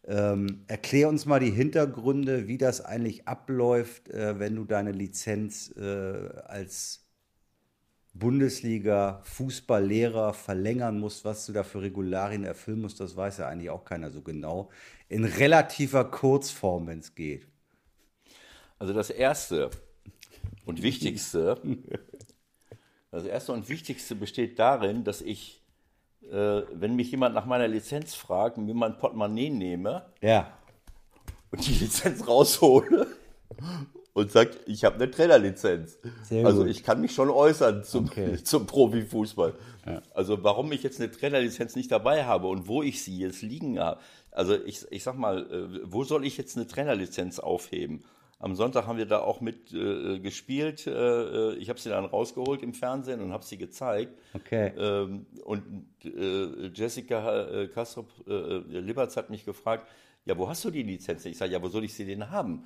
Ähm, 0.07 0.63
erklär 0.67 1.09
uns 1.09 1.25
mal 1.25 1.41
die 1.41 1.51
Hintergründe, 1.51 2.47
wie 2.47 2.57
das 2.57 2.79
eigentlich 2.79 3.27
abläuft, 3.27 4.07
äh, 4.09 4.39
wenn 4.39 4.55
du 4.55 4.63
deine 4.63 4.93
Lizenz 4.93 5.75
äh, 5.75 6.29
als 6.45 7.03
Bundesliga-Fußballlehrer 8.13 10.33
verlängern 10.33 10.97
musst, 10.99 11.25
was 11.25 11.45
du 11.45 11.51
da 11.51 11.63
für 11.63 11.81
Regularien 11.81 12.45
erfüllen 12.45 12.79
musst, 12.81 13.01
das 13.01 13.17
weiß 13.17 13.39
ja 13.39 13.47
eigentlich 13.47 13.69
auch 13.69 13.83
keiner 13.83 14.09
so 14.09 14.21
genau. 14.21 14.69
In 15.09 15.25
relativer 15.25 16.05
Kurzform, 16.05 16.87
wenn 16.87 16.99
es 16.99 17.13
geht. 17.13 17.45
Also 18.79 18.93
das 18.93 19.09
Erste 19.09 19.69
und 20.65 20.83
Wichtigste, 20.83 21.59
das 23.11 23.25
Erste 23.25 23.51
und 23.51 23.67
Wichtigste 23.67 24.15
besteht 24.15 24.57
darin, 24.57 25.03
dass 25.03 25.21
ich 25.21 25.66
äh, 26.23 26.61
wenn 26.73 26.95
mich 26.95 27.11
jemand 27.11 27.35
nach 27.35 27.45
meiner 27.45 27.67
Lizenz 27.67 28.13
fragt, 28.13 28.57
mir 28.57 28.73
mein 28.73 28.97
Portemonnaie 28.97 29.49
nehme 29.49 30.05
ja. 30.21 30.51
und 31.51 31.65
die 31.65 31.73
Lizenz 31.73 32.27
raushole 32.27 33.07
und 34.13 34.31
sagt, 34.31 34.59
ich 34.65 34.83
habe 34.83 34.95
eine 34.95 35.11
Trainerlizenz. 35.11 35.99
also 36.31 36.65
ich 36.65 36.83
kann 36.83 37.01
mich 37.01 37.13
schon 37.13 37.29
äußern 37.29 37.83
zum, 37.83 38.05
okay. 38.05 38.35
zum 38.43 38.65
Profifußball. 38.65 39.53
Ja. 39.85 40.01
Also 40.13 40.43
warum 40.43 40.71
ich 40.71 40.83
jetzt 40.83 40.99
eine 40.99 41.11
Trainerlizenz 41.11 41.75
nicht 41.75 41.91
dabei 41.91 42.25
habe 42.25 42.47
und 42.47 42.67
wo 42.67 42.81
ich 42.81 43.03
sie 43.03 43.17
jetzt 43.19 43.41
liegen 43.41 43.79
habe. 43.79 43.99
Also 44.31 44.55
ich, 44.55 44.85
ich 44.91 45.03
sag 45.03 45.17
mal, 45.17 45.49
äh, 45.51 45.81
wo 45.83 46.03
soll 46.03 46.25
ich 46.25 46.35
jetzt 46.35 46.57
eine 46.57 46.67
Trainerlizenz 46.67 47.39
aufheben? 47.39 48.03
Am 48.39 48.53
Sonntag 48.53 48.85
haben 48.85 48.97
wir 48.97 49.07
da 49.07 49.19
auch 49.19 49.41
mit 49.41 49.73
äh, 49.73 50.19
gespielt. 50.19 50.85
Äh, 50.85 50.91
äh 50.91 51.55
ich 51.55 51.69
habe 51.69 51.79
sie 51.79 51.89
dann 51.89 52.05
rausgeholt 52.05 52.61
im 52.61 52.73
Fernsehen 52.73 53.21
und 53.21 53.33
habe 53.33 53.43
sie 53.43 53.57
gezeigt. 53.57 54.17
Okay. 54.33 54.73
Ähm, 54.77 55.25
und 55.43 55.85
äh, 56.05 56.67
Jessica 56.73 57.47
äh, 57.47 57.67
Kastrop 57.67 58.11
äh, 58.27 58.59
Liberts 58.79 59.17
hat 59.17 59.29
mich 59.31 59.43
gefragt, 59.43 59.87
ja, 60.25 60.37
wo 60.37 60.47
hast 60.47 60.63
du 60.65 60.69
die 60.69 60.83
Lizenz? 60.83 61.25
Ich 61.25 61.37
sage, 61.37 61.53
ja, 61.53 61.61
wo 61.61 61.69
soll 61.69 61.85
ich 61.85 61.93
sie 61.93 62.05
denn 62.05 62.29
haben? 62.29 62.65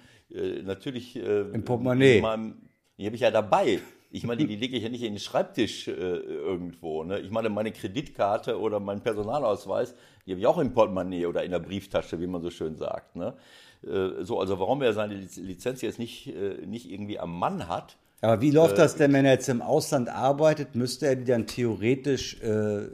natürlich. 0.64 1.16
Im 1.18 1.64
Portemonnaie. 1.64 2.22
Meinem, 2.22 2.56
die 2.98 3.06
habe 3.06 3.16
ich 3.16 3.22
ja 3.22 3.30
dabei. 3.30 3.80
Ich 4.14 4.26
meine, 4.26 4.46
die 4.46 4.58
lege 4.58 4.76
ich 4.76 4.84
ja 4.84 4.90
nicht 4.90 5.04
in 5.04 5.14
den 5.14 5.20
Schreibtisch 5.20 5.88
äh, 5.88 5.92
irgendwo. 5.92 7.04
Ne? 7.04 7.20
Ich 7.20 7.32
meine, 7.32 7.50
meine 7.50 7.72
Kreditkarte 7.72 8.60
oder 8.60 8.82
mein 8.82 9.02
Personalausweis, 9.02 9.96
die 10.26 10.32
habe 10.32 10.42
ich 10.42 10.48
auch 10.48 10.58
im 10.58 10.74
Portemonnaie 10.74 11.26
oder 11.28 11.44
in 11.46 11.52
der 11.52 11.60
Brieftasche, 11.60 12.20
wie 12.20 12.28
man 12.28 12.42
so 12.42 12.50
schön 12.50 12.76
sagt. 12.76 13.16
Ne? 13.16 13.36
Äh, 13.86 14.24
so, 14.24 14.40
also 14.40 14.60
warum 14.60 14.82
er 14.82 14.94
seine 14.94 15.16
Lizenz 15.16 15.82
jetzt 15.82 16.00
nicht, 16.00 16.28
äh, 16.28 16.66
nicht 16.66 16.90
irgendwie 16.90 17.20
am 17.20 17.38
Mann 17.38 17.68
hat. 17.68 17.98
Aber 18.22 18.42
wie 18.42 18.52
läuft 18.52 18.78
das 18.78 18.96
denn, 18.96 19.14
wenn 19.14 19.26
er 19.26 19.34
jetzt 19.34 19.50
im 19.50 19.62
Ausland 19.62 20.08
arbeitet? 20.10 20.76
Müsste 20.76 21.08
er 21.08 21.16
die 21.16 21.26
dann 21.26 21.48
theoretisch 21.48 22.40
äh, 22.42 22.88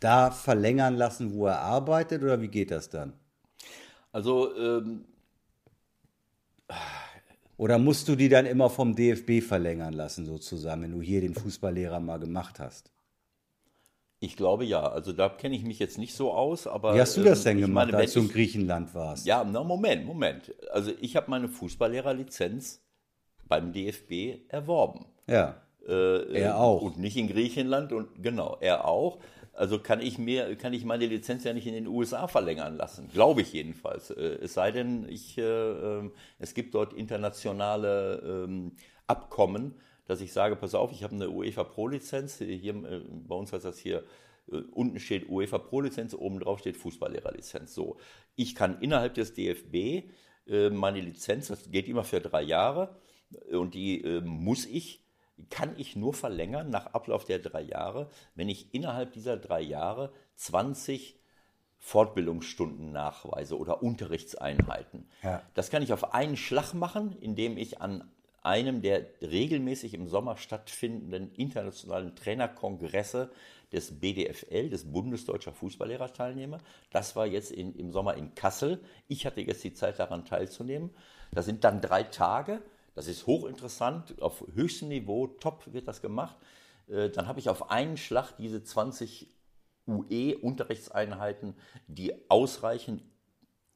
da 0.00 0.30
verlängern 0.32 0.96
lassen, 0.96 1.34
wo 1.34 1.46
er 1.46 1.60
arbeitet, 1.60 2.22
oder 2.22 2.40
wie 2.40 2.48
geht 2.48 2.72
das 2.72 2.90
dann? 2.90 3.12
Also 4.10 4.54
ähm, 4.56 5.04
Oder 7.56 7.78
musst 7.78 8.08
du 8.08 8.16
die 8.16 8.28
dann 8.28 8.46
immer 8.46 8.70
vom 8.70 8.96
DFB 8.96 9.40
verlängern 9.40 9.92
lassen, 9.92 10.26
sozusagen, 10.26 10.82
wenn 10.82 10.90
du 10.90 11.00
hier 11.00 11.20
den 11.20 11.34
Fußballlehrer 11.34 12.00
mal 12.00 12.18
gemacht 12.18 12.58
hast? 12.58 12.90
Ich 14.22 14.36
glaube 14.36 14.64
ja. 14.64 14.88
Also 14.88 15.12
da 15.12 15.28
kenne 15.28 15.56
ich 15.56 15.64
mich 15.64 15.80
jetzt 15.80 15.98
nicht 15.98 16.14
so 16.14 16.32
aus, 16.32 16.68
aber. 16.68 16.94
Wie 16.94 17.00
hast 17.00 17.16
du 17.16 17.24
das 17.24 17.40
ähm, 17.40 17.58
denn 17.58 17.66
gemacht, 17.66 17.86
meine, 17.88 17.98
als 17.98 18.12
du 18.12 18.20
in 18.20 18.28
Griechenland 18.28 18.94
warst? 18.94 19.26
Ja, 19.26 19.42
na 19.44 19.64
Moment, 19.64 20.06
Moment. 20.06 20.54
Also 20.70 20.92
ich 21.00 21.16
habe 21.16 21.28
meine 21.28 21.48
Fußballlehrerlizenz 21.48 22.80
beim 23.48 23.72
DFB 23.72 24.48
erworben. 24.48 25.06
Ja. 25.26 25.56
Äh, 25.86 26.38
Er 26.40 26.58
auch. 26.58 26.82
Und 26.82 26.98
nicht 26.98 27.16
in 27.16 27.26
Griechenland 27.26 27.92
und 27.92 28.22
genau, 28.22 28.56
er 28.60 28.86
auch. 28.86 29.18
Also 29.54 29.80
kann 29.80 30.00
ich 30.00 30.18
mir, 30.18 30.54
kann 30.56 30.72
ich 30.72 30.84
meine 30.84 31.06
Lizenz 31.06 31.42
ja 31.44 31.52
nicht 31.52 31.66
in 31.66 31.74
den 31.74 31.88
USA 31.88 32.26
verlängern 32.28 32.76
lassen, 32.76 33.08
glaube 33.12 33.42
ich 33.42 33.52
jedenfalls. 33.52 34.10
Äh, 34.10 34.38
Es 34.40 34.54
sei 34.54 34.70
denn, 34.70 35.06
ich, 35.08 35.36
äh, 35.36 35.42
ähm, 35.42 36.12
es 36.38 36.54
gibt 36.54 36.74
dort 36.74 36.92
internationale 36.92 38.44
ähm, 38.46 38.72
Abkommen, 39.08 39.74
dass 40.06 40.20
ich 40.20 40.32
sage, 40.32 40.56
pass 40.56 40.74
auf, 40.74 40.92
ich 40.92 41.02
habe 41.04 41.14
eine 41.14 41.30
UEFA 41.30 41.64
Pro 41.64 41.88
Lizenz. 41.88 42.38
Hier 42.38 42.74
äh, 42.74 43.02
bei 43.08 43.34
uns 43.34 43.52
heißt 43.52 43.64
das 43.64 43.78
hier 43.78 44.04
äh, 44.50 44.56
unten 44.72 44.98
steht 44.98 45.28
UEFA 45.28 45.58
Pro 45.58 45.80
Lizenz, 45.80 46.14
oben 46.14 46.40
drauf 46.40 46.58
steht 46.58 46.76
Fußballlehrerlizenz. 46.76 47.74
So, 47.74 47.96
ich 48.34 48.54
kann 48.54 48.80
innerhalb 48.80 49.14
des 49.14 49.34
DFB 49.34 50.10
äh, 50.46 50.70
meine 50.70 51.00
Lizenz, 51.00 51.48
das 51.48 51.70
geht 51.70 51.88
immer 51.88 52.04
für 52.04 52.20
drei 52.20 52.42
Jahre 52.42 52.96
und 53.50 53.74
die 53.74 54.02
äh, 54.02 54.20
muss 54.20 54.66
ich 54.66 55.02
kann 55.50 55.74
ich 55.78 55.96
nur 55.96 56.14
verlängern 56.14 56.70
nach 56.70 56.86
Ablauf 56.86 57.24
der 57.24 57.38
drei 57.38 57.62
Jahre, 57.62 58.10
wenn 58.34 58.48
ich 58.48 58.74
innerhalb 58.74 59.12
dieser 59.12 59.36
drei 59.36 59.60
Jahre 59.60 60.12
20 60.36 61.18
Fortbildungsstunden 61.78 62.92
nachweise 62.92 63.58
oder 63.58 63.82
Unterrichtseinheiten. 63.82 65.08
Ja. 65.22 65.42
Das 65.54 65.70
kann 65.70 65.82
ich 65.82 65.92
auf 65.92 66.14
einen 66.14 66.36
Schlag 66.36 66.74
machen, 66.74 67.16
indem 67.20 67.56
ich 67.56 67.80
an 67.80 68.08
einem 68.42 68.82
der 68.82 69.06
regelmäßig 69.20 69.94
im 69.94 70.08
Sommer 70.08 70.36
stattfindenden 70.36 71.32
internationalen 71.34 72.14
Trainerkongresse 72.16 73.30
des 73.72 74.00
BDFL, 74.00 74.68
des 74.68 74.92
Bundesdeutscher 74.92 75.52
Fußballlehrer, 75.52 76.12
teilnehme. 76.12 76.58
Das 76.90 77.16
war 77.16 77.26
jetzt 77.26 77.50
in, 77.50 77.74
im 77.74 77.90
Sommer 77.90 78.14
in 78.14 78.34
Kassel. 78.34 78.80
Ich 79.08 79.24
hatte 79.24 79.40
jetzt 79.40 79.64
die 79.64 79.72
Zeit 79.72 79.98
daran 79.98 80.24
teilzunehmen. 80.24 80.90
Das 81.32 81.46
sind 81.46 81.64
dann 81.64 81.80
drei 81.80 82.02
Tage. 82.02 82.62
Das 82.94 83.08
ist 83.08 83.26
hochinteressant, 83.26 84.20
auf 84.20 84.44
höchstem 84.54 84.88
Niveau, 84.88 85.26
top 85.26 85.72
wird 85.72 85.88
das 85.88 86.02
gemacht. 86.02 86.36
Äh, 86.88 87.08
Dann 87.08 87.26
habe 87.26 87.40
ich 87.40 87.48
auf 87.48 87.70
einen 87.70 87.96
Schlag 87.96 88.32
diese 88.36 88.62
20 88.62 89.28
UE-Unterrichtseinheiten, 89.86 91.54
die 91.86 92.12
ausreichen, 92.30 93.02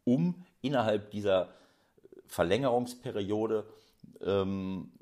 um 0.04 0.44
innerhalb 0.60 1.10
dieser 1.10 1.54
Verlängerungsperiode 2.26 3.66
ähm, 4.24 4.92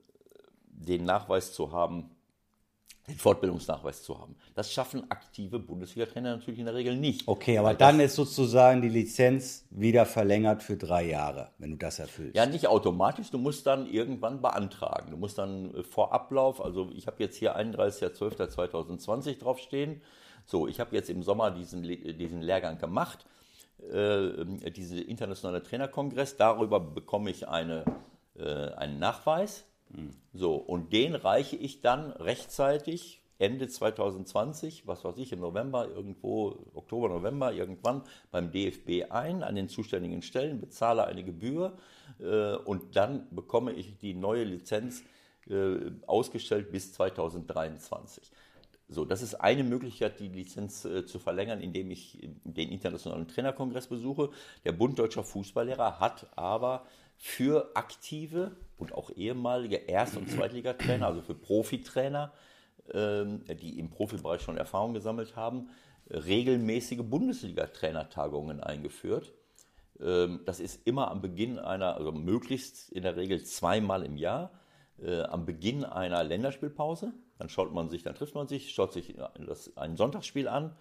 den 0.67 1.05
Nachweis 1.05 1.53
zu 1.53 1.73
haben, 1.73 2.11
den 3.07 3.17
Fortbildungsnachweis 3.17 4.03
zu 4.03 4.19
haben. 4.19 4.35
Das 4.55 4.73
schaffen 4.73 5.11
aktive 5.11 5.59
Bundesliga-Trainer 5.59 6.37
natürlich 6.37 6.59
in 6.59 6.65
der 6.65 6.75
Regel 6.75 6.97
nicht. 6.97 7.29
Okay, 7.29 7.59
aber 7.59 7.69
Weil 7.69 7.77
dann 7.77 8.01
ist 8.01 8.15
sozusagen 8.15 8.81
die 8.81 8.89
Lizenz 8.89 9.67
wieder 9.71 10.07
verlängert 10.07 10.63
für 10.63 10.77
drei 10.77 11.05
Jahre, 11.05 11.51
wenn 11.59 11.73
du 11.73 11.77
das 11.77 11.99
erfüllst. 11.99 12.35
Ja, 12.35 12.47
nicht 12.47 12.67
automatisch, 12.67 13.31
du 13.31 13.37
musst 13.37 13.67
dann 13.67 13.87
irgendwann 13.87 14.41
beantragen. 14.41 15.11
Du 15.11 15.19
musst 15.19 15.37
dann 15.37 15.75
äh, 15.75 15.83
vor 15.83 16.13
Ablauf, 16.13 16.65
also 16.65 16.91
ich 16.95 17.07
habe 17.07 17.23
jetzt 17.23 17.37
hier 17.37 17.59
31.12.2020 17.59 19.39
draufstehen. 19.39 20.01
So, 20.47 20.67
ich 20.67 20.81
habe 20.81 20.95
jetzt 20.97 21.11
im 21.11 21.23
Sommer 21.23 21.51
diesen, 21.51 21.83
diesen 21.83 22.43
Lehrgang 22.43 22.79
gemacht, 22.79 23.27
äh, 23.91 24.71
diese 24.71 25.01
internationale 25.01 25.63
Trainerkongress. 25.63 26.37
Darüber 26.37 26.81
bekomme 26.81 27.31
ich 27.31 27.49
eine, 27.49 27.85
äh, 28.39 28.73
einen 28.75 28.99
Nachweis. 28.99 29.65
So, 30.33 30.55
und 30.57 30.93
den 30.93 31.15
reiche 31.15 31.57
ich 31.57 31.81
dann 31.81 32.11
rechtzeitig 32.13 33.23
Ende 33.39 33.69
2020, 33.69 34.87
was 34.87 35.05
weiß 35.05 35.19
ich, 35.19 35.33
im 35.33 35.41
November, 35.41 35.89
irgendwo, 35.89 36.57
Oktober, 36.75 37.09
November, 37.09 37.53
irgendwann 37.53 38.03
beim 38.31 38.53
DFB 38.53 39.11
ein, 39.11 39.43
an 39.43 39.55
den 39.55 39.69
zuständigen 39.69 40.23
Stellen, 40.23 40.61
bezahle 40.61 41.05
eine 41.05 41.25
Gebühr 41.25 41.77
äh, 42.21 42.55
und 42.55 42.97
dann 42.97 43.27
bekomme 43.31 43.73
ich 43.73 43.99
die 43.99 44.15
neue 44.15 44.45
Lizenz 44.45 45.03
äh, 45.49 45.77
ausgestellt 46.07 46.71
bis 46.71 46.93
2023. 46.93 48.31
So, 48.89 49.05
das 49.05 49.23
ist 49.23 49.35
eine 49.35 49.65
Möglichkeit, 49.65 50.21
die 50.21 50.29
Lizenz 50.29 50.85
äh, 50.85 51.05
zu 51.07 51.19
verlängern, 51.19 51.61
indem 51.61 51.91
ich 51.91 52.19
den 52.45 52.71
Internationalen 52.71 53.27
Trainerkongress 53.27 53.89
besuche. 53.89 54.31
Der 54.65 54.73
Bund 54.73 54.99
Deutscher 54.99 55.25
Fußballlehrer 55.25 56.01
hat 56.01 56.29
aber 56.37 56.87
für 57.27 57.71
aktive 57.75 58.55
und 58.77 58.93
auch 58.93 59.11
ehemalige 59.17 59.77
Erst- 59.77 60.19
und 60.19 60.31
Zweitligatrainer, 60.31 61.07
also 61.07 61.23
für 61.23 61.35
Profitrainer, 61.35 62.35
ähm, 62.93 63.43
die 63.47 63.79
im 63.79 63.89
Profibereich 63.89 64.43
schon 64.43 64.59
Erfahrung 64.59 64.93
gesammelt 64.93 65.35
haben, 65.35 65.71
regelmäßige 66.11 67.01
Bundesliga-Trainertagungen 67.03 68.61
eingeführt. 68.61 69.33
Ähm, 70.01 70.41
Das 70.45 70.61
ist 70.61 70.87
immer 70.87 71.11
am 71.11 71.23
Beginn 71.23 71.59
einer, 71.59 71.97
also 71.97 72.13
möglichst 72.13 72.93
in 72.93 73.05
der 73.05 73.17
Regel 73.17 73.43
zweimal 73.43 74.05
im 74.05 74.19
Jahr, 74.19 74.51
äh, 75.03 75.23
am 75.23 75.47
Beginn 75.47 75.83
einer 75.83 76.23
Länderspielpause. 76.23 77.15
Dann 77.39 77.49
schaut 77.49 77.73
man 77.73 77.89
sich, 77.89 78.03
dann 78.03 78.15
trifft 78.15 78.35
man 78.35 78.49
sich, 78.49 78.75
schaut 78.75 78.93
sich 78.93 79.15
das, 79.47 79.75
ein 79.79 79.97
Sonntagsspiel 79.97 80.47
an, 80.47 80.77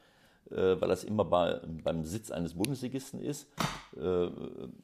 äh, 0.51 0.55
weil 0.55 0.89
das 0.89 1.05
immer 1.05 1.23
bei, 1.23 1.61
beim 1.85 2.03
Sitz 2.03 2.31
eines 2.31 2.55
Bundesligisten 2.55 3.21
ist. 3.21 3.47
Äh, 3.95 4.27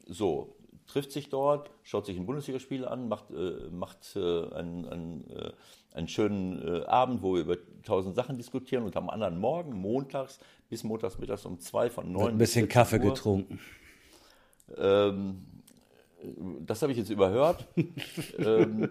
so, 0.06 0.56
trifft 0.90 1.12
sich 1.12 1.28
dort, 1.28 1.70
schaut 1.82 2.06
sich 2.06 2.16
ein 2.16 2.26
Bundesligaspiel 2.26 2.84
an, 2.84 3.08
macht, 3.08 3.30
äh, 3.30 3.68
macht 3.70 4.16
äh, 4.16 4.20
einen, 4.54 4.86
einen, 4.88 5.30
äh, 5.30 5.52
einen 5.94 6.08
schönen 6.08 6.66
äh, 6.66 6.84
Abend, 6.84 7.22
wo 7.22 7.34
wir 7.34 7.42
über 7.42 7.56
tausend 7.84 8.16
Sachen 8.16 8.36
diskutieren 8.36 8.84
und 8.84 8.96
am 8.96 9.08
anderen 9.08 9.38
Morgen, 9.38 9.72
montags 9.72 10.40
bis 10.68 10.84
montags 10.84 11.18
mittags 11.18 11.46
um 11.46 11.60
zwei 11.60 11.90
von 11.90 12.10
neun 12.10 12.32
Ein 12.32 12.38
bis 12.38 12.50
bisschen 12.50 12.66
14 12.66 12.68
Kaffee 12.68 12.98
Uhr, 12.98 13.14
getrunken. 13.14 13.60
ähm, 14.76 15.46
das 16.66 16.82
habe 16.82 16.92
ich 16.92 16.98
jetzt 16.98 17.10
überhört. 17.10 17.66
ähm, 18.38 18.90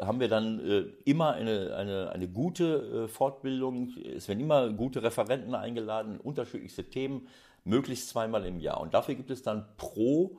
haben 0.00 0.20
wir 0.20 0.28
dann 0.28 0.60
äh, 0.60 0.84
immer 1.04 1.32
eine, 1.34 1.74
eine, 1.76 2.10
eine 2.10 2.28
gute 2.28 3.04
äh, 3.04 3.08
Fortbildung. 3.08 3.94
Es 4.16 4.28
werden 4.28 4.40
immer 4.40 4.70
gute 4.70 5.02
Referenten 5.02 5.54
eingeladen, 5.54 6.18
unterschiedlichste 6.18 6.84
Themen, 6.84 7.28
möglichst 7.64 8.08
zweimal 8.08 8.44
im 8.46 8.60
Jahr. 8.60 8.80
Und 8.80 8.94
dafür 8.94 9.14
gibt 9.14 9.30
es 9.30 9.42
dann 9.42 9.66
pro 9.76 10.38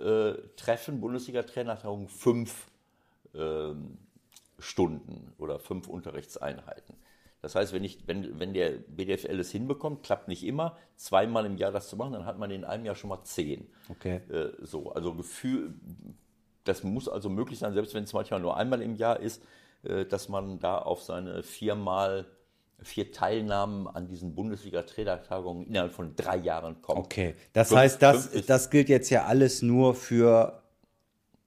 äh, 0.00 0.34
Treffen, 0.56 1.00
Bundesliga-Trainertagung, 1.00 2.08
fünf 2.08 2.66
ähm, 3.34 3.98
Stunden 4.58 5.32
oder 5.38 5.58
fünf 5.58 5.88
Unterrichtseinheiten. 5.88 6.96
Das 7.42 7.56
heißt, 7.56 7.72
wenn, 7.72 7.82
ich, 7.82 8.06
wenn, 8.06 8.38
wenn 8.38 8.54
der 8.54 8.70
BDFL 8.70 9.40
es 9.40 9.50
hinbekommt, 9.50 10.04
klappt 10.04 10.28
nicht 10.28 10.44
immer, 10.44 10.76
zweimal 10.94 11.44
im 11.44 11.56
Jahr 11.56 11.72
das 11.72 11.88
zu 11.88 11.96
machen, 11.96 12.12
dann 12.12 12.24
hat 12.24 12.38
man 12.38 12.52
in 12.52 12.64
einem 12.64 12.84
Jahr 12.84 12.94
schon 12.94 13.10
mal 13.10 13.24
zehn. 13.24 13.68
Okay. 13.88 14.20
Äh, 14.30 14.52
so, 14.60 14.92
also 14.92 15.14
Gefühl, 15.14 15.74
das 16.62 16.84
muss 16.84 17.08
also 17.08 17.28
möglich 17.28 17.58
sein, 17.58 17.74
selbst 17.74 17.94
wenn 17.94 18.04
es 18.04 18.12
manchmal 18.12 18.40
nur 18.40 18.56
einmal 18.56 18.80
im 18.80 18.94
Jahr 18.94 19.18
ist, 19.18 19.42
äh, 19.82 20.06
dass 20.06 20.28
man 20.28 20.60
da 20.60 20.78
auf 20.78 21.02
seine 21.02 21.42
viermal, 21.42 22.26
vier 22.82 23.12
Teilnahmen 23.12 23.86
an 23.86 24.08
diesen 24.08 24.34
Bundesliga-Trainertagungen 24.34 25.66
innerhalb 25.66 25.92
von 25.92 26.14
drei 26.16 26.36
Jahren 26.36 26.80
kommt. 26.82 26.98
Okay, 26.98 27.34
das 27.52 27.68
Fünf- 27.68 27.80
heißt, 27.80 28.02
das, 28.02 28.30
das 28.46 28.70
gilt 28.70 28.88
jetzt 28.88 29.10
ja 29.10 29.24
alles 29.24 29.62
nur 29.62 29.94
für 29.94 30.62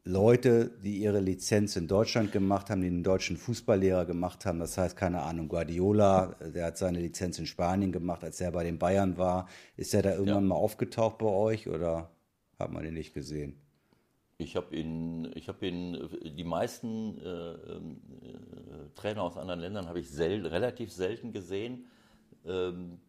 Leute, 0.08 0.70
die 0.84 1.00
ihre 1.00 1.20
Lizenz 1.20 1.76
in 1.76 1.88
Deutschland 1.88 2.32
gemacht 2.32 2.70
haben, 2.70 2.82
die 2.82 2.88
einen 2.88 3.04
deutschen 3.04 3.38
Fußballlehrer 3.38 4.06
gemacht 4.06 4.46
haben. 4.46 4.60
Das 4.60 4.78
heißt, 4.78 4.96
keine 4.96 5.24
Ahnung, 5.24 5.48
Guardiola, 5.48 6.36
der 6.54 6.66
hat 6.66 6.78
seine 6.78 7.00
Lizenz 7.00 7.40
in 7.40 7.48
Spanien 7.48 7.92
gemacht, 7.92 8.24
als 8.24 8.40
er 8.40 8.52
bei 8.52 8.64
den 8.64 8.78
Bayern 8.78 9.18
war. 9.18 9.48
Ist 9.78 9.96
er 9.96 10.04
da 10.04 10.12
irgendwann 10.12 10.46
mal 10.46 10.56
aufgetaucht 10.56 11.18
bei 11.18 11.26
euch 11.26 11.68
oder 11.68 12.12
hat 12.60 12.72
man 12.72 12.84
den 12.84 12.94
nicht 12.94 13.16
gesehen? 13.16 13.60
Ich 14.38 14.58
habe 14.58 14.76
in, 14.76 15.32
ich 15.36 15.48
habe 15.48 15.66
in 15.66 16.36
die 16.36 16.44
meisten 16.44 17.18
äh, 17.20 17.54
ähm, 17.54 18.02
äh, 18.22 19.00
Trainer 19.00 19.24
aus 19.24 19.38
anderen 19.38 19.62
Ländern 19.62 19.88
habe 19.88 20.02
ich 20.02 20.10
sel 20.10 20.46
relativ 20.46 20.92
selten 20.92 21.32
gesehen. 21.32 21.86
Ähm, 22.46 23.00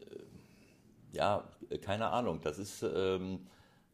äh, 0.00 1.16
ja, 1.16 1.44
keine 1.82 2.08
Ahnung. 2.08 2.40
Das 2.40 2.58
ist, 2.58 2.82
ähm, 2.82 3.46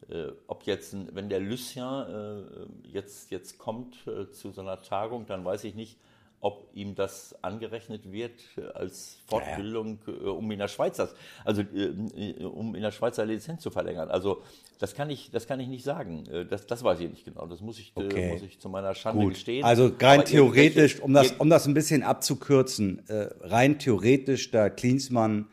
äh, 0.08 0.28
ob 0.46 0.62
jetzt, 0.62 0.94
wenn 1.12 1.28
der 1.28 1.40
Lucien 1.40 1.82
äh, 1.84 2.88
jetzt, 2.88 3.32
jetzt 3.32 3.58
kommt 3.58 4.06
äh, 4.06 4.30
zu 4.30 4.52
so 4.52 4.60
einer 4.60 4.80
Tagung, 4.80 5.26
dann 5.26 5.44
weiß 5.44 5.64
ich 5.64 5.74
nicht, 5.74 5.98
ob 6.40 6.68
ihm 6.74 6.94
das 6.94 7.34
angerechnet 7.42 8.12
wird 8.12 8.40
als 8.74 9.18
Fortbildung, 9.26 9.98
äh, 10.06 10.10
um 10.10 10.50
in 10.50 10.58
der 10.58 10.68
Schweiz 10.68 10.96
das, 10.96 11.14
also 11.44 11.62
äh, 11.62 12.44
um 12.44 12.74
in 12.74 12.82
der 12.82 12.92
Schweiz 12.92 13.18
eine 13.18 13.32
Lizenz 13.32 13.62
zu 13.62 13.70
verlängern. 13.70 14.10
Also 14.10 14.42
das 14.78 14.94
kann 14.94 15.08
ich, 15.10 15.30
das 15.30 15.46
kann 15.46 15.58
ich 15.60 15.68
nicht 15.68 15.84
sagen. 15.84 16.26
Äh, 16.26 16.44
Das, 16.44 16.66
das 16.66 16.84
weiß 16.84 17.00
ich 17.00 17.10
nicht 17.10 17.24
genau. 17.24 17.46
Das 17.46 17.60
muss 17.60 17.78
ich, 17.78 17.92
Okay. 17.94 18.30
muss 18.32 18.42
ich 18.42 18.60
zu 18.60 18.68
meiner 18.68 18.94
Schande 18.94 19.24
Gut. 19.24 19.34
gestehen. 19.34 19.64
Also 19.64 19.90
rein 20.00 20.20
Aber 20.20 20.24
theoretisch, 20.24 21.00
um 21.00 21.12
das, 21.14 21.32
um 21.32 21.48
das 21.50 21.66
ein 21.66 21.74
bisschen 21.74 22.02
abzukürzen, 22.02 23.02
rein 23.08 23.78
theoretisch, 23.78 24.50
da 24.50 24.68
Klinsmann 24.70 25.48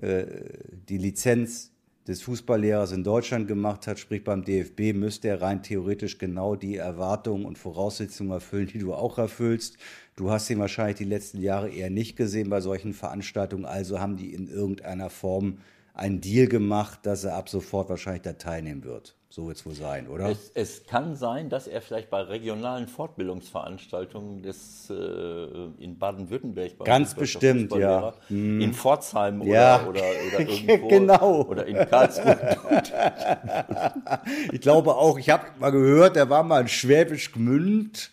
die 0.00 0.98
Lizenz 0.98 1.72
des 2.08 2.22
Fußballlehrers 2.22 2.92
in 2.92 3.04
Deutschland 3.04 3.48
gemacht 3.48 3.86
hat, 3.86 3.98
sprich 3.98 4.24
beim 4.24 4.42
DFB, 4.42 4.94
müsste 4.94 5.28
er 5.28 5.42
rein 5.42 5.62
theoretisch 5.62 6.16
genau 6.16 6.56
die 6.56 6.76
Erwartungen 6.76 7.44
und 7.44 7.58
Voraussetzungen 7.58 8.30
erfüllen, 8.30 8.66
die 8.66 8.78
du 8.78 8.94
auch 8.94 9.18
erfüllst. 9.18 9.76
Du 10.16 10.30
hast 10.30 10.48
ihn 10.48 10.58
wahrscheinlich 10.58 10.96
die 10.96 11.04
letzten 11.04 11.42
Jahre 11.42 11.68
eher 11.68 11.90
nicht 11.90 12.16
gesehen 12.16 12.48
bei 12.48 12.62
solchen 12.62 12.94
Veranstaltungen, 12.94 13.66
also 13.66 14.00
haben 14.00 14.16
die 14.16 14.32
in 14.32 14.48
irgendeiner 14.48 15.10
Form 15.10 15.58
einen 15.92 16.22
Deal 16.22 16.48
gemacht, 16.48 17.00
dass 17.02 17.24
er 17.24 17.36
ab 17.36 17.50
sofort 17.50 17.90
wahrscheinlich 17.90 18.22
da 18.22 18.32
teilnehmen 18.32 18.84
wird. 18.84 19.17
So 19.38 19.46
wird 19.46 19.56
es 19.56 19.64
wohl 19.64 19.74
sein, 19.74 20.08
oder? 20.08 20.30
Es, 20.30 20.50
es, 20.54 20.84
kann 20.84 21.14
sein, 21.14 21.48
dass 21.48 21.68
er 21.68 21.80
vielleicht 21.80 22.10
bei 22.10 22.22
regionalen 22.22 22.88
Fortbildungsveranstaltungen 22.88 24.42
des, 24.42 24.90
äh, 24.90 24.94
in 25.78 25.96
Baden-Württemberg 25.96 26.84
ganz 26.84 27.14
bestimmt, 27.14 27.72
ja, 27.72 28.14
hm. 28.26 28.60
in 28.60 28.74
Pforzheim 28.74 29.40
ja. 29.42 29.86
oder, 29.86 29.90
oder, 29.90 30.00
oder 30.26 30.40
irgendwo 30.48 30.88
genau. 30.88 31.42
oder 31.42 31.66
in 31.66 31.76
Karlsruhe. 31.76 32.56
ich 34.52 34.60
glaube 34.60 34.96
auch, 34.96 35.16
ich 35.20 35.30
habe 35.30 35.44
mal 35.60 35.70
gehört, 35.70 36.16
er 36.16 36.28
war 36.28 36.42
mal 36.42 36.62
in 36.62 36.68
Schwäbisch 36.68 37.30
Gmünd 37.30 38.10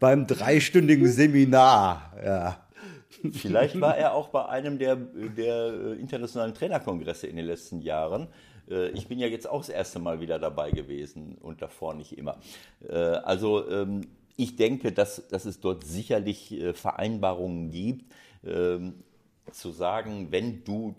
beim 0.00 0.26
dreistündigen 0.26 1.06
Seminar. 1.06 2.10
Ja. 2.24 2.56
Vielleicht 3.32 3.80
war 3.80 3.96
er 3.96 4.12
auch 4.12 4.26
bei 4.26 4.46
einem 4.46 4.80
der, 4.80 4.96
der 4.96 5.66
äh, 5.66 6.00
internationalen 6.00 6.52
Trainerkongresse 6.52 7.28
in 7.28 7.36
den 7.36 7.46
letzten 7.46 7.80
Jahren. 7.80 8.26
Äh, 8.70 8.88
ich 8.90 9.08
bin 9.08 9.18
ja 9.18 9.26
jetzt 9.26 9.48
auch 9.48 9.60
das 9.60 9.68
erste 9.68 9.98
Mal 9.98 10.20
wieder 10.20 10.38
dabei 10.38 10.70
gewesen 10.70 11.36
und 11.40 11.62
davor 11.62 11.94
nicht 11.94 12.16
immer. 12.16 12.38
Äh, 12.88 12.94
also 12.94 13.68
ähm, 13.68 14.02
ich 14.36 14.56
denke, 14.56 14.92
dass, 14.92 15.28
dass 15.28 15.44
es 15.44 15.60
dort 15.60 15.84
sicherlich 15.84 16.60
Vereinbarungen 16.74 17.70
gibt, 17.70 18.12
ähm, 18.44 18.94
zu 19.52 19.70
sagen, 19.70 20.28
wenn 20.30 20.64
du 20.64 20.96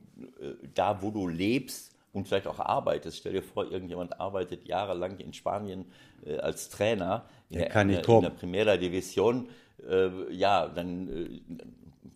da, 0.74 1.02
wo 1.02 1.12
du 1.12 1.28
lebst, 1.28 1.96
und 2.16 2.28
vielleicht 2.28 2.48
auch 2.48 2.60
arbeitest. 2.60 3.18
Stell 3.18 3.34
dir 3.34 3.44
vor, 3.44 3.70
irgendjemand 3.70 4.20
arbeitet 4.20 4.66
jahrelang 4.66 5.20
in 5.20 5.34
Spanien 5.34 5.86
äh, 6.26 6.38
als 6.38 6.70
Trainer 6.70 7.26
in 7.50 7.60
der, 7.60 7.76
in, 7.76 7.90
in 7.90 8.22
der 8.22 8.30
Primera 8.30 8.78
Division. 8.78 9.50
Äh, 9.88 10.34
ja, 10.34 10.68
dann, 10.68 11.10
äh, 11.10 11.42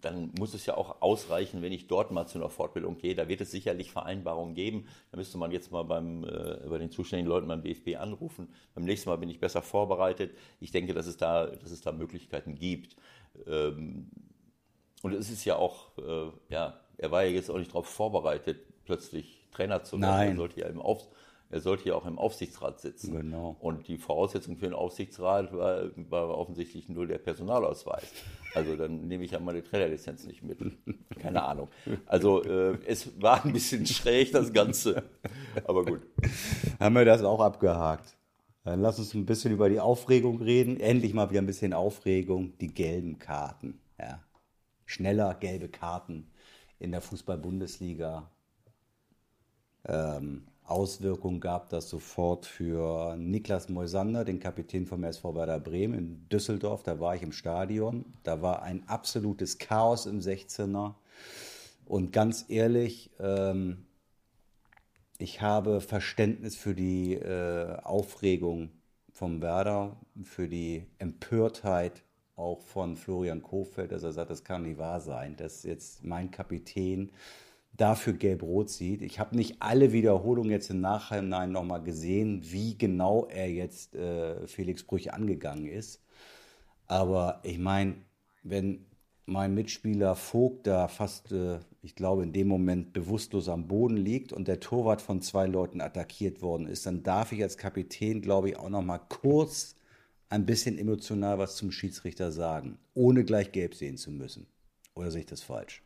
dann 0.01 0.31
muss 0.37 0.53
es 0.53 0.65
ja 0.65 0.75
auch 0.77 1.01
ausreichen, 1.01 1.61
wenn 1.61 1.71
ich 1.71 1.87
dort 1.87 2.11
mal 2.11 2.25
zu 2.25 2.37
einer 2.37 2.49
Fortbildung 2.49 2.97
gehe. 2.97 3.15
Da 3.15 3.27
wird 3.27 3.41
es 3.41 3.51
sicherlich 3.51 3.91
Vereinbarungen 3.91 4.53
geben. 4.53 4.87
Da 5.11 5.17
müsste 5.17 5.37
man 5.37 5.51
jetzt 5.51 5.71
mal 5.71 5.83
beim, 5.83 6.23
äh, 6.23 6.67
bei 6.69 6.77
den 6.77 6.91
zuständigen 6.91 7.29
Leuten 7.29 7.47
beim 7.47 7.61
DFB 7.61 7.97
anrufen. 7.97 8.49
Beim 8.75 8.85
nächsten 8.85 9.09
Mal 9.09 9.17
bin 9.17 9.29
ich 9.29 9.39
besser 9.39 9.61
vorbereitet. 9.61 10.35
Ich 10.59 10.71
denke, 10.71 10.93
dass 10.93 11.07
es 11.07 11.17
da, 11.17 11.47
dass 11.47 11.71
es 11.71 11.81
da 11.81 11.91
Möglichkeiten 11.91 12.55
gibt. 12.55 12.95
Ähm, 13.47 14.09
und 15.01 15.13
es 15.13 15.29
ist 15.29 15.45
ja 15.45 15.55
auch, 15.55 15.97
äh, 15.97 16.31
ja, 16.49 16.79
er 16.97 17.11
war 17.11 17.23
ja 17.23 17.31
jetzt 17.31 17.49
auch 17.49 17.57
nicht 17.57 17.71
darauf 17.71 17.87
vorbereitet, 17.87 18.59
plötzlich 18.85 19.47
Trainer 19.51 19.83
zu 19.83 19.99
werden. 19.99 20.11
Nein. 20.11 20.29
Er 20.31 20.35
sollte 20.35 20.59
ja 20.59 20.67
im 20.67 20.81
Auf, 20.81 21.07
er 21.51 21.61
sollte 21.61 21.89
ja 21.89 21.95
auch 21.95 22.05
im 22.05 22.19
Aufsichtsrat 22.19 22.79
sitzen. 22.79 23.15
Genau. 23.15 23.57
Und 23.59 23.87
die 23.87 23.97
Voraussetzung 23.97 24.57
für 24.57 24.65
den 24.65 24.73
Aufsichtsrat 24.73 25.51
war, 25.51 25.89
war 25.95 26.37
offensichtlich 26.37 26.89
nur 26.89 27.07
der 27.07 27.17
Personalausweis. 27.17 28.11
Also 28.53 28.75
dann 28.75 29.07
nehme 29.07 29.23
ich 29.23 29.31
ja 29.31 29.39
meine 29.39 29.63
Trainerlizenz 29.63 30.25
nicht 30.25 30.43
mit. 30.43 30.59
Keine 31.19 31.43
Ahnung. 31.43 31.69
Also 32.05 32.43
äh, 32.43 32.77
es 32.85 33.19
war 33.21 33.43
ein 33.43 33.53
bisschen 33.53 33.87
schräg, 33.87 34.31
das 34.31 34.53
Ganze. 34.53 35.03
Aber 35.65 35.85
gut. 35.85 36.01
Haben 36.79 36.95
wir 36.95 37.05
das 37.05 37.23
auch 37.23 37.39
abgehakt. 37.39 38.15
Dann 38.63 38.81
lass 38.81 38.99
uns 38.99 39.15
ein 39.15 39.25
bisschen 39.25 39.51
über 39.51 39.69
die 39.69 39.79
Aufregung 39.79 40.41
reden. 40.41 40.79
Endlich 40.79 41.13
mal 41.15 41.31
wieder 41.31 41.41
ein 41.41 41.47
bisschen 41.47 41.73
Aufregung. 41.73 42.57
Die 42.59 42.73
gelben 42.73 43.17
Karten. 43.17 43.79
Ja. 43.97 44.23
Schneller 44.85 45.33
gelbe 45.33 45.69
Karten 45.69 46.29
in 46.77 46.91
der 46.91 47.01
Fußball-Bundesliga. 47.01 48.29
Ähm, 49.85 50.47
Auswirkungen 50.69 51.39
gab 51.39 51.69
das 51.69 51.89
sofort 51.89 52.45
für 52.45 53.15
Niklas 53.17 53.69
Moisander, 53.69 54.25
den 54.25 54.39
Kapitän 54.39 54.85
vom 54.85 55.03
SV 55.03 55.35
Werder 55.35 55.59
Bremen 55.59 55.97
in 55.97 56.29
Düsseldorf. 56.29 56.83
Da 56.83 56.99
war 56.99 57.15
ich 57.15 57.23
im 57.23 57.31
Stadion. 57.31 58.05
Da 58.23 58.41
war 58.41 58.63
ein 58.63 58.87
absolutes 58.87 59.57
Chaos 59.57 60.05
im 60.05 60.19
16er. 60.19 60.93
Und 61.85 62.11
ganz 62.13 62.45
ehrlich, 62.49 63.11
ähm, 63.19 63.85
ich 65.17 65.41
habe 65.41 65.81
Verständnis 65.81 66.55
für 66.55 66.75
die 66.75 67.15
äh, 67.15 67.77
Aufregung 67.83 68.69
vom 69.11 69.41
Werder, 69.41 69.97
für 70.23 70.47
die 70.47 70.85
Empörtheit 70.97 72.03
auch 72.35 72.61
von 72.61 72.95
Florian 72.95 73.43
Kofeld, 73.43 73.91
dass 73.91 74.03
er 74.03 74.13
sagt, 74.13 74.31
das 74.31 74.43
kann 74.43 74.63
nicht 74.63 74.77
wahr 74.77 75.01
sein, 75.01 75.35
dass 75.35 75.63
jetzt 75.63 76.05
mein 76.05 76.31
Kapitän 76.31 77.11
dafür 77.71 78.13
gelb-rot 78.13 78.69
sieht. 78.69 79.01
Ich 79.01 79.19
habe 79.19 79.35
nicht 79.35 79.61
alle 79.61 79.93
Wiederholungen 79.93 80.51
jetzt 80.51 80.69
im 80.69 80.81
Nachhinein 80.81 81.51
nochmal 81.51 81.81
gesehen, 81.81 82.41
wie 82.43 82.77
genau 82.77 83.25
er 83.27 83.49
jetzt 83.49 83.95
äh, 83.95 84.45
Felix 84.47 84.83
Brüch 84.83 85.13
angegangen 85.13 85.67
ist. 85.67 86.03
Aber 86.87 87.39
ich 87.43 87.57
meine, 87.57 87.95
wenn 88.43 88.85
mein 89.25 89.53
Mitspieler 89.53 90.15
Vogt 90.15 90.67
da 90.67 90.87
fast, 90.87 91.31
äh, 91.31 91.59
ich 91.81 91.95
glaube, 91.95 92.23
in 92.23 92.33
dem 92.33 92.47
Moment 92.47 92.93
bewusstlos 92.93 93.47
am 93.47 93.67
Boden 93.67 93.95
liegt 93.95 94.33
und 94.33 94.47
der 94.47 94.59
Torwart 94.59 95.01
von 95.01 95.21
zwei 95.21 95.45
Leuten 95.45 95.81
attackiert 95.81 96.41
worden 96.41 96.67
ist, 96.67 96.85
dann 96.85 97.03
darf 97.03 97.31
ich 97.31 97.41
als 97.41 97.57
Kapitän, 97.57 98.21
glaube 98.21 98.49
ich, 98.49 98.57
auch 98.57 98.69
nochmal 98.69 99.01
kurz 99.07 99.75
ein 100.29 100.45
bisschen 100.45 100.77
emotional 100.77 101.39
was 101.39 101.55
zum 101.55 101.71
Schiedsrichter 101.71 102.31
sagen, 102.31 102.77
ohne 102.93 103.23
gleich 103.23 103.51
gelb 103.51 103.75
sehen 103.75 103.97
zu 103.97 104.11
müssen. 104.11 104.47
Oder 104.95 105.11
sehe 105.11 105.21
ich 105.21 105.27
das 105.27 105.41
falsch? 105.41 105.83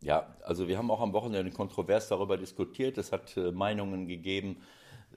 Ja, 0.00 0.34
also 0.42 0.68
wir 0.68 0.76
haben 0.76 0.90
auch 0.90 1.00
am 1.00 1.14
Wochenende 1.14 1.50
kontrovers 1.50 2.08
darüber 2.08 2.36
diskutiert. 2.36 2.98
Es 2.98 3.10
hat 3.10 3.36
äh, 3.38 3.52
Meinungen 3.52 4.06
gegeben, 4.06 4.58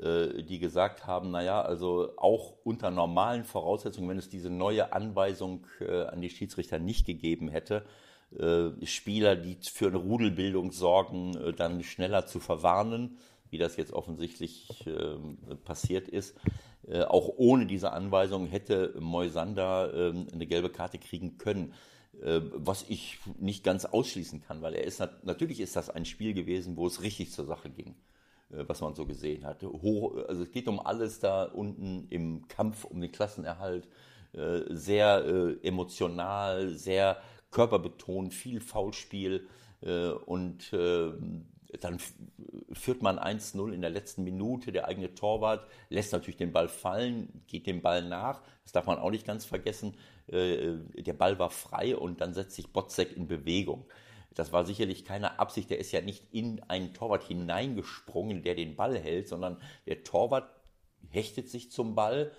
äh, 0.02 0.44
die 0.44 0.60
gesagt 0.60 1.06
haben, 1.06 1.32
naja, 1.32 1.62
also 1.62 2.14
auch 2.16 2.54
unter 2.64 2.90
normalen 2.90 3.44
Voraussetzungen, 3.44 4.10
wenn 4.10 4.18
es 4.18 4.30
diese 4.30 4.50
neue 4.50 4.94
Anweisung 4.94 5.66
äh, 5.82 6.06
an 6.06 6.22
die 6.22 6.30
Schiedsrichter 6.30 6.80
nicht 6.80 7.06
gegeben 7.06 7.50
hätte, 7.50 7.86
äh, 8.38 8.86
Spieler, 8.86 9.36
die 9.36 9.58
für 9.62 9.88
eine 9.88 9.98
Rudelbildung 9.98 10.72
sorgen, 10.72 11.36
äh, 11.36 11.54
dann 11.54 11.84
schneller 11.84 12.26
zu 12.26 12.40
verwarnen, 12.40 13.18
wie 13.50 13.58
das 13.58 13.78
jetzt 13.78 13.94
offensichtlich 13.94 14.86
äh, 14.88 15.56
passiert 15.64 16.10
ist. 16.10 16.36
auch 17.08 17.30
ohne 17.36 17.66
diese 17.66 17.92
Anweisung 17.92 18.48
hätte 18.48 18.94
Moisander 19.00 19.94
ähm, 19.94 20.28
eine 20.32 20.46
gelbe 20.46 20.70
Karte 20.70 20.98
kriegen 20.98 21.38
können. 21.38 21.74
Äh, 22.24 22.42
was 22.52 22.86
ich 22.90 23.20
nicht 23.40 23.64
ganz 23.64 23.86
ausschließen 23.86 24.42
kann, 24.42 24.64
weil 24.64 24.74
er 24.74 24.86
ist 24.86 25.04
natürlich 25.22 25.60
ist 25.60 25.76
das 25.76 25.92
ein 25.92 26.06
Spiel 26.06 26.34
gewesen, 26.34 26.76
wo 26.76 26.88
es 26.88 27.04
richtig 27.04 27.32
zur 27.32 27.46
Sache 27.46 27.70
ging, 27.70 27.96
äh, 28.50 28.64
was 28.66 28.82
man 28.82 28.96
so 28.96 29.06
gesehen 29.06 29.46
hat. 29.46 29.62
Hoch, 29.62 30.18
also 30.28 30.42
es 30.42 30.52
geht 30.52 30.68
um 30.68 30.80
alles 30.80 31.20
da 31.20 31.44
unten 31.44 32.08
im 32.10 32.48
Kampf 32.48 32.86
um 32.86 33.02
den 33.02 33.12
Klassenerhalt, 33.12 33.88
äh, 34.34 34.62
sehr 34.70 35.58
emotional, 35.62 36.70
sehr 36.70 37.22
körperbetont, 37.52 38.34
viel 38.34 38.60
Foulspiel 38.60 39.48
und 40.26 40.72
dann 40.72 42.00
führt 42.72 43.02
man 43.02 43.20
1-0 43.20 43.74
in 43.74 43.82
der 43.82 43.90
letzten 43.90 44.24
Minute. 44.24 44.72
Der 44.72 44.88
eigene 44.88 45.14
Torwart 45.14 45.68
lässt 45.90 46.14
natürlich 46.14 46.38
den 46.38 46.52
Ball 46.52 46.68
fallen, 46.68 47.44
geht 47.48 47.68
dem 47.68 47.82
Ball 47.82 48.04
nach. 48.04 48.42
Das 48.64 48.72
darf 48.72 48.88
man 48.88 48.98
auch 48.98 49.12
nicht 49.12 49.26
ganz 49.26 49.46
vergessen. 49.46 49.94
Äh, 50.28 50.78
der 50.96 51.14
Ball 51.14 51.40
war 51.40 51.50
frei 51.50 51.96
und 51.96 52.22
dann 52.22 52.34
setzt 52.34 52.56
sich 52.56 52.72
Botzek 52.72 53.16
in 53.16 53.28
Bewegung. 53.28 53.86
Das 54.36 54.52
war 54.52 54.66
sicherlich 54.66 55.06
keine 55.06 55.40
Absicht. 55.40 55.70
Der 55.70 55.80
ist 55.80 55.92
ja 55.92 56.02
nicht 56.02 56.24
in 56.32 56.62
einen 56.68 56.94
Torwart 56.94 57.24
hineingesprungen, 57.24 58.44
der 58.44 58.56
den 58.56 58.76
Ball 58.76 58.98
hält, 58.98 59.28
sondern 59.28 59.58
der 59.88 60.04
Torwart 60.04 60.50
hechtet 61.10 61.50
sich 61.50 61.72
zum 61.72 61.96
Ball 61.96 62.32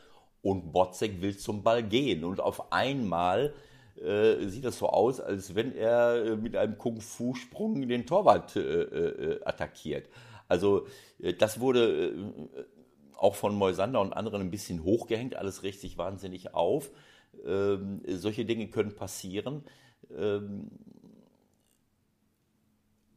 und 0.43 0.73
Botzek 0.73 1.21
will 1.21 1.37
zum 1.37 1.63
Ball 1.63 1.83
gehen. 1.83 2.25
Und 2.25 2.41
auf 2.41 2.73
einmal 2.73 3.55
äh, 3.97 4.47
sieht 4.47 4.65
das 4.65 4.79
so 4.79 4.89
aus, 4.89 5.19
als 5.21 5.55
wenn 5.55 5.75
er 5.75 6.25
äh, 6.25 6.37
mit 6.37 6.55
einem 6.55 6.79
Kung-Fu-Sprung 6.79 7.89
den 7.89 8.07
Torwart 8.07 8.55
äh, 8.55 8.61
äh 8.61 9.41
attackiert. 9.45 10.09
Also 10.47 10.87
das 11.39 11.61
wurde 11.61 12.15
auch 13.15 13.35
von 13.35 13.55
Moisander 13.55 14.01
und 14.01 14.15
anderen 14.15 14.41
ein 14.41 14.51
bisschen 14.51 14.83
hochgehängt, 14.83 15.37
alles 15.37 15.63
sich 15.81 15.99
wahnsinnig 15.99 16.55
auf. 16.55 16.91
Ähm, 17.47 18.03
solche 18.07 18.45
Dinge 18.45 18.69
können 18.69 18.95
passieren. 18.95 19.65
Ähm, 20.17 20.71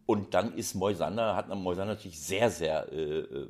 und 0.06 0.34
dann 0.34 0.54
ist 0.54 0.76
Moisander, 0.76 1.36
hat 1.36 1.48
Moisander 1.48 1.94
natürlich 1.94 2.20
sehr, 2.20 2.50
sehr 2.50 2.92
äh, 2.92 3.48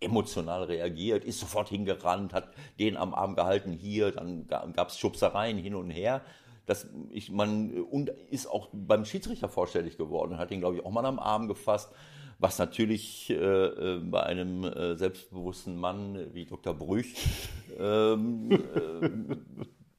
emotional 0.00 0.64
reagiert, 0.64 1.24
ist 1.24 1.40
sofort 1.40 1.68
hingerannt, 1.68 2.32
hat 2.32 2.48
den 2.78 2.96
am 2.96 3.14
Arm 3.14 3.34
gehalten, 3.34 3.72
hier, 3.72 4.12
dann 4.12 4.46
gab 4.46 4.88
es 4.88 4.98
Schubsereien 4.98 5.58
hin 5.58 5.74
und 5.74 5.90
her. 5.90 6.22
Das, 6.66 6.86
ich, 7.10 7.30
man, 7.30 7.82
und 7.82 8.10
ist 8.30 8.46
auch 8.46 8.68
beim 8.72 9.04
Schiedsrichter 9.04 9.48
vorstellig 9.48 9.96
geworden, 9.96 10.38
hat 10.38 10.50
ihn, 10.50 10.60
glaube 10.60 10.76
ich, 10.76 10.84
auch 10.84 10.90
mal 10.90 11.06
am 11.06 11.18
Arm 11.18 11.48
gefasst, 11.48 11.92
was 12.38 12.58
natürlich 12.58 13.30
äh, 13.30 13.34
äh, 13.34 14.00
bei 14.00 14.22
einem 14.22 14.64
äh, 14.64 14.96
selbstbewussten 14.96 15.76
Mann 15.76 16.32
wie 16.32 16.46
Dr. 16.46 16.74
Brüch, 16.74 17.14
ähm, 17.78 18.50
äh, 18.50 19.10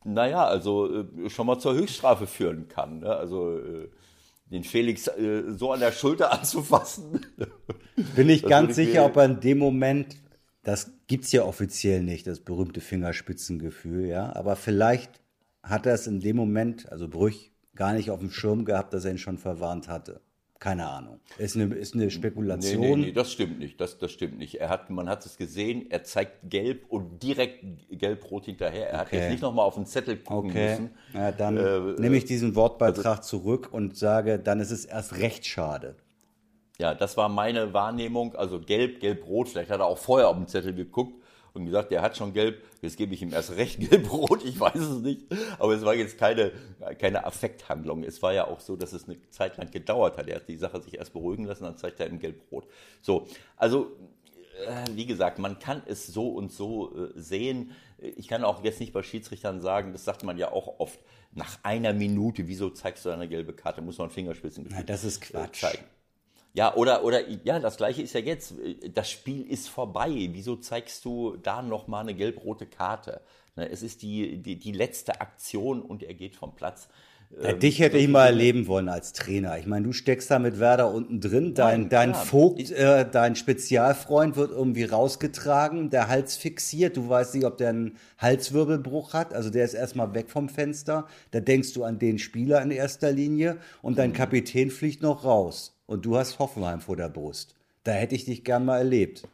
naja, 0.06 0.46
also 0.46 1.04
äh, 1.04 1.30
schon 1.30 1.48
mal 1.48 1.60
zur 1.60 1.74
Höchststrafe 1.74 2.28
führen 2.28 2.70
kann. 2.70 3.00
Ne? 3.00 3.14
Also 3.14 3.60
äh, 3.60 3.90
den 4.46 4.64
Felix 4.64 5.12
so 5.48 5.72
an 5.72 5.80
der 5.80 5.92
Schulter 5.92 6.32
anzufassen. 6.40 7.24
Bin 8.16 8.30
ich 8.30 8.44
ganz 8.44 8.76
sicher, 8.76 9.06
ob 9.06 9.18
er 9.18 9.26
in 9.26 9.42
dem 9.42 9.60
Moment, 9.60 10.16
das 10.64 10.92
gibt 11.06 11.26
es 11.26 11.32
ja 11.32 11.44
offiziell 11.44 12.02
nicht, 12.02 12.26
das 12.26 12.40
berühmte 12.40 12.82
Fingerspitzengefühl, 12.82 14.08
ja, 14.08 14.36
aber 14.36 14.56
vielleicht 14.56 15.22
hat 15.62 15.86
er 15.86 15.94
es 15.94 16.08
in 16.08 16.20
dem 16.20 16.36
Moment, 16.36 16.92
also 16.92 17.08
Brüch, 17.08 17.52
gar 17.76 17.94
nicht 17.94 18.10
auf 18.10 18.22
dem 18.22 18.32
Schirm 18.32 18.66
gehabt, 18.66 18.92
dass 18.94 19.06
er 19.06 19.12
ihn 19.12 19.20
schon 19.20 19.38
verwarnt 19.38 19.88
hatte. 19.88 20.22
Keine 20.60 20.90
Ahnung. 20.90 21.22
Ist 21.38 21.56
eine, 21.56 21.74
ist 21.76 21.96
eine 21.96 22.12
Spekulation. 22.12 22.82
Nee, 22.82 22.96
nee, 22.96 23.06
nee, 23.08 23.12
das 23.14 23.32
stimmt 23.32 23.60
nicht. 23.60 23.80
Das, 23.80 23.98
das 23.98 24.12
stimmt 24.12 24.40
nicht. 24.40 24.56
Er 24.56 24.68
hat, 24.68 24.90
man 24.90 25.08
hat 25.08 25.26
es 25.26 25.38
gesehen, 25.38 25.90
er 25.90 26.04
zeigt 26.04 26.50
gelb 26.50 26.86
und 26.90 27.24
direkt 27.24 27.64
gelb-rot 27.90 28.46
hinterher. 28.46 28.90
Er 28.90 28.96
okay. 28.96 29.00
hat 29.00 29.14
jetzt 29.14 29.32
nicht 29.32 29.42
nochmal 29.42 29.66
auf 29.66 29.76
den 29.76 29.86
Zettel 29.86 30.18
gucken 30.18 30.50
okay. 30.52 30.72
müssen. 30.72 30.90
Ja, 31.14 31.32
dann 31.32 31.56
äh, 31.56 31.80
nehme 32.02 32.18
ich 32.18 32.26
diesen 32.26 32.56
Wortbeitrag 32.56 33.20
also, 33.20 33.38
zurück 33.38 33.70
und 33.72 33.96
sage, 33.96 34.38
dann 34.38 34.60
ist 34.60 34.72
es 34.72 34.84
erst 34.84 35.18
recht 35.18 35.46
schade. 35.46 35.96
Ja, 36.78 36.94
das 36.94 37.16
war 37.16 37.30
meine 37.30 37.74
Wahrnehmung. 37.74 38.36
Also 38.36 38.60
gelb, 38.60 39.00
gelb-rot. 39.00 39.48
Vielleicht 39.48 39.72
hat 39.72 39.80
er 39.80 39.86
auch 39.86 39.98
vorher 39.98 40.28
auf 40.28 40.36
den 40.36 40.48
Zettel 40.48 40.74
geguckt 40.74 41.19
und 41.54 41.66
gesagt, 41.66 41.92
der 41.92 42.02
hat 42.02 42.18
schon 42.18 42.34
gelb, 42.34 42.64
jetzt 42.82 42.98
gebe 42.98 43.14
ich 43.14 43.22
ihm 43.22 43.34
erst 43.34 43.56
recht 43.56 43.80
gelb-rot, 43.90 44.44
ich 44.46 44.60
weiß 44.60 44.76
es 44.76 45.00
nicht. 45.00 45.26
Aber 45.58 45.74
es 45.74 45.84
war 45.84 45.96
jetzt 45.96 46.18
keine, 46.18 46.52
keine 47.00 47.26
Affekthandlung. 47.26 48.04
Es 48.04 48.22
war 48.22 48.34
ja 48.34 48.48
auch 48.48 48.60
so, 48.60 48.76
dass 48.76 48.94
es 48.94 49.06
eine 49.06 49.20
Zeit 49.30 49.58
lang 49.58 49.72
gedauert 49.72 50.18
hat. 50.18 50.28
Er 50.28 50.38
hat 50.38 50.48
die 50.48 50.58
Sache 50.58 50.82
sich 50.82 50.98
erst 50.98 51.14
beruhigen 51.14 51.46
lassen, 51.46 51.64
dann 51.64 51.78
zeigt 51.78 52.00
er 52.00 52.08
ihm 52.08 52.20
gelb-rot. 52.20 52.66
So, 53.02 53.28
also 53.58 53.92
äh, 54.66 54.86
wie 54.96 55.06
gesagt, 55.06 55.40
man 55.40 55.60
kann 55.60 55.82
es 55.86 56.08
so 56.08 56.30
und 56.30 56.52
so 56.52 56.96
äh, 56.96 57.12
sehen. 57.16 57.72
Ich 57.98 58.28
kann 58.28 58.44
auch 58.44 58.64
jetzt 58.64 58.80
nicht 58.80 58.94
bei 58.94 59.04
Schiedsrichtern 59.04 59.62
sagen, 59.62 59.92
das 59.92 60.06
sagt 60.06 60.24
man 60.24 60.38
ja 60.38 60.52
auch 60.52 60.80
oft, 60.80 61.00
nach 61.32 61.60
einer 61.64 61.94
Minute, 61.94 62.48
wieso 62.48 62.70
zeigst 62.70 63.06
du 63.06 63.12
eine 63.12 63.28
gelbe 63.28 63.54
Karte, 63.54 63.82
muss 63.82 63.98
man 63.98 64.10
Fingerspitzen 64.10 64.68
Nein, 64.70 64.86
das 64.86 65.04
ist 65.04 65.22
Quatsch. 65.22 65.62
zeigen. 65.62 65.84
Ja, 66.60 66.76
oder, 66.76 67.06
oder, 67.06 67.26
ja, 67.46 67.58
das 67.58 67.78
gleiche 67.78 68.02
ist 68.02 68.12
ja 68.12 68.20
jetzt. 68.20 68.54
Das 68.94 69.10
Spiel 69.10 69.50
ist 69.50 69.70
vorbei. 69.70 70.28
Wieso 70.34 70.58
zeigst 70.58 71.06
du 71.06 71.38
da 71.38 71.62
nochmal 71.62 72.02
eine 72.02 72.14
gelb-rote 72.14 72.66
Karte? 72.66 73.22
Ne, 73.56 73.70
es 73.70 73.82
ist 73.82 74.02
die, 74.02 74.40
die, 74.40 74.58
die 74.58 74.74
letzte 74.74 75.22
Aktion 75.22 75.82
und 75.82 76.04
er 76.04 76.14
geht 76.16 76.36
vom 76.36 76.54
Platz. 76.54 76.90
Ja, 77.30 77.50
ähm, 77.50 77.60
dich 77.60 77.80
hätte 77.80 77.98
ich 77.98 78.08
mal 78.08 78.26
erleben 78.26 78.66
wollen 78.68 78.90
als 78.90 79.14
Trainer. 79.14 79.58
Ich 79.60 79.68
meine, 79.68 79.86
du 79.86 79.94
steckst 79.94 80.32
da 80.32 80.40
mit 80.40 80.60
Werder 80.60 80.92
unten 80.92 81.22
drin, 81.22 81.54
dein, 81.54 81.82
Nein, 81.82 81.90
dein 81.90 82.16
Vogt, 82.16 82.72
äh, 82.72 83.08
dein 83.10 83.36
Spezialfreund 83.36 84.36
wird 84.36 84.52
irgendwie 84.52 84.86
rausgetragen, 84.86 85.92
der 85.92 86.08
Hals 86.08 86.38
fixiert, 86.38 86.98
du 86.98 87.08
weißt 87.08 87.36
nicht, 87.36 87.46
ob 87.46 87.58
der 87.58 87.70
einen 87.70 87.98
Halswirbelbruch 88.18 89.14
hat, 89.14 89.34
also 89.34 89.52
der 89.52 89.64
ist 89.64 89.76
erstmal 89.76 90.14
weg 90.16 90.32
vom 90.32 90.50
Fenster, 90.50 91.06
da 91.32 91.40
denkst 91.40 91.74
du 91.74 91.84
an 91.84 92.00
den 92.00 92.18
Spieler 92.18 92.62
in 92.64 92.72
erster 92.72 93.12
Linie 93.12 93.58
und 93.84 94.00
dein 94.00 94.10
mhm. 94.10 94.16
Kapitän 94.16 94.72
fliegt 94.72 95.04
noch 95.04 95.24
raus 95.24 95.80
und 95.86 96.06
du 96.06 96.18
hast 96.18 96.40
Hoffenheim 96.40 96.82
vor 96.82 96.96
der 96.96 97.10
Brust. 97.10 97.56
Da 97.84 97.92
hätte 97.92 98.16
ich 98.16 98.26
dich 98.26 98.44
gern 98.44 98.66
mal 98.66 98.80
erlebt. 98.80 99.28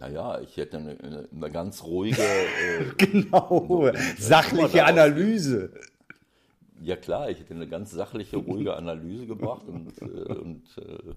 Naja, 0.00 0.40
ich 0.40 0.56
hätte 0.56 0.78
eine, 0.78 1.28
eine 1.32 1.50
ganz 1.50 1.82
ruhige. 1.84 2.22
Äh, 2.22 2.84
genau, 2.96 3.90
sachliche 4.18 4.84
Analyse. 4.84 5.72
Ja 6.80 6.96
klar, 6.96 7.30
ich 7.30 7.40
hätte 7.40 7.54
eine 7.54 7.68
ganz 7.68 7.90
sachliche, 7.90 8.36
ruhige 8.36 8.76
Analyse 8.76 9.26
gebracht 9.26 9.66
und, 9.68 10.00
äh, 10.00 10.32
und 10.32 10.78
äh, 10.78 11.14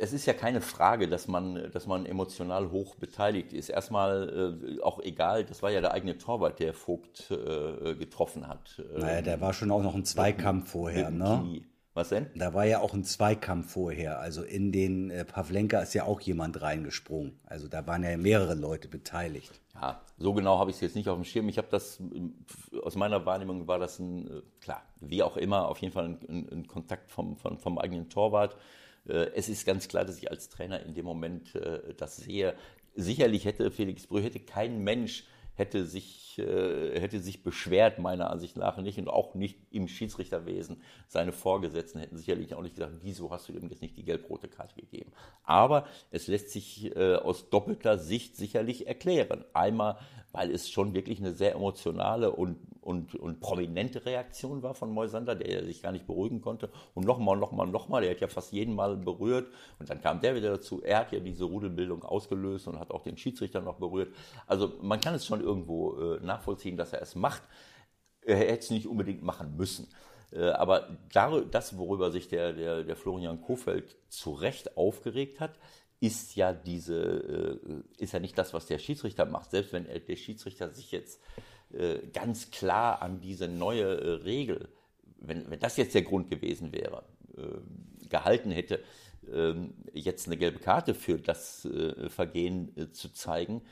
es 0.00 0.12
ist 0.12 0.26
ja 0.26 0.32
keine 0.32 0.60
Frage, 0.60 1.08
dass 1.08 1.26
man, 1.28 1.70
dass 1.72 1.86
man 1.86 2.06
emotional 2.06 2.70
hoch 2.70 2.94
beteiligt 2.94 3.52
ist. 3.52 3.68
Erstmal 3.68 4.58
äh, 4.78 4.82
auch 4.82 5.00
egal, 5.00 5.44
das 5.44 5.62
war 5.62 5.70
ja 5.70 5.80
der 5.80 5.92
eigene 5.92 6.18
Torwart, 6.18 6.60
der 6.60 6.72
Vogt 6.72 7.30
äh, 7.30 7.94
getroffen 7.94 8.46
hat. 8.46 8.82
Naja, 8.96 9.22
der 9.22 9.40
war 9.40 9.52
schon 9.52 9.70
auch 9.70 9.82
noch 9.82 9.94
ein 9.94 10.04
Zweikampf 10.04 10.70
vorher, 10.70 11.10
ne? 11.10 11.60
Was 11.94 12.10
denn? 12.10 12.26
Da 12.34 12.54
war 12.54 12.64
ja 12.64 12.80
auch 12.80 12.94
ein 12.94 13.02
Zweikampf 13.02 13.72
vorher. 13.72 14.20
Also 14.20 14.42
in 14.42 14.70
den 14.70 15.10
äh, 15.10 15.24
Pavlenka 15.24 15.80
ist 15.80 15.94
ja 15.94 16.04
auch 16.04 16.20
jemand 16.20 16.62
reingesprungen. 16.62 17.40
Also 17.44 17.66
da 17.66 17.86
waren 17.86 18.04
ja 18.04 18.16
mehrere 18.16 18.54
Leute 18.54 18.88
beteiligt. 18.88 19.60
Ja, 19.74 20.00
so 20.16 20.32
genau 20.32 20.58
habe 20.58 20.70
ich 20.70 20.76
es 20.76 20.80
jetzt 20.80 20.96
nicht 20.96 21.08
auf 21.08 21.16
dem 21.16 21.24
Schirm. 21.24 21.48
Ich 21.48 21.58
habe 21.58 21.68
das, 21.70 22.00
aus 22.82 22.96
meiner 22.96 23.24
Wahrnehmung 23.26 23.66
war 23.66 23.78
das 23.78 23.98
ein, 23.98 24.28
äh, 24.28 24.42
klar, 24.60 24.82
wie 25.00 25.22
auch 25.22 25.36
immer, 25.36 25.68
auf 25.68 25.78
jeden 25.78 25.92
Fall 25.92 26.04
ein, 26.04 26.18
ein, 26.28 26.48
ein 26.52 26.66
Kontakt 26.66 27.10
vom, 27.10 27.36
vom, 27.36 27.58
vom, 27.58 27.78
eigenen 27.78 28.08
Torwart. 28.08 28.56
Äh, 29.06 29.30
es 29.34 29.48
ist 29.48 29.66
ganz 29.66 29.88
klar, 29.88 30.04
dass 30.04 30.18
ich 30.18 30.30
als 30.30 30.48
Trainer 30.48 30.80
in 30.80 30.94
dem 30.94 31.04
Moment 31.04 31.54
äh, 31.54 31.94
das 31.96 32.16
sehe. 32.16 32.54
Sicherlich 32.94 33.44
hätte 33.44 33.70
Felix 33.70 34.06
Brüch, 34.06 34.24
hätte 34.24 34.40
kein 34.40 34.82
Mensch 34.82 35.24
hätte 35.58 35.84
sich, 35.84 36.38
äh, 36.38 37.00
hätte 37.00 37.18
sich 37.18 37.42
beschwert, 37.42 37.98
meiner 37.98 38.30
Ansicht 38.30 38.56
nach 38.56 38.76
nicht, 38.78 38.98
und 38.98 39.08
auch 39.08 39.34
nicht 39.34 39.58
im 39.72 39.88
Schiedsrichterwesen. 39.88 40.80
Seine 41.08 41.32
Vorgesetzten 41.32 41.98
hätten 41.98 42.16
sicherlich 42.16 42.54
auch 42.54 42.62
nicht 42.62 42.76
gesagt, 42.76 42.94
wieso 43.02 43.32
hast 43.32 43.48
du 43.48 43.52
dem 43.52 43.68
jetzt 43.68 43.82
nicht 43.82 43.96
die 43.96 44.04
gelb-rote 44.04 44.46
Karte 44.46 44.76
gegeben. 44.76 45.10
Aber 45.42 45.86
es 46.12 46.28
lässt 46.28 46.50
sich 46.50 46.94
äh, 46.94 47.16
aus 47.16 47.50
doppelter 47.50 47.98
Sicht 47.98 48.36
sicherlich 48.36 48.86
erklären. 48.86 49.44
Einmal, 49.52 49.98
weil 50.32 50.50
es 50.50 50.70
schon 50.70 50.94
wirklich 50.94 51.20
eine 51.20 51.32
sehr 51.32 51.54
emotionale 51.54 52.32
und 52.32 52.58
und, 52.88 53.14
und 53.16 53.40
prominente 53.40 54.06
Reaktion 54.06 54.62
war 54.62 54.72
von 54.72 54.90
Moisander, 54.90 55.34
der 55.34 55.62
sich 55.62 55.82
gar 55.82 55.92
nicht 55.92 56.06
beruhigen 56.06 56.40
konnte. 56.40 56.70
Und 56.94 57.04
nochmal, 57.04 57.36
nochmal, 57.36 57.66
nochmal, 57.66 58.00
der 58.00 58.12
hat 58.12 58.20
ja 58.20 58.28
fast 58.28 58.50
jeden 58.50 58.74
Mal 58.74 58.96
berührt. 58.96 59.46
Und 59.78 59.90
dann 59.90 60.00
kam 60.00 60.22
der 60.22 60.34
wieder 60.34 60.52
dazu. 60.52 60.82
Er 60.82 61.00
hat 61.00 61.12
ja 61.12 61.20
diese 61.20 61.44
Rudelbildung 61.44 62.02
ausgelöst 62.02 62.66
und 62.66 62.78
hat 62.80 62.90
auch 62.90 63.02
den 63.02 63.18
Schiedsrichter 63.18 63.60
noch 63.60 63.76
berührt. 63.76 64.14
Also 64.46 64.72
man 64.80 65.02
kann 65.02 65.14
es 65.14 65.26
schon 65.26 65.42
irgendwo 65.42 65.98
äh, 65.98 66.20
nachvollziehen, 66.24 66.78
dass 66.78 66.94
er 66.94 67.02
es 67.02 67.14
macht. 67.14 67.42
Er 68.22 68.36
hätte 68.38 68.60
es 68.60 68.70
nicht 68.70 68.86
unbedingt 68.86 69.22
machen 69.22 69.54
müssen. 69.58 69.88
Äh, 70.32 70.48
aber 70.48 70.88
das, 71.12 71.76
worüber 71.76 72.10
sich 72.10 72.28
der, 72.28 72.54
der, 72.54 72.84
der 72.84 72.96
Florian 72.96 73.42
Kofeld 73.42 73.96
zu 74.08 74.32
Recht 74.32 74.78
aufgeregt 74.78 75.40
hat, 75.40 75.58
ist 76.00 76.36
ja 76.36 76.52
diese, 76.52 77.60
äh, 77.98 78.02
ist 78.02 78.12
ja 78.12 78.20
nicht 78.20 78.38
das, 78.38 78.54
was 78.54 78.66
der 78.66 78.78
Schiedsrichter 78.78 79.26
macht. 79.26 79.50
Selbst 79.50 79.72
wenn 79.72 79.86
der 79.86 80.16
Schiedsrichter 80.16 80.70
sich 80.70 80.92
jetzt 80.92 81.20
äh, 81.72 81.98
ganz 82.12 82.50
klar 82.50 83.02
an 83.02 83.20
diese 83.20 83.48
neue 83.48 84.00
äh, 84.00 84.10
Regel, 84.22 84.68
wenn, 85.20 85.50
wenn 85.50 85.58
das 85.58 85.76
jetzt 85.76 85.94
der 85.94 86.02
Grund 86.02 86.30
gewesen 86.30 86.72
wäre, 86.72 87.04
gehalten 88.08 88.50
hätte, 88.50 88.82
ähm, 89.32 89.74
jetzt 89.92 90.26
eine 90.26 90.36
gelbe 90.36 90.58
Karte 90.58 90.94
für 90.94 91.18
das 91.18 91.68
Vergehen 92.08 92.72
zu 92.92 93.12
zeigen, 93.12 93.62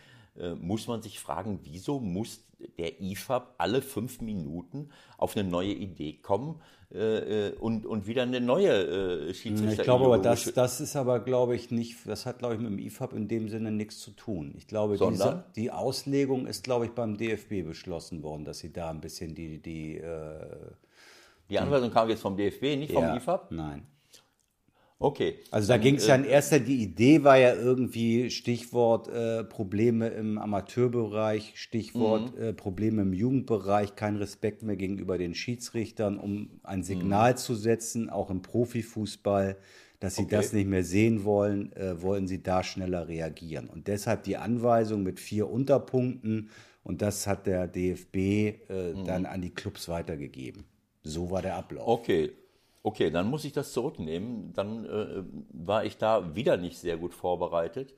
muss 0.58 0.86
man 0.86 1.02
sich 1.02 1.18
fragen, 1.20 1.60
wieso 1.62 1.98
muss 1.98 2.45
der 2.78 3.00
IFAB 3.00 3.54
alle 3.58 3.82
fünf 3.82 4.20
Minuten 4.20 4.90
auf 5.18 5.36
eine 5.36 5.48
neue 5.48 5.72
Idee 5.72 6.14
kommen 6.14 6.60
äh, 6.90 7.50
und, 7.58 7.84
und 7.86 8.06
wieder 8.06 8.22
eine 8.22 8.40
neue 8.40 9.28
äh, 9.28 9.34
Schiedsrichter. 9.34 9.80
Ich 9.80 9.82
glaube 9.82 10.06
aber, 10.06 10.18
das, 10.18 10.52
das 10.52 10.80
ist 10.80 10.96
aber, 10.96 11.20
glaube 11.20 11.54
ich, 11.54 11.70
nicht, 11.70 12.06
das 12.06 12.26
hat, 12.26 12.38
glaube 12.38 12.54
ich, 12.54 12.60
mit 12.60 12.70
dem 12.70 12.78
IFAB 12.78 13.12
in 13.12 13.28
dem 13.28 13.48
Sinne 13.48 13.70
nichts 13.70 13.98
zu 13.98 14.12
tun. 14.12 14.54
Ich 14.56 14.66
glaube, 14.66 14.96
diese, 14.96 15.44
die 15.56 15.70
Auslegung 15.70 16.46
ist, 16.46 16.64
glaube 16.64 16.86
ich, 16.86 16.92
beim 16.92 17.16
DFB 17.16 17.66
beschlossen 17.66 18.22
worden, 18.22 18.44
dass 18.44 18.58
sie 18.58 18.72
da 18.72 18.90
ein 18.90 19.00
bisschen 19.00 19.34
die. 19.34 19.60
Die, 19.60 19.98
äh, 19.98 20.46
die 21.48 21.58
Anweisung 21.58 21.90
kam 21.92 22.08
jetzt 22.08 22.22
vom 22.22 22.36
DFB, 22.36 22.76
nicht 22.76 22.92
vom 22.92 23.04
ja, 23.04 23.16
IFAB? 23.16 23.52
Nein. 23.52 23.86
Okay. 24.98 25.36
Also 25.50 25.68
da 25.68 25.76
ging 25.76 25.96
es 25.96 26.06
ja 26.06 26.14
in 26.14 26.24
äh, 26.24 26.28
erster, 26.28 26.58
die 26.58 26.82
Idee 26.82 27.22
war 27.22 27.36
ja 27.36 27.54
irgendwie 27.54 28.30
Stichwort 28.30 29.08
äh, 29.08 29.44
Probleme 29.44 30.08
im 30.08 30.38
Amateurbereich, 30.38 31.52
Stichwort 31.56 32.34
mhm. 32.34 32.42
äh, 32.42 32.52
Probleme 32.54 33.02
im 33.02 33.12
Jugendbereich, 33.12 33.94
kein 33.94 34.16
Respekt 34.16 34.62
mehr 34.62 34.76
gegenüber 34.76 35.18
den 35.18 35.34
Schiedsrichtern, 35.34 36.18
um 36.18 36.60
ein 36.62 36.82
Signal 36.82 37.32
mhm. 37.32 37.36
zu 37.36 37.54
setzen, 37.54 38.08
auch 38.08 38.30
im 38.30 38.40
Profifußball, 38.40 39.58
dass 40.00 40.16
sie 40.16 40.22
okay. 40.22 40.36
das 40.36 40.54
nicht 40.54 40.68
mehr 40.68 40.84
sehen 40.84 41.24
wollen, 41.24 41.72
äh, 41.74 42.00
wollen 42.00 42.26
sie 42.26 42.42
da 42.42 42.62
schneller 42.62 43.06
reagieren. 43.06 43.68
Und 43.68 43.88
deshalb 43.88 44.22
die 44.22 44.38
Anweisung 44.38 45.02
mit 45.02 45.20
vier 45.20 45.50
Unterpunkten 45.50 46.48
und 46.82 47.02
das 47.02 47.26
hat 47.26 47.46
der 47.46 47.66
DFB 47.66 48.16
äh, 48.16 48.94
mhm. 48.94 49.04
dann 49.04 49.26
an 49.26 49.42
die 49.42 49.50
Clubs 49.50 49.88
weitergegeben. 49.88 50.64
So 51.02 51.30
war 51.30 51.42
der 51.42 51.56
Ablauf. 51.56 51.86
Okay. 51.86 52.30
Okay, 52.86 53.10
dann 53.10 53.26
muss 53.26 53.44
ich 53.44 53.52
das 53.52 53.72
zurücknehmen. 53.72 54.52
Dann 54.52 54.84
äh, 54.86 55.24
war 55.52 55.84
ich 55.84 55.98
da 55.98 56.36
wieder 56.36 56.56
nicht 56.56 56.78
sehr 56.78 56.96
gut 56.96 57.14
vorbereitet. 57.14 57.96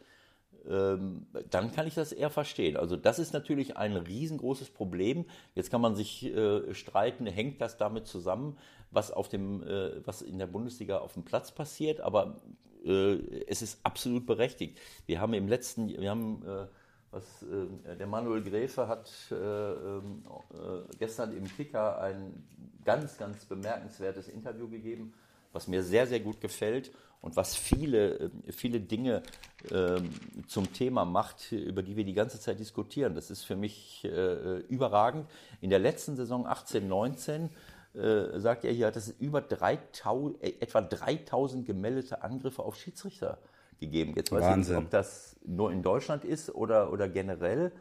Ähm, 0.66 1.26
dann 1.50 1.72
kann 1.72 1.86
ich 1.86 1.92
das 1.92 2.10
eher 2.10 2.30
verstehen. 2.30 2.78
Also 2.78 2.96
das 2.96 3.18
ist 3.18 3.34
natürlich 3.34 3.76
ein 3.76 3.98
riesengroßes 3.98 4.70
Problem. 4.70 5.26
Jetzt 5.54 5.70
kann 5.70 5.82
man 5.82 5.94
sich 5.94 6.24
äh, 6.24 6.72
streiten, 6.72 7.26
hängt 7.26 7.60
das 7.60 7.76
damit 7.76 8.06
zusammen, 8.06 8.56
was, 8.90 9.10
auf 9.10 9.28
dem, 9.28 9.62
äh, 9.62 10.06
was 10.06 10.22
in 10.22 10.38
der 10.38 10.46
Bundesliga 10.46 11.00
auf 11.00 11.12
dem 11.12 11.22
Platz 11.22 11.52
passiert. 11.52 12.00
Aber 12.00 12.40
äh, 12.82 13.18
es 13.46 13.60
ist 13.60 13.80
absolut 13.82 14.24
berechtigt. 14.24 14.78
Wir 15.04 15.20
haben 15.20 15.34
im 15.34 15.48
letzten, 15.48 15.88
wir 15.88 16.08
haben 16.08 16.42
äh, 16.46 16.66
was, 17.10 17.42
äh, 17.42 17.96
der 17.96 18.06
Manuel 18.06 18.42
Gräfe 18.42 18.88
hat 18.88 19.10
äh, 19.30 19.34
ähm, 19.34 20.22
äh, 20.50 20.96
gestern 20.98 21.36
im 21.36 21.44
Kicker 21.44 22.00
ein 22.00 22.44
ganz, 22.84 23.16
ganz 23.18 23.44
bemerkenswertes 23.44 24.28
Interview 24.28 24.68
gegeben, 24.68 25.14
was 25.52 25.68
mir 25.68 25.82
sehr, 25.82 26.06
sehr 26.06 26.20
gut 26.20 26.40
gefällt 26.40 26.90
und 27.20 27.36
was 27.36 27.56
viele, 27.56 28.18
äh, 28.18 28.52
viele 28.52 28.80
Dinge 28.80 29.22
äh, 29.70 30.00
zum 30.46 30.72
Thema 30.72 31.04
macht, 31.04 31.52
über 31.52 31.82
die 31.82 31.96
wir 31.96 32.04
die 32.04 32.14
ganze 32.14 32.40
Zeit 32.40 32.60
diskutieren. 32.60 33.14
Das 33.14 33.30
ist 33.30 33.44
für 33.44 33.56
mich 33.56 34.04
äh, 34.04 34.58
überragend. 34.68 35.26
In 35.60 35.70
der 35.70 35.78
letzten 35.78 36.16
Saison 36.16 36.46
18, 36.46 36.86
19 36.86 37.50
äh, 37.94 38.38
sagt 38.38 38.64
er 38.64 38.72
hier, 38.72 38.90
dass 38.90 39.08
es 39.08 39.14
über 39.18 39.40
3000, 39.40 40.42
äh, 40.42 40.54
etwa 40.60 40.82
3000 40.82 41.66
gemeldete 41.66 42.22
Angriffe 42.22 42.62
auf 42.62 42.76
Schiedsrichter 42.76 43.38
gegeben. 43.78 44.14
Jetzt 44.16 44.32
weiß 44.32 44.42
Wahnsinn. 44.42 44.62
ich 44.62 44.68
nicht, 44.68 44.86
ob 44.86 44.90
das 44.90 45.36
nur 45.44 45.72
in 45.72 45.82
Deutschland 45.82 46.24
ist 46.24 46.54
oder, 46.54 46.92
oder 46.92 47.08
generell 47.08 47.72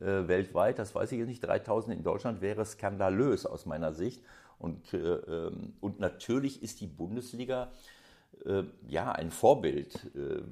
äh, 0.00 0.28
weltweit. 0.28 0.78
Das 0.78 0.94
weiß 0.94 1.12
ich 1.12 1.18
jetzt 1.18 1.28
nicht. 1.28 1.44
3000 1.44 1.96
in 1.96 2.02
Deutschland 2.02 2.40
wäre 2.40 2.64
skandalös 2.64 3.46
aus 3.46 3.66
meiner 3.66 3.92
Sicht. 3.92 4.22
Und, 4.58 4.94
äh, 4.94 4.98
ähm, 4.98 5.74
und 5.80 6.00
natürlich 6.00 6.62
ist 6.62 6.80
die 6.80 6.86
Bundesliga 6.86 7.72
äh, 8.44 8.64
ja 8.88 9.12
ein 9.12 9.30
Vorbild, 9.30 10.10
äh, 10.14 10.42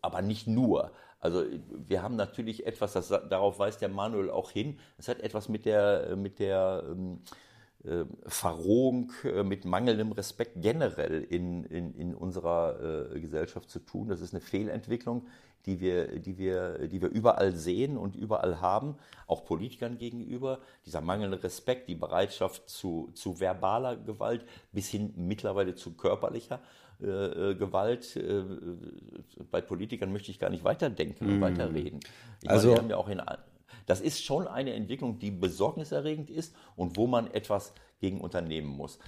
aber 0.00 0.22
nicht 0.22 0.46
nur. 0.46 0.92
Also 1.20 1.44
wir 1.70 2.02
haben 2.02 2.16
natürlich 2.16 2.66
etwas, 2.66 2.92
das, 2.92 3.08
darauf 3.08 3.58
weist 3.58 3.80
der 3.80 3.88
Manuel 3.88 4.30
auch 4.30 4.50
hin, 4.50 4.78
es 4.98 5.08
hat 5.08 5.20
etwas 5.20 5.48
mit 5.48 5.64
der, 5.64 6.14
mit 6.16 6.38
der 6.38 6.84
ähm, 6.88 7.20
äh, 7.22 7.45
Verrohung, 8.26 9.12
äh, 9.24 9.42
mit 9.42 9.64
mangelndem 9.64 10.12
Respekt 10.12 10.52
generell 10.56 11.22
in, 11.22 11.64
in, 11.64 11.94
in 11.94 12.14
unserer 12.14 13.12
äh, 13.14 13.20
Gesellschaft 13.20 13.70
zu 13.70 13.78
tun. 13.78 14.08
Das 14.08 14.20
ist 14.20 14.34
eine 14.34 14.40
Fehlentwicklung, 14.40 15.26
die 15.66 15.80
wir, 15.80 16.18
die, 16.18 16.38
wir, 16.38 16.88
die 16.88 17.02
wir 17.02 17.08
überall 17.08 17.52
sehen 17.52 17.96
und 17.96 18.16
überall 18.16 18.60
haben, 18.60 18.96
auch 19.26 19.44
Politikern 19.44 19.98
gegenüber. 19.98 20.60
Dieser 20.84 21.00
mangelnde 21.00 21.42
Respekt, 21.42 21.88
die 21.88 21.94
Bereitschaft 21.94 22.68
zu, 22.68 23.10
zu 23.14 23.40
verbaler 23.40 23.96
Gewalt 23.96 24.44
bis 24.72 24.88
hin 24.88 25.12
mittlerweile 25.16 25.74
zu 25.74 25.94
körperlicher 25.94 26.60
äh, 27.00 27.54
Gewalt. 27.54 28.16
Äh, 28.16 28.44
bei 29.50 29.60
Politikern 29.60 30.12
möchte 30.12 30.30
ich 30.30 30.38
gar 30.38 30.50
nicht 30.50 30.64
weiterdenken 30.64 31.26
und 31.26 31.38
mm. 31.40 31.42
weiterreden. 31.42 32.00
Ich 32.42 32.50
also, 32.50 32.68
meine, 32.68 32.76
wir 32.76 32.82
haben 32.82 32.90
ja 32.90 32.96
auch 32.96 33.08
in 33.08 33.20
das 33.86 34.00
ist 34.00 34.24
schon 34.24 34.46
eine 34.46 34.74
Entwicklung, 34.74 35.18
die 35.18 35.30
besorgniserregend 35.30 36.30
ist 36.30 36.54
und 36.74 36.96
wo 36.96 37.06
man 37.06 37.32
etwas 37.32 37.72
gegen 38.00 38.20
unternehmen 38.20 38.68
muss. 38.68 38.98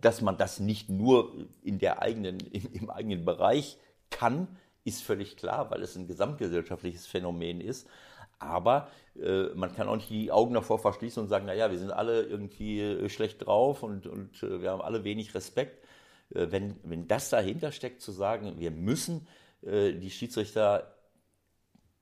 Dass 0.00 0.20
man 0.20 0.36
das 0.36 0.60
nicht 0.60 0.88
nur 0.88 1.48
in 1.62 1.78
der 1.78 2.00
eigenen, 2.00 2.38
im, 2.38 2.72
im 2.72 2.90
eigenen 2.90 3.24
Bereich 3.24 3.78
kann, 4.10 4.48
ist 4.84 5.02
völlig 5.02 5.36
klar, 5.36 5.70
weil 5.70 5.82
es 5.82 5.96
ein 5.96 6.06
gesamtgesellschaftliches 6.06 7.06
Phänomen 7.06 7.60
ist. 7.60 7.88
Aber 8.38 8.88
äh, 9.20 9.48
man 9.54 9.74
kann 9.74 9.88
auch 9.88 9.96
nicht 9.96 10.10
die 10.10 10.30
Augen 10.30 10.54
davor 10.54 10.78
verschließen 10.78 11.22
und 11.22 11.28
sagen, 11.28 11.46
naja, 11.46 11.70
wir 11.70 11.78
sind 11.78 11.90
alle 11.90 12.22
irgendwie 12.22 12.80
äh, 12.80 13.08
schlecht 13.08 13.44
drauf 13.44 13.82
und, 13.82 14.06
und 14.06 14.42
äh, 14.42 14.62
wir 14.62 14.70
haben 14.70 14.80
alle 14.80 15.02
wenig 15.02 15.34
Respekt. 15.34 15.84
Äh, 16.34 16.46
wenn, 16.50 16.76
wenn 16.84 17.08
das 17.08 17.30
dahinter 17.30 17.72
steckt, 17.72 18.00
zu 18.00 18.12
sagen, 18.12 18.58
wir 18.58 18.70
müssen 18.70 19.26
äh, 19.62 19.92
die 19.92 20.10
Schiedsrichter 20.10 20.97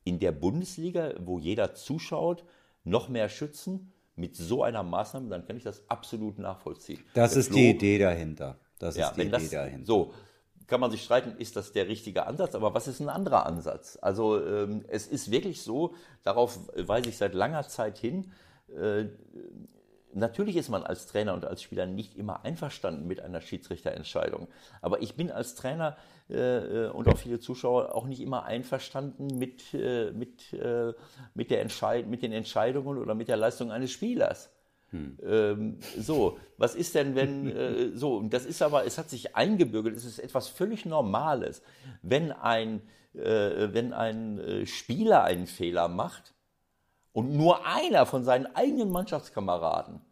in 0.07 0.21
der 0.21 0.33
Bundesliga, 0.33 1.15
wo 1.19 1.39
jeder 1.39 1.75
zuschaut, 1.75 2.45
noch 2.85 3.09
mehr 3.09 3.29
schützen 3.29 3.93
mit 4.15 4.37
so 4.37 4.63
einer 4.63 4.85
Maßnahme, 4.85 5.29
dann 5.29 5.45
kann 5.45 5.57
ich 5.57 5.65
das 5.65 5.83
absolut 5.91 6.39
nachvollziehen. 6.39 7.05
Das 7.13 7.33
der 7.33 7.41
ist 7.41 7.49
Flo, 7.49 7.57
die 7.57 7.71
Idee 7.71 7.99
dahinter. 7.99 8.59
Das 8.79 8.97
ja, 8.97 9.09
ist 9.09 9.17
die 9.17 9.23
Idee 9.23 9.31
das, 9.31 9.51
dahinter. 9.51 9.85
So, 9.85 10.15
kann 10.69 10.81
man 10.81 10.93
sich 10.93 11.03
streiten, 11.03 11.37
ist 11.39 11.57
das 11.57 11.73
der 11.73 11.89
richtige 11.89 12.27
Ansatz, 12.27 12.55
aber 12.55 12.73
was 12.73 12.87
ist 12.87 13.01
ein 13.01 13.09
anderer 13.09 13.47
Ansatz? 13.47 13.99
Also 14.01 14.45
ähm, 14.45 14.85
es 14.89 15.09
ist 15.09 15.31
wirklich 15.31 15.63
so, 15.63 15.95
darauf 16.23 16.59
weise 16.77 17.09
ich 17.09 17.17
seit 17.17 17.35
langer 17.35 17.67
Zeit 17.69 17.99
hin, 17.99 18.33
äh, 18.69 19.07
Natürlich 20.17 20.57
ist 20.57 20.71
man 20.71 20.83
als 20.83 21.07
Trainer 21.07 21.35
und 21.35 21.45
als 21.45 21.63
Spieler 21.63 21.85
nicht 21.85 22.17
immer 22.17 22.43
einverstanden 22.43 23.07
mit 23.07 23.21
einer 23.21 23.43
Schiedsrichterentscheidung. 23.43 24.49
Aber 24.81 25.03
ich 25.03 25.15
bin 25.15 25.31
als 25.31 25.55
Trainer 25.55 25.95
äh, 26.31 26.87
und 26.87 27.07
auch 27.07 27.19
viele 27.19 27.39
Zuschauer 27.39 27.95
auch 27.95 28.07
nicht 28.07 28.21
immer 28.21 28.45
einverstanden 28.45 29.39
mit, 29.39 29.75
äh, 29.75 30.13
mit, 30.13 30.55
äh, 30.55 30.95
mit, 31.35 31.51
der 31.51 31.61
Entscheid 31.61 32.07
mit 32.07 32.23
den 32.23 32.33
Entscheidungen 32.33 32.97
oder 32.97 33.15
mit 33.15 33.29
der 33.29 33.37
Leistung 33.37 33.71
eines 33.71 33.93
Spielers. 33.93 34.49
Hm. 34.91 35.19
Ähm, 35.23 35.79
so, 35.99 36.39
was 36.57 36.75
ist 36.75 36.95
denn, 36.95 37.15
wenn 37.15 37.55
äh, 37.55 37.91
so, 37.95 38.17
und 38.17 38.33
das 38.33 38.47
ist 38.47 38.63
aber, 38.63 38.87
es 38.87 38.97
hat 38.97 39.11
sich 39.11 39.37
eingebürgert, 39.37 39.95
es 39.95 40.07
ist 40.07 40.19
etwas 40.19 40.49
völlig 40.49 40.87
Normales, 40.87 41.61
wenn 42.01 42.33
ein, 42.33 42.81
äh, 43.13 43.69
wenn 43.75 43.93
ein 43.93 44.39
äh, 44.39 44.67
Spieler 44.67 45.25
einen 45.25 45.47
Fehler 45.47 45.89
macht 45.89 46.33
und 47.13 47.37
nur 47.37 47.67
einer 47.67 48.07
von 48.07 48.25
seinen 48.25 48.47
eigenen 48.57 48.91
Mannschaftskameraden 48.91 50.06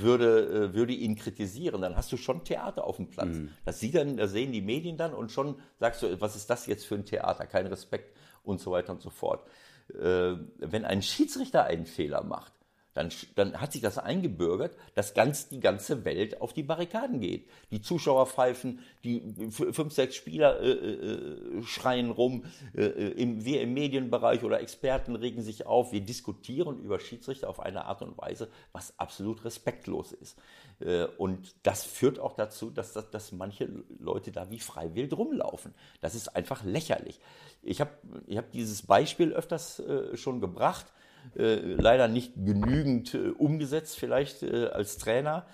würde, 0.00 0.70
äh, 0.70 0.74
würde 0.74 0.92
ihn 0.92 1.16
kritisieren, 1.16 1.80
dann 1.80 1.96
hast 1.96 2.12
du 2.12 2.16
schon 2.16 2.44
Theater 2.44 2.84
auf 2.84 2.96
dem 2.96 3.08
Platz. 3.08 3.36
Mhm. 3.36 3.50
Das, 3.64 3.80
sieht 3.80 3.94
dann, 3.94 4.16
das 4.16 4.32
sehen 4.32 4.52
die 4.52 4.62
Medien 4.62 4.96
dann 4.96 5.14
und 5.14 5.30
schon 5.30 5.56
sagst 5.78 6.02
du, 6.02 6.20
was 6.20 6.36
ist 6.36 6.50
das 6.50 6.66
jetzt 6.66 6.86
für 6.86 6.94
ein 6.94 7.04
Theater? 7.04 7.46
Kein 7.46 7.66
Respekt 7.66 8.16
und 8.42 8.60
so 8.60 8.70
weiter 8.70 8.92
und 8.92 9.02
so 9.02 9.10
fort. 9.10 9.46
Äh, 9.94 10.36
wenn 10.58 10.84
ein 10.84 11.02
Schiedsrichter 11.02 11.64
einen 11.64 11.86
Fehler 11.86 12.24
macht, 12.24 12.52
dann, 12.96 13.10
dann 13.34 13.60
hat 13.60 13.72
sich 13.72 13.82
das 13.82 13.98
eingebürgert, 13.98 14.74
dass 14.94 15.12
ganz 15.12 15.48
die 15.48 15.60
ganze 15.60 16.06
Welt 16.06 16.40
auf 16.40 16.54
die 16.54 16.62
Barrikaden 16.62 17.20
geht. 17.20 17.46
Die 17.70 17.82
Zuschauer 17.82 18.26
pfeifen, 18.26 18.80
die 19.04 19.50
fünf, 19.50 19.92
sechs 19.92 20.16
Spieler 20.16 20.60
äh, 20.60 20.70
äh, 20.70 21.62
schreien 21.62 22.10
rum, 22.10 22.44
äh, 22.74 22.84
äh, 22.84 23.08
im, 23.10 23.44
wir 23.44 23.60
im 23.60 23.74
Medienbereich 23.74 24.42
oder 24.44 24.60
Experten 24.60 25.14
regen 25.14 25.42
sich 25.42 25.66
auf. 25.66 25.92
Wir 25.92 26.00
diskutieren 26.00 26.80
über 26.80 26.98
Schiedsrichter 26.98 27.50
auf 27.50 27.60
eine 27.60 27.84
Art 27.84 28.00
und 28.00 28.16
Weise, 28.16 28.48
was 28.72 28.98
absolut 28.98 29.44
respektlos 29.44 30.12
ist. 30.12 30.38
Äh, 30.80 31.04
und 31.18 31.54
das 31.64 31.84
führt 31.84 32.18
auch 32.18 32.32
dazu, 32.32 32.70
dass, 32.70 32.94
dass, 32.94 33.10
dass 33.10 33.32
manche 33.32 33.68
Leute 33.98 34.32
da 34.32 34.50
wie 34.50 34.60
freiwillig 34.60 35.12
rumlaufen. 35.12 35.74
Das 36.00 36.14
ist 36.14 36.34
einfach 36.34 36.64
lächerlich. 36.64 37.20
Ich 37.62 37.82
habe 37.82 37.90
ich 38.26 38.38
hab 38.38 38.52
dieses 38.52 38.82
Beispiel 38.82 39.34
öfters 39.34 39.80
äh, 39.80 40.16
schon 40.16 40.40
gebracht 40.40 40.86
leider 41.34 42.08
nicht 42.08 42.34
genügend 42.34 43.14
äh, 43.14 43.28
umgesetzt, 43.30 43.98
vielleicht 43.98 44.42
äh, 44.42 44.66
als 44.66 44.98
Trainer. 44.98 45.46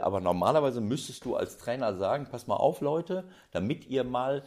aber 0.00 0.20
normalerweise 0.20 0.80
müsstest 0.80 1.24
du 1.24 1.34
als 1.34 1.56
Trainer 1.56 1.96
sagen, 1.96 2.28
pass 2.30 2.46
mal 2.46 2.56
auf, 2.56 2.82
Leute, 2.82 3.24
damit 3.50 3.86
ihr 3.86 4.04
mal, 4.04 4.44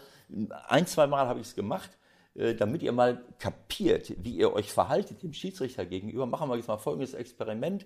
ein, 0.67 0.87
zwei 0.87 1.07
Mal 1.07 1.27
habe 1.27 1.41
ich 1.41 1.47
es 1.47 1.55
gemacht, 1.55 1.89
damit 2.35 2.83
ihr 2.83 2.93
mal 2.93 3.21
kapiert, 3.39 4.13
wie 4.23 4.37
ihr 4.37 4.53
euch 4.53 4.71
verhaltet 4.71 5.23
dem 5.23 5.33
Schiedsrichter 5.33 5.85
gegenüber, 5.85 6.25
machen 6.25 6.49
wir 6.49 6.55
jetzt 6.55 6.67
mal 6.67 6.77
folgendes 6.77 7.13
Experiment. 7.13 7.85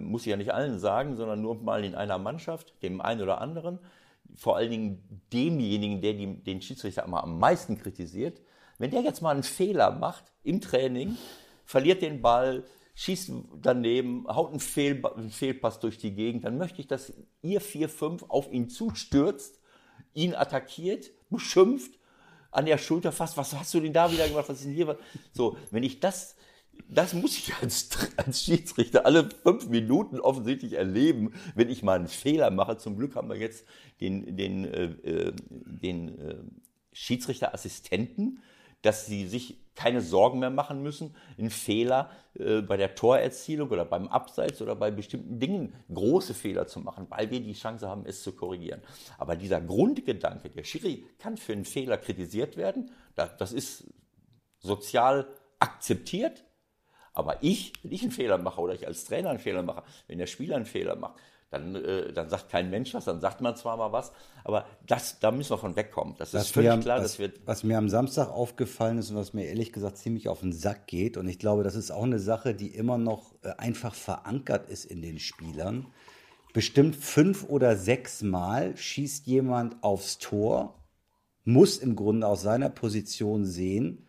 muss 0.00 0.22
ich 0.22 0.26
ja 0.26 0.36
nicht 0.36 0.52
allen 0.52 0.78
sagen, 0.78 1.16
sondern 1.16 1.40
nur 1.40 1.54
mal 1.62 1.84
in 1.84 1.94
einer 1.94 2.18
Mannschaft, 2.18 2.74
dem 2.82 3.00
einen 3.00 3.22
oder 3.22 3.40
anderen, 3.40 3.78
vor 4.34 4.56
allen 4.56 4.70
Dingen 4.70 5.22
demjenigen, 5.32 6.00
der 6.02 6.14
den 6.14 6.60
Schiedsrichter 6.60 7.04
immer 7.04 7.22
am 7.22 7.38
meisten 7.38 7.78
kritisiert. 7.78 8.40
Wenn 8.78 8.90
der 8.90 9.00
jetzt 9.00 9.22
mal 9.22 9.30
einen 9.30 9.42
Fehler 9.42 9.92
macht 9.92 10.24
im 10.42 10.60
Training, 10.60 11.16
verliert 11.66 12.00
den 12.00 12.22
Ball, 12.22 12.64
schießt 12.94 13.30
daneben, 13.60 14.26
haut 14.26 14.50
einen, 14.50 14.60
Fehl, 14.60 15.04
einen 15.04 15.30
Fehlpass 15.30 15.80
durch 15.80 15.98
die 15.98 16.14
Gegend, 16.14 16.44
dann 16.44 16.56
möchte 16.56 16.80
ich, 16.80 16.86
dass 16.86 17.12
ihr 17.42 17.60
4-5 17.60 18.28
auf 18.28 18.50
ihn 18.50 18.70
zustürzt, 18.70 19.60
ihn 20.14 20.34
attackiert, 20.34 21.10
beschimpft, 21.28 21.98
an 22.50 22.64
der 22.64 22.78
Schulter 22.78 23.12
fasst, 23.12 23.36
was 23.36 23.54
hast 23.54 23.74
du 23.74 23.80
denn 23.80 23.92
da 23.92 24.10
wieder 24.10 24.26
gemacht, 24.26 24.48
was 24.48 24.58
ist 24.58 24.64
denn 24.64 24.72
hier? 24.72 24.98
So, 25.32 25.58
wenn 25.70 25.82
ich 25.82 26.00
das, 26.00 26.36
das 26.88 27.12
muss 27.12 27.36
ich 27.36 27.52
als, 27.60 27.90
als 28.16 28.42
Schiedsrichter 28.42 29.04
alle 29.04 29.28
fünf 29.42 29.68
Minuten 29.68 30.18
offensichtlich 30.18 30.72
erleben, 30.72 31.34
wenn 31.54 31.68
ich 31.68 31.82
mal 31.82 31.98
einen 31.98 32.08
Fehler 32.08 32.50
mache. 32.50 32.78
Zum 32.78 32.96
Glück 32.96 33.14
haben 33.14 33.28
wir 33.28 33.36
jetzt 33.36 33.66
den, 34.00 34.36
den, 34.38 34.64
äh, 34.64 34.84
äh 34.84 35.32
den 35.50 36.18
äh, 36.18 36.36
Schiedsrichterassistenten, 36.92 38.42
dass 38.86 39.06
sie 39.06 39.26
sich 39.26 39.56
keine 39.74 40.00
Sorgen 40.00 40.38
mehr 40.38 40.50
machen 40.50 40.82
müssen, 40.82 41.14
einen 41.38 41.50
Fehler 41.50 42.10
äh, 42.34 42.62
bei 42.62 42.76
der 42.76 42.94
Torerzielung 42.94 43.68
oder 43.70 43.84
beim 43.84 44.08
Abseits 44.08 44.62
oder 44.62 44.74
bei 44.74 44.90
bestimmten 44.90 45.38
Dingen 45.38 45.74
große 45.92 46.34
Fehler 46.34 46.66
zu 46.66 46.80
machen, 46.80 47.06
weil 47.10 47.30
wir 47.30 47.40
die 47.40 47.52
Chance 47.52 47.88
haben, 47.88 48.06
es 48.06 48.22
zu 48.22 48.32
korrigieren. 48.32 48.80
Aber 49.18 49.36
dieser 49.36 49.60
Grundgedanke, 49.60 50.50
der 50.50 50.64
Schiri 50.64 51.04
kann 51.18 51.36
für 51.36 51.52
einen 51.52 51.64
Fehler 51.64 51.98
kritisiert 51.98 52.56
werden, 52.56 52.90
das, 53.14 53.36
das 53.36 53.52
ist 53.52 53.84
sozial 54.60 55.26
akzeptiert. 55.58 56.44
Aber 57.12 57.42
ich, 57.42 57.72
wenn 57.82 57.92
ich 57.92 58.02
einen 58.02 58.12
Fehler 58.12 58.38
mache 58.38 58.60
oder 58.60 58.74
ich 58.74 58.86
als 58.86 59.04
Trainer 59.04 59.30
einen 59.30 59.38
Fehler 59.38 59.62
mache, 59.62 59.82
wenn 60.06 60.18
der 60.18 60.26
Spieler 60.26 60.56
einen 60.56 60.66
Fehler 60.66 60.96
macht, 60.96 61.18
dann, 61.50 61.76
äh, 61.76 62.12
dann 62.12 62.28
sagt 62.28 62.48
kein 62.48 62.70
Mensch 62.70 62.92
was, 62.94 63.04
dann 63.04 63.20
sagt 63.20 63.40
man 63.40 63.54
zwar 63.56 63.76
mal 63.76 63.92
was, 63.92 64.12
aber 64.44 64.66
das, 64.86 65.18
da 65.20 65.30
müssen 65.30 65.50
wir 65.50 65.58
von 65.58 65.76
wegkommen. 65.76 66.14
Das 66.18 66.34
ist 66.34 66.50
völlig 66.50 66.70
am, 66.70 66.80
klar, 66.80 66.98
was, 66.98 67.04
dass 67.04 67.18
wir. 67.18 67.32
Was 67.44 67.62
mir 67.62 67.78
am 67.78 67.88
Samstag 67.88 68.28
aufgefallen 68.28 68.98
ist 68.98 69.10
und 69.10 69.16
was 69.16 69.32
mir 69.32 69.46
ehrlich 69.46 69.72
gesagt 69.72 69.98
ziemlich 69.98 70.28
auf 70.28 70.40
den 70.40 70.52
Sack 70.52 70.86
geht, 70.86 71.16
und 71.16 71.28
ich 71.28 71.38
glaube, 71.38 71.62
das 71.62 71.76
ist 71.76 71.90
auch 71.90 72.02
eine 72.02 72.18
Sache, 72.18 72.54
die 72.54 72.74
immer 72.74 72.98
noch 72.98 73.34
äh, 73.42 73.50
einfach 73.58 73.94
verankert 73.94 74.68
ist 74.68 74.84
in 74.84 75.02
den 75.02 75.18
Spielern. 75.18 75.86
Bestimmt 76.52 76.96
fünf 76.96 77.44
oder 77.44 77.76
sechs 77.76 78.22
Mal 78.22 78.76
schießt 78.76 79.26
jemand 79.26 79.82
aufs 79.84 80.18
Tor, 80.18 80.82
muss 81.44 81.76
im 81.76 81.94
Grunde 81.94 82.26
aus 82.26 82.42
seiner 82.42 82.70
Position 82.70 83.44
sehen, 83.44 84.05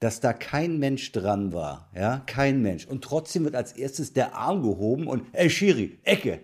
dass 0.00 0.20
da 0.20 0.32
kein 0.32 0.78
Mensch 0.78 1.12
dran 1.12 1.52
war, 1.52 1.90
ja, 1.94 2.22
kein 2.26 2.62
Mensch. 2.62 2.86
Und 2.86 3.02
trotzdem 3.02 3.44
wird 3.44 3.54
als 3.54 3.72
erstes 3.72 4.12
der 4.12 4.34
Arm 4.34 4.62
gehoben 4.62 5.06
und, 5.06 5.24
ey 5.32 5.50
Schiri, 5.50 5.98
Ecke, 6.04 6.40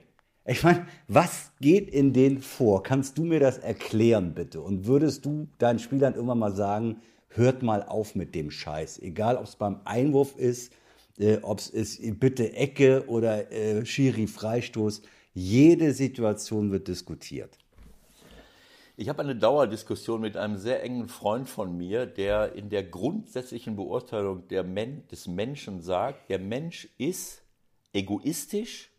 ich 0.46 0.62
meine, 0.62 0.86
was 1.08 1.52
geht 1.60 1.88
in 1.88 2.12
denen 2.12 2.42
vor? 2.42 2.82
Kannst 2.82 3.16
du 3.16 3.24
mir 3.24 3.40
das 3.40 3.58
erklären, 3.58 4.34
bitte? 4.34 4.60
Und 4.60 4.86
würdest 4.86 5.24
du 5.24 5.48
deinen 5.58 5.78
Spielern 5.78 6.14
irgendwann 6.14 6.38
mal 6.38 6.54
sagen, 6.54 6.96
hört 7.28 7.62
mal 7.62 7.82
auf 7.82 8.14
mit 8.14 8.34
dem 8.34 8.50
Scheiß, 8.50 8.98
egal 9.00 9.36
ob 9.36 9.44
es 9.44 9.56
beim 9.56 9.80
Einwurf 9.84 10.36
ist 10.36 10.72
äh, 11.18 11.38
ob 11.42 11.58
es 11.58 11.68
ist 11.68 12.20
bitte 12.20 12.52
Ecke 12.54 13.04
oder 13.06 13.50
äh, 13.52 13.84
Schiri 13.84 14.26
Freistoß. 14.26 15.02
Jede 15.32 15.92
Situation 15.92 16.70
wird 16.70 16.88
diskutiert. 16.88 17.58
Ich 18.96 19.08
habe 19.08 19.22
eine 19.22 19.34
Dauerdiskussion 19.34 20.20
mit 20.20 20.36
einem 20.36 20.56
sehr 20.56 20.84
engen 20.84 21.08
Freund 21.08 21.48
von 21.48 21.76
mir, 21.76 22.06
der 22.06 22.52
in 22.54 22.70
der 22.70 22.84
grundsätzlichen 22.84 23.74
Beurteilung 23.74 24.44
Men 24.48 25.06
des 25.08 25.26
Menschen 25.26 25.80
sagt, 25.80 26.30
der 26.30 26.38
Mensch 26.38 26.88
ist 26.96 27.42
egoistisch, 27.92 28.92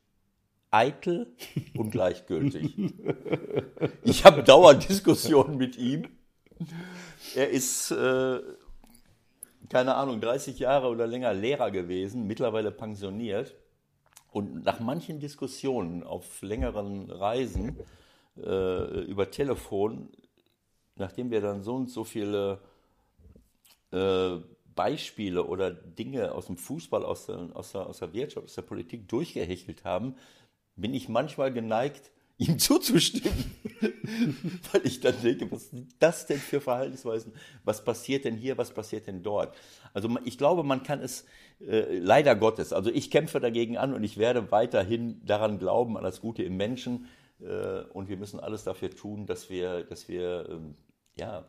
eitel 0.70 1.34
und 1.78 1.92
gleichgültig. 1.92 2.76
ich 4.04 4.26
habe 4.26 4.44
Dauerdiskussionen 4.44 5.56
mit 5.56 5.78
ihm. 5.78 6.10
Er 7.34 7.50
ist, 7.50 7.92
äh, 7.92 8.42
keine 9.70 9.96
Ahnung, 9.96 10.20
30 10.20 10.60
Jahre 10.60 10.90
oder 10.90 11.08
länger 11.08 11.34
Lehrer 11.34 11.72
gewesen, 11.72 12.28
mittlerweile 12.28 12.72
pensioniert. 12.72 13.56
Und 14.30 14.66
nach 14.66 14.82
manchen 14.82 15.22
Diskussionen 15.22 16.04
auf 16.04 16.42
längeren 16.42 17.10
Reisen 17.10 17.78
äh, 18.38 19.02
über 19.02 19.32
Telefon, 19.32 20.10
nachdem 20.96 21.32
wir 21.32 21.42
dann 21.42 21.64
so 21.64 21.76
und 21.76 21.90
so 21.90 22.04
viele 22.04 22.60
äh, 23.92 24.38
Beispiele 24.76 25.46
oder 25.46 25.72
Dinge 25.72 26.34
aus 26.34 26.48
dem 26.48 26.58
Fußball, 26.58 27.04
aus 27.06 27.28
der, 27.28 27.50
aus, 27.54 27.72
der, 27.72 27.88
aus 27.88 28.00
der 28.00 28.14
Wirtschaft, 28.14 28.46
aus 28.46 28.56
der 28.56 28.62
Politik 28.62 29.08
durchgehechelt 29.08 29.86
haben, 29.86 30.16
bin 30.76 30.94
ich 30.94 31.08
manchmal 31.08 31.54
geneigt, 31.54 32.12
ihm 32.38 32.60
zuzustimmen. 32.60 33.56
Weil 34.72 34.82
ich 34.84 35.00
dann 35.00 35.16
denke, 35.22 35.50
was 35.52 35.70
sind 35.70 35.96
das 36.00 36.26
denn 36.26 36.40
für 36.40 36.60
Verhaltensweisen? 36.60 37.32
Was 37.64 37.84
passiert 37.84 38.26
denn 38.26 38.36
hier? 38.36 38.58
Was 38.58 38.74
passiert 38.74 39.08
denn 39.08 39.24
dort? 39.24 39.56
Also 39.94 40.10
ich 40.26 40.38
glaube, 40.38 40.64
man 40.64 40.84
kann 40.84 41.00
es 41.00 41.26
äh, 41.66 41.98
leider 41.98 42.36
Gottes, 42.36 42.74
also 42.74 42.92
ich 42.92 43.10
kämpfe 43.10 43.40
dagegen 43.40 43.78
an 43.78 43.94
und 43.94 44.04
ich 44.04 44.18
werde 44.18 44.52
weiterhin 44.52 45.26
daran 45.26 45.60
glauben, 45.60 45.96
an 45.96 46.04
das 46.04 46.20
Gute 46.20 46.44
im 46.44 46.58
Menschen, 46.58 47.08
und 47.94 48.10
wir 48.10 48.18
müssen 48.18 48.40
alles 48.40 48.64
dafür 48.64 48.90
tun, 48.90 49.26
dass 49.26 49.50
wir, 49.50 49.84
dass 49.84 50.08
wir 50.08 50.50
ähm, 50.50 50.76
ja, 51.18 51.48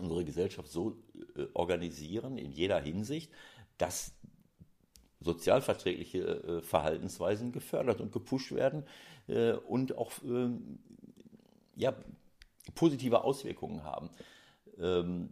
unsere 0.00 0.24
Gesellschaft 0.24 0.68
so 0.68 0.96
äh, 1.36 1.46
organisieren 1.54 2.38
in 2.38 2.50
jeder 2.50 2.80
Hinsicht, 2.80 3.30
dass 3.78 4.14
sozialverträgliche 5.20 6.18
äh, 6.18 6.62
Verhaltensweisen 6.62 7.52
gefördert 7.52 8.00
und 8.00 8.12
gepusht 8.12 8.52
werden 8.52 8.84
und 9.68 9.96
auch 9.96 10.12
ähm, 10.22 10.78
ja, 11.76 11.94
positive 12.74 13.24
Auswirkungen 13.24 13.82
haben. 13.82 14.10
Ähm, 14.78 15.30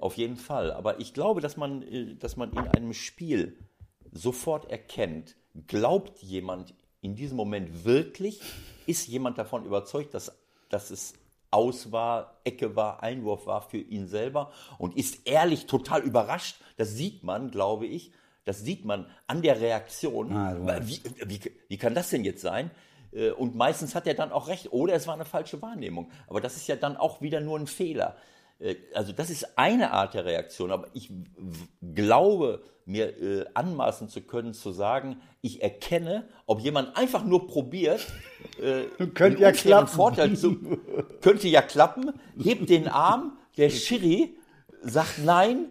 auf 0.00 0.18
jeden 0.18 0.36
Fall. 0.36 0.72
Aber 0.72 1.00
ich 1.00 1.14
glaube, 1.14 1.40
dass 1.40 1.56
man, 1.56 1.84
dass 2.18 2.36
man 2.36 2.52
in 2.52 2.68
einem 2.68 2.92
Spiel 2.92 3.56
sofort 4.12 4.70
erkennt, 4.70 5.36
glaubt 5.66 6.18
jemand 6.18 6.74
in 7.00 7.14
diesem 7.14 7.36
Moment 7.36 7.84
wirklich, 7.84 8.40
ist 8.86 9.06
jemand 9.06 9.38
davon 9.38 9.64
überzeugt, 9.64 10.14
dass, 10.14 10.32
dass 10.68 10.90
es 10.90 11.14
aus 11.50 11.92
war, 11.92 12.40
Ecke 12.44 12.76
war, 12.76 13.02
Einwurf 13.02 13.46
war 13.46 13.62
für 13.62 13.78
ihn 13.78 14.06
selber 14.06 14.52
und 14.78 14.96
ist 14.96 15.26
ehrlich 15.26 15.66
total 15.66 16.02
überrascht. 16.02 16.60
Das 16.76 16.94
sieht 16.94 17.22
man, 17.22 17.50
glaube 17.50 17.86
ich, 17.86 18.12
das 18.44 18.60
sieht 18.60 18.84
man 18.84 19.06
an 19.26 19.42
der 19.42 19.60
Reaktion. 19.60 20.32
Ah, 20.32 20.80
wie, 20.82 21.00
wie, 21.26 21.40
wie 21.68 21.76
kann 21.76 21.94
das 21.94 22.10
denn 22.10 22.24
jetzt 22.24 22.40
sein? 22.40 22.70
Äh, 23.12 23.30
und 23.30 23.54
meistens 23.54 23.94
hat 23.94 24.06
er 24.06 24.14
dann 24.14 24.32
auch 24.32 24.48
recht. 24.48 24.72
Oder 24.72 24.94
es 24.94 25.06
war 25.06 25.14
eine 25.14 25.24
falsche 25.24 25.60
Wahrnehmung. 25.60 26.10
Aber 26.26 26.40
das 26.40 26.56
ist 26.56 26.66
ja 26.66 26.76
dann 26.76 26.96
auch 26.96 27.20
wieder 27.20 27.40
nur 27.40 27.58
ein 27.58 27.66
Fehler. 27.66 28.16
Äh, 28.58 28.76
also 28.94 29.12
das 29.12 29.30
ist 29.30 29.58
eine 29.58 29.92
Art 29.92 30.14
der 30.14 30.24
Reaktion, 30.24 30.70
aber 30.70 30.88
ich 30.94 31.10
glaube, 31.94 32.62
mir 32.84 33.22
äh, 33.22 33.44
anmaßen 33.54 34.08
zu 34.08 34.22
können, 34.22 34.54
zu 34.54 34.72
sagen, 34.72 35.20
ich 35.42 35.62
erkenne, 35.62 36.26
ob 36.46 36.60
jemand 36.60 36.96
einfach 36.96 37.24
nur 37.24 37.46
probiert, 37.46 38.06
äh, 38.62 38.84
könnte 39.08 39.42
ja 39.42 39.52
klappen. 39.52 39.88
Vorteil 39.88 40.36
zu, 40.36 40.56
könnte 41.20 41.48
ja 41.48 41.62
klappen, 41.62 42.12
hebt 42.38 42.68
den 42.70 42.88
Arm, 42.88 43.38
der 43.56 43.70
Schiri 43.70 44.36
sagt 44.82 45.18
nein 45.24 45.66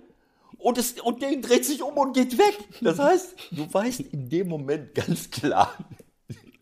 und, 0.57 0.77
es, 0.77 0.99
und 1.01 1.21
der 1.21 1.35
dreht 1.37 1.65
sich 1.65 1.81
um 1.81 1.97
und 1.97 2.13
geht 2.13 2.37
weg. 2.37 2.57
Das 2.81 2.99
heißt, 2.99 3.35
du 3.51 3.73
weißt 3.73 4.01
in 4.01 4.29
dem 4.29 4.49
Moment 4.49 4.93
ganz 4.93 5.31
klar, 5.31 5.73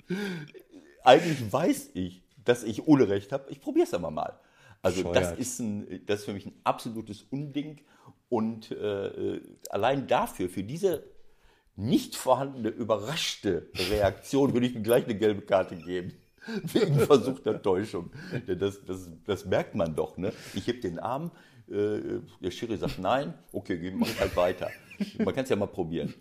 eigentlich 1.04 1.52
weiß 1.52 1.92
ich, 1.96 2.22
dass 2.44 2.64
ich 2.64 2.88
Unrecht 2.88 3.32
habe, 3.32 3.50
ich 3.50 3.60
probiere 3.60 3.86
es 3.86 3.94
aber 3.94 4.12
mal. 4.12 4.40
Also 4.86 5.14
das 5.14 5.32
ist, 5.34 5.60
ein, 5.60 6.02
das 6.06 6.20
ist 6.20 6.26
für 6.26 6.34
mich 6.34 6.46
ein 6.46 6.54
absolutes 6.64 7.24
Unding. 7.32 7.82
Und 8.30 8.72
äh, 8.72 9.42
allein 9.70 10.08
dafür, 10.08 10.50
für 10.50 10.64
diese 10.64 11.04
nicht 11.76 12.16
vorhandene, 12.16 12.70
überraschte 12.70 13.70
Reaktion, 13.90 14.54
würde 14.54 14.68
ich 14.68 14.76
ihm 14.76 14.84
gleich 14.84 15.06
eine 15.06 15.16
gelbe 15.16 15.42
Karte 15.42 15.76
geben. 15.76 16.14
Wegen 16.74 17.00
versuchter 17.00 17.62
Täuschung. 17.62 18.12
Das, 18.48 18.84
das, 18.86 19.10
das 19.26 19.46
merkt 19.46 19.76
man 19.76 19.96
doch. 19.96 20.18
Ne? 20.18 20.32
Ich 20.54 20.68
heb 20.68 20.82
den 20.82 21.00
Arm, 21.00 21.32
äh, 21.68 22.20
der 22.42 22.52
Schiri 22.52 22.78
sagt 22.78 23.00
nein, 23.00 23.34
okay, 23.52 23.92
mach 23.96 24.08
ich 24.08 24.20
halt 24.20 24.36
weiter. 24.36 24.70
Man 25.18 25.34
kann 25.34 25.44
es 25.44 25.50
ja 25.50 25.56
mal 25.56 25.66
probieren. 25.66 26.14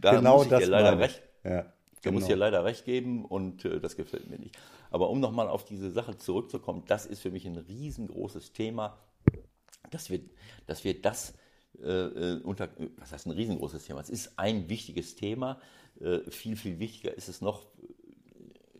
Da 0.00 0.16
genau 0.16 0.38
muss 0.38 0.52
ich 0.52 0.58
dir 0.58 0.66
leider 0.66 0.98
recht. 0.98 1.22
Ja. 1.42 1.72
Da 2.02 2.10
muss 2.12 2.24
ich 2.24 2.28
ja 2.28 2.34
genau. 2.34 2.46
leider 2.46 2.64
recht 2.64 2.84
geben 2.84 3.24
und 3.24 3.64
äh, 3.64 3.80
das 3.80 3.96
gefällt 3.96 4.28
mir 4.28 4.38
nicht. 4.38 4.56
Aber 4.90 5.10
um 5.10 5.20
nochmal 5.20 5.48
auf 5.48 5.64
diese 5.64 5.90
Sache 5.90 6.16
zurückzukommen, 6.16 6.82
das 6.86 7.06
ist 7.06 7.20
für 7.20 7.30
mich 7.30 7.46
ein 7.46 7.56
riesengroßes 7.56 8.52
Thema, 8.52 8.98
dass 9.90 10.10
wir, 10.10 10.20
dass 10.66 10.84
wir 10.84 11.00
das 11.00 11.34
äh, 11.80 11.88
äh 11.88 12.40
unter, 12.42 12.68
was 12.96 13.12
heißt 13.12 13.26
ein 13.26 13.32
riesengroßes 13.32 13.84
Thema? 13.84 14.00
Es 14.00 14.10
ist 14.10 14.38
ein 14.38 14.68
wichtiges 14.68 15.14
Thema. 15.14 15.60
Äh, 16.00 16.30
viel, 16.30 16.56
viel 16.56 16.78
wichtiger 16.78 17.14
ist 17.14 17.28
es 17.28 17.40
noch, 17.40 17.66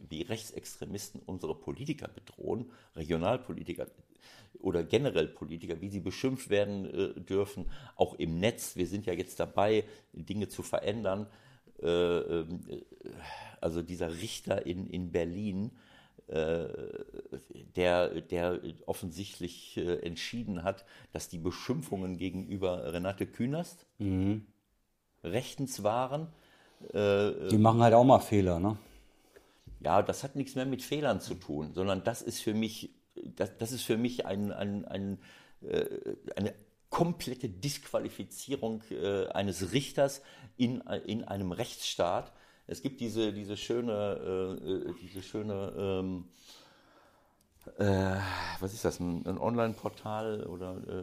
wie 0.09 0.23
Rechtsextremisten 0.23 1.23
unsere 1.25 1.55
Politiker 1.55 2.09
bedrohen, 2.09 2.71
Regionalpolitiker 2.97 3.87
oder 4.59 4.83
generell 4.83 5.29
Politiker, 5.29 5.81
wie 5.81 5.89
sie 5.89 6.01
beschimpft 6.01 6.51
werden 6.51 6.87
äh, 6.87 7.21
dürfen, 7.21 7.71
auch 7.95 8.15
im 8.15 8.41
Netz. 8.41 8.75
Wir 8.75 8.87
sind 8.87 9.07
ja 9.07 9.13
jetzt 9.13 9.39
dabei, 9.39 9.85
Dinge 10.13 10.49
zu 10.49 10.63
verändern. 10.63 11.29
Äh, 11.81 11.87
ähm, 11.87 12.61
also 13.61 13.83
dieser 13.83 14.13
Richter 14.21 14.67
in, 14.67 14.89
in 14.89 15.13
Berlin, 15.13 15.71
äh, 15.71 15.90
der, 17.77 18.21
der 18.21 18.61
offensichtlich 18.87 19.77
äh, 19.77 19.97
entschieden 20.07 20.63
hat, 20.63 20.85
dass 21.13 21.29
die 21.29 21.39
Beschimpfungen 21.39 22.19
gegenüber 22.19 22.93
Renate 22.93 23.27
Künast 23.27 23.87
mhm. 23.99 24.47
rechtens 25.25 25.83
waren. 25.83 26.29
Die 26.95 27.59
machen 27.59 27.83
halt 27.83 27.93
auch 27.93 28.05
mal 28.05 28.21
Fehler, 28.21 28.59
ne? 28.59 28.79
Ja, 29.81 30.01
das 30.01 30.25
hat 30.25 30.35
nichts 30.35 30.55
mehr 30.55 30.65
mit 30.65 30.83
Fehlern 30.83 31.21
zu 31.21 31.35
tun, 31.35 31.75
sondern 31.75 32.05
das 32.05 32.23
ist 32.23 32.41
für 32.41 32.55
mich, 32.55 32.91
das, 33.37 33.57
das 33.59 33.73
ist 33.73 33.83
für 33.83 33.99
mich 33.99 34.25
ein, 34.25 34.51
ein, 34.51 34.87
ein, 34.87 35.19
eine 36.37 36.55
komplette 36.91 37.49
Disqualifizierung 37.49 38.83
äh, 38.91 39.29
eines 39.29 39.73
Richters 39.73 40.23
in, 40.57 40.81
in 41.07 41.25
einem 41.25 41.53
Rechtsstaat. 41.53 42.33
Es 42.71 42.83
gibt 42.83 43.01
diese, 43.01 43.33
diese 43.33 43.57
schöne, 43.57 44.57
äh, 44.63 44.91
äh 44.91 44.95
diese 45.03 45.23
schöne 45.23 45.73
ähm, 45.77 46.25
äh, 47.79 48.17
was 48.61 48.73
ist 48.73 48.85
das, 48.85 49.01
ein, 49.01 49.27
ein 49.27 49.39
Online-Portal 49.39 50.45
oder 50.47 50.77
äh, 50.77 51.03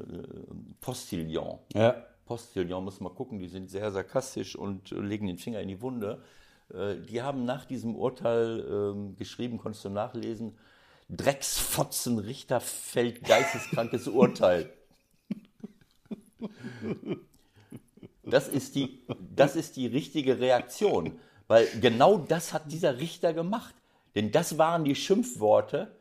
Postillon. 0.80 1.59
Ja. 1.74 2.03
Postillon, 2.26 2.84
muss 2.84 2.99
man 2.99 3.13
gucken, 3.13 3.39
die 3.39 3.47
sind 3.47 3.70
sehr 3.70 3.91
sarkastisch 3.91 4.55
und 4.55 4.91
legen 4.91 5.28
den 5.28 5.38
Finger 5.38 5.61
in 5.61 5.68
die 5.68 5.82
Wunde. 5.82 6.22
Äh, 6.74 6.95
die 6.95 7.22
haben 7.22 7.45
nach 7.45 7.65
diesem 7.65 7.95
Urteil 7.95 8.65
ähm, 8.70 9.15
geschrieben, 9.15 9.57
konntest 9.57 9.86
du 9.86 9.89
nachlesen, 9.89 10.57
Drecksfotzen 11.09 12.20
Richter 12.20 12.59
fällt 12.59 13.24
geisteskrankes 13.24 14.07
Urteil. 14.07 14.70
Das 18.24 18.49
ist 18.49 18.76
die, 18.76 19.05
das 19.34 19.55
ist 19.55 19.78
die 19.78 19.88
richtige 19.88 20.39
Reaktion, 20.39 21.18
weil 21.48 21.68
genau 21.82 22.18
das 22.18 22.54
hat 22.54 22.72
dieser 22.72 23.00
Richter 23.00 23.34
gemacht. 23.34 23.76
Denn 24.16 24.32
das 24.32 24.58
waren 24.58 24.84
die 24.84 24.95
Schimpfworte, 24.95 25.95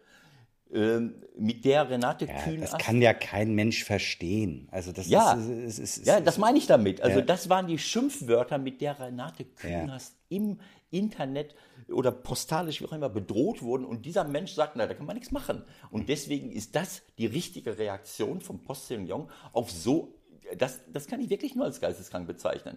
ähm, 0.72 1.14
mit 1.38 1.64
der 1.64 1.88
Renate 1.88 2.26
ja, 2.26 2.42
Kühn. 2.42 2.60
Das 2.60 2.76
kann 2.78 3.00
ja 3.00 3.14
kein 3.14 3.54
Mensch 3.54 3.84
verstehen. 3.84 4.68
Also 4.72 4.90
das 4.90 5.06
ja, 5.08 5.34
ist, 5.34 5.78
ist, 5.78 5.98
ist, 5.98 6.06
ja, 6.06 6.20
das 6.20 6.38
meine 6.38 6.58
ich 6.58 6.66
damit. 6.66 7.00
Also 7.00 7.20
ja. 7.20 7.24
das 7.24 7.48
waren 7.48 7.68
die 7.68 7.78
Schimpfwörter, 7.78 8.58
mit 8.58 8.80
der 8.80 8.98
Renate 8.98 9.44
Künast 9.44 10.16
ja. 10.28 10.38
im 10.38 10.58
Internet 10.90 11.54
oder 11.88 12.10
postalisch, 12.10 12.80
wie 12.80 12.86
auch 12.86 12.92
immer, 12.92 13.08
bedroht 13.08 13.62
wurden. 13.62 13.84
Und 13.84 14.06
dieser 14.06 14.24
Mensch 14.24 14.52
sagt, 14.52 14.74
na, 14.74 14.86
da 14.86 14.94
kann 14.94 15.06
man 15.06 15.14
nichts 15.14 15.30
machen. 15.30 15.62
Und 15.90 16.08
deswegen 16.08 16.50
ist 16.50 16.74
das 16.74 17.02
die 17.18 17.26
richtige 17.26 17.78
Reaktion 17.78 18.40
vom 18.40 18.62
Postillon 18.62 19.30
auf 19.52 19.70
so 19.70 20.15
das, 20.58 20.80
das 20.92 21.06
kann 21.06 21.20
ich 21.20 21.30
wirklich 21.30 21.54
nur 21.54 21.64
als 21.64 21.80
geisteskrank 21.80 22.26
bezeichnen. 22.26 22.76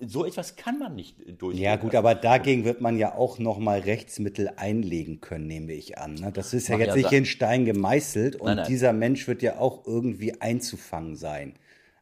So 0.00 0.24
etwas 0.24 0.56
kann 0.56 0.78
man 0.78 0.94
nicht 0.94 1.18
durchführen. 1.40 1.62
Ja 1.62 1.76
gut, 1.76 1.94
aber 1.94 2.14
dagegen 2.14 2.64
wird 2.64 2.80
man 2.80 2.98
ja 2.98 3.14
auch 3.14 3.38
nochmal 3.38 3.80
Rechtsmittel 3.80 4.50
einlegen 4.56 5.20
können, 5.20 5.46
nehme 5.46 5.72
ich 5.72 5.98
an. 5.98 6.14
Ne? 6.14 6.32
Das 6.32 6.54
ist 6.54 6.68
ja 6.68 6.76
Mach 6.76 6.84
jetzt 6.84 6.96
ja 6.96 7.02
nicht 7.02 7.12
in 7.12 7.26
Stein 7.26 7.64
gemeißelt 7.64 8.36
und 8.36 8.46
nein, 8.46 8.56
nein. 8.58 8.66
dieser 8.68 8.92
Mensch 8.92 9.26
wird 9.26 9.42
ja 9.42 9.58
auch 9.58 9.86
irgendwie 9.86 10.40
einzufangen 10.40 11.16
sein. 11.16 11.54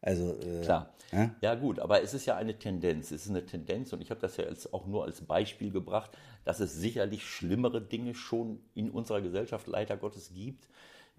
Also, 0.02 0.38
äh, 0.40 0.62
Klar. 0.62 0.94
Ja? 1.12 1.30
ja? 1.40 1.54
gut, 1.54 1.78
aber 1.78 2.02
es 2.02 2.12
ist 2.12 2.26
ja 2.26 2.36
eine 2.36 2.58
Tendenz. 2.58 3.10
Es 3.10 3.24
ist 3.24 3.30
eine 3.30 3.46
Tendenz 3.46 3.92
und 3.92 4.02
ich 4.02 4.10
habe 4.10 4.20
das 4.20 4.36
ja 4.36 4.44
als, 4.44 4.72
auch 4.72 4.86
nur 4.86 5.04
als 5.04 5.22
Beispiel 5.22 5.70
gebracht, 5.70 6.10
dass 6.44 6.60
es 6.60 6.74
sicherlich 6.74 7.24
schlimmere 7.24 7.80
Dinge 7.80 8.14
schon 8.14 8.60
in 8.74 8.90
unserer 8.90 9.22
Gesellschaft 9.22 9.66
leider 9.66 9.96
Gottes 9.96 10.32
gibt 10.34 10.68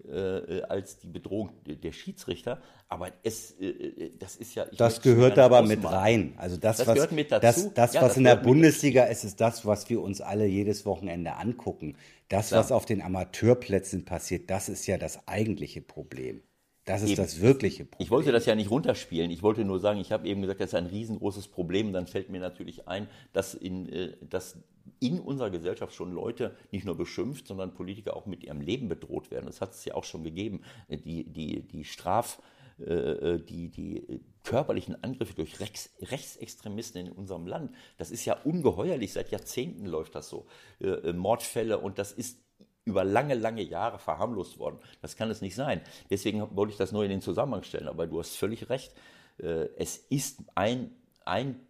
äh, 0.04 0.62
als 0.62 0.98
die 0.98 1.06
Bedrohung 1.06 1.50
der 1.64 1.92
Schiedsrichter. 1.92 2.60
Aber 2.88 3.10
es, 3.22 3.52
äh, 3.60 3.66
äh 3.66 4.10
das 4.18 4.36
ist 4.36 4.54
ja. 4.54 4.66
das 4.76 5.02
gehört 5.02 5.38
aber 5.38 5.62
mit 5.62 5.84
rein. 5.84 6.34
Also 6.36 6.56
das, 6.56 6.78
das 6.78 6.86
was, 6.86 6.94
gehört 6.94 7.12
mit 7.12 7.32
dazu. 7.32 7.42
Das, 7.42 7.74
das 7.74 7.94
ja, 7.94 8.02
was 8.02 8.08
das 8.10 8.16
in 8.18 8.24
der 8.24 8.36
Bundesliga 8.36 9.04
ist, 9.04 9.24
ist 9.24 9.40
das, 9.40 9.66
was 9.66 9.88
wir 9.88 10.02
uns 10.02 10.20
alle 10.20 10.46
jedes 10.46 10.86
Wochenende 10.86 11.36
angucken. 11.36 11.96
Das, 12.28 12.48
Klar. 12.48 12.60
was 12.60 12.72
auf 12.72 12.86
den 12.86 13.02
Amateurplätzen 13.02 14.04
passiert, 14.04 14.50
das 14.50 14.68
ist 14.68 14.86
ja 14.86 14.98
das 14.98 15.26
eigentliche 15.26 15.80
Problem. 15.80 16.42
Das 16.84 17.02
ist 17.02 17.10
eben. 17.10 17.16
das 17.16 17.40
wirkliche 17.40 17.84
Problem. 17.84 18.04
Ich 18.04 18.10
wollte 18.12 18.30
das 18.30 18.46
ja 18.46 18.54
nicht 18.54 18.70
runterspielen. 18.70 19.30
Ich 19.32 19.42
wollte 19.42 19.64
nur 19.64 19.80
sagen, 19.80 19.98
ich 19.98 20.12
habe 20.12 20.28
eben 20.28 20.40
gesagt, 20.40 20.60
das 20.60 20.68
ist 20.68 20.74
ein 20.74 20.86
riesengroßes 20.86 21.48
Problem. 21.48 21.92
Dann 21.92 22.06
fällt 22.06 22.30
mir 22.30 22.40
natürlich 22.40 22.86
ein, 22.86 23.08
dass 23.32 23.54
in, 23.54 23.88
äh, 23.88 24.12
dass 24.20 24.56
in 25.00 25.20
unserer 25.20 25.50
Gesellschaft 25.50 25.94
schon 25.94 26.12
Leute 26.12 26.56
nicht 26.70 26.84
nur 26.84 26.96
beschimpft, 26.96 27.46
sondern 27.46 27.74
Politiker 27.74 28.16
auch 28.16 28.26
mit 28.26 28.42
ihrem 28.44 28.60
Leben 28.60 28.88
bedroht 28.88 29.30
werden. 29.30 29.46
Das 29.46 29.60
hat 29.60 29.72
es 29.72 29.84
ja 29.84 29.94
auch 29.94 30.04
schon 30.04 30.24
gegeben. 30.24 30.62
Die, 30.88 31.24
die, 31.32 31.66
die 31.66 31.84
Straf, 31.84 32.40
äh, 32.78 33.38
die, 33.38 33.70
die 33.70 34.20
körperlichen 34.42 35.02
Angriffe 35.02 35.34
durch 35.34 35.60
Rechts, 35.60 35.94
Rechtsextremisten 36.00 37.06
in 37.06 37.12
unserem 37.12 37.46
Land, 37.46 37.72
das 37.98 38.10
ist 38.10 38.24
ja 38.24 38.36
ungeheuerlich. 38.44 39.12
Seit 39.12 39.30
Jahrzehnten 39.30 39.86
läuft 39.86 40.14
das 40.14 40.28
so. 40.28 40.46
Äh, 40.80 41.12
Mordfälle 41.12 41.78
und 41.78 41.98
das 41.98 42.12
ist 42.12 42.42
über 42.86 43.04
lange, 43.04 43.34
lange 43.34 43.62
Jahre 43.62 43.98
verharmlost 43.98 44.58
worden. 44.58 44.78
Das 45.02 45.16
kann 45.16 45.30
es 45.30 45.42
nicht 45.42 45.56
sein. 45.56 45.82
Deswegen 46.08 46.56
wollte 46.56 46.72
ich 46.72 46.78
das 46.78 46.92
nur 46.92 47.02
in 47.02 47.10
den 47.10 47.20
Zusammenhang 47.20 47.64
stellen. 47.64 47.88
Aber 47.88 48.06
du 48.06 48.18
hast 48.20 48.36
völlig 48.36 48.70
recht. 48.70 48.94
Äh, 49.38 49.68
es 49.76 49.96
ist 49.96 50.44
ein, 50.54 50.92
ein, 51.24 51.66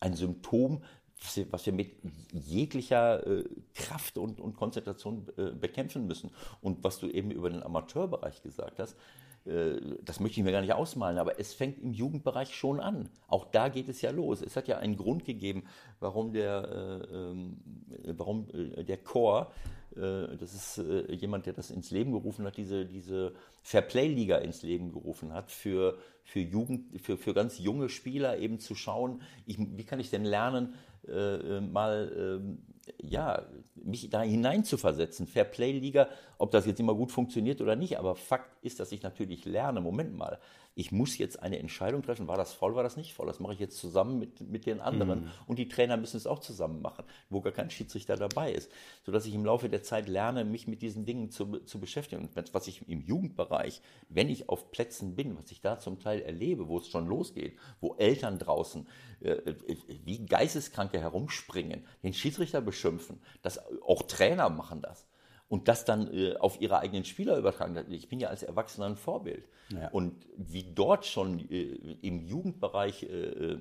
ein 0.00 0.14
Symptom, 0.14 0.84
was 1.50 1.66
wir 1.66 1.72
mit 1.72 1.96
jeglicher 2.32 3.26
äh, 3.26 3.44
Kraft 3.74 4.18
und, 4.18 4.40
und 4.40 4.56
Konzentration 4.56 5.26
äh, 5.36 5.50
bekämpfen 5.50 6.06
müssen. 6.06 6.30
Und 6.60 6.84
was 6.84 6.98
du 6.98 7.08
eben 7.08 7.30
über 7.30 7.50
den 7.50 7.62
Amateurbereich 7.62 8.42
gesagt 8.42 8.78
hast, 8.78 8.96
das 9.46 10.20
möchte 10.20 10.40
ich 10.40 10.44
mir 10.44 10.52
gar 10.52 10.62
nicht 10.62 10.72
ausmalen, 10.72 11.18
aber 11.18 11.38
es 11.38 11.52
fängt 11.52 11.78
im 11.82 11.92
Jugendbereich 11.92 12.54
schon 12.54 12.80
an. 12.80 13.10
Auch 13.28 13.44
da 13.44 13.68
geht 13.68 13.90
es 13.90 14.00
ja 14.00 14.10
los. 14.10 14.40
Es 14.40 14.56
hat 14.56 14.68
ja 14.68 14.78
einen 14.78 14.96
Grund 14.96 15.26
gegeben, 15.26 15.64
warum 16.00 16.32
der, 16.32 17.06
ähm, 17.12 17.58
warum 18.06 18.48
der 18.50 18.96
Chor 18.96 19.52
äh, 19.96 20.36
das 20.36 20.54
ist 20.54 20.78
äh, 20.78 21.12
jemand, 21.14 21.46
der 21.46 21.52
das 21.52 21.70
ins 21.70 21.90
Leben 21.90 22.12
gerufen 22.12 22.44
hat, 22.44 22.56
diese, 22.56 22.86
diese 22.86 23.34
Fairplay-Liga 23.62 24.38
ins 24.38 24.62
Leben 24.62 24.92
gerufen 24.92 25.32
hat, 25.32 25.50
für, 25.50 25.98
für 26.22 26.40
Jugend, 26.40 27.00
für, 27.00 27.16
für 27.16 27.34
ganz 27.34 27.58
junge 27.58 27.88
Spieler 27.88 28.38
eben 28.38 28.58
zu 28.58 28.74
schauen, 28.74 29.22
ich, 29.46 29.56
wie 29.58 29.84
kann 29.84 30.00
ich 30.00 30.10
denn 30.10 30.24
lernen, 30.24 30.74
äh, 31.08 31.60
mal 31.60 32.12
ähm, 32.16 32.58
ja, 33.02 33.42
mich 33.74 34.10
da 34.10 34.22
hinein 34.22 34.64
zu 34.64 34.76
versetzen. 34.76 35.26
Fairplay-Liga, 35.26 36.08
ob 36.38 36.50
das 36.50 36.66
jetzt 36.66 36.80
immer 36.80 36.94
gut 36.94 37.12
funktioniert 37.12 37.60
oder 37.60 37.76
nicht, 37.76 37.98
aber 37.98 38.14
Fakt 38.14 38.64
ist, 38.64 38.80
dass 38.80 38.92
ich 38.92 39.02
natürlich 39.02 39.44
lerne, 39.44 39.80
Moment 39.80 40.16
mal, 40.16 40.38
ich 40.76 40.90
muss 40.90 41.18
jetzt 41.18 41.40
eine 41.40 41.58
Entscheidung 41.60 42.02
treffen, 42.02 42.26
war 42.26 42.36
das 42.36 42.52
voll, 42.52 42.74
war 42.74 42.82
das 42.82 42.96
nicht 42.96 43.14
voll. 43.14 43.26
Das 43.26 43.38
mache 43.38 43.52
ich 43.52 43.60
jetzt 43.60 43.78
zusammen 43.78 44.18
mit, 44.18 44.40
mit 44.40 44.66
den 44.66 44.80
anderen. 44.80 45.24
Mhm. 45.24 45.30
Und 45.46 45.58
die 45.60 45.68
Trainer 45.68 45.96
müssen 45.96 46.16
es 46.16 46.26
auch 46.26 46.40
zusammen 46.40 46.82
machen, 46.82 47.04
wo 47.30 47.40
gar 47.40 47.52
kein 47.52 47.70
Schiedsrichter 47.70 48.16
dabei 48.16 48.52
ist. 48.52 48.70
Sodass 49.04 49.24
ich 49.26 49.34
im 49.34 49.44
Laufe 49.44 49.68
der 49.68 49.84
Zeit 49.84 50.08
lerne, 50.08 50.44
mich 50.44 50.66
mit 50.66 50.82
diesen 50.82 51.04
Dingen 51.04 51.30
zu, 51.30 51.60
zu 51.60 51.78
beschäftigen. 51.78 52.22
Und 52.22 52.54
was 52.54 52.66
ich 52.66 52.88
im 52.88 53.00
Jugendbereich, 53.00 53.82
wenn 54.08 54.28
ich 54.28 54.48
auf 54.48 54.72
Plätzen 54.72 55.14
bin, 55.14 55.38
was 55.38 55.50
ich 55.52 55.60
da 55.60 55.78
zum 55.78 56.00
Teil 56.00 56.22
erlebe, 56.22 56.66
wo 56.66 56.78
es 56.78 56.88
schon 56.88 57.06
losgeht, 57.06 57.56
wo 57.80 57.94
Eltern 57.94 58.40
draußen 58.40 58.88
äh, 59.20 59.30
äh 59.30 59.54
wie 60.04 60.26
Geisteskranke 60.26 61.00
herumspringen, 61.00 61.86
den 62.02 62.14
Schiedsrichter 62.14 62.60
beschimpfen, 62.60 63.20
das, 63.42 63.60
auch 63.82 64.02
Trainer 64.02 64.50
machen 64.50 64.82
das 64.82 65.06
und 65.48 65.68
das 65.68 65.84
dann 65.84 66.12
äh, 66.12 66.36
auf 66.36 66.60
ihre 66.60 66.78
eigenen 66.78 67.04
Spieler 67.04 67.36
übertragen. 67.36 67.84
Ich 67.90 68.08
bin 68.08 68.18
ja 68.18 68.28
als 68.28 68.42
Erwachsener 68.42 68.86
ein 68.86 68.96
Vorbild. 68.96 69.46
Ja. 69.70 69.88
Und 69.88 70.26
wie 70.36 70.64
dort 70.74 71.06
schon 71.06 71.38
äh, 71.50 71.96
im 72.02 72.20
Jugendbereich 72.26 73.02
äh, 73.04 73.06
äh, 73.08 73.58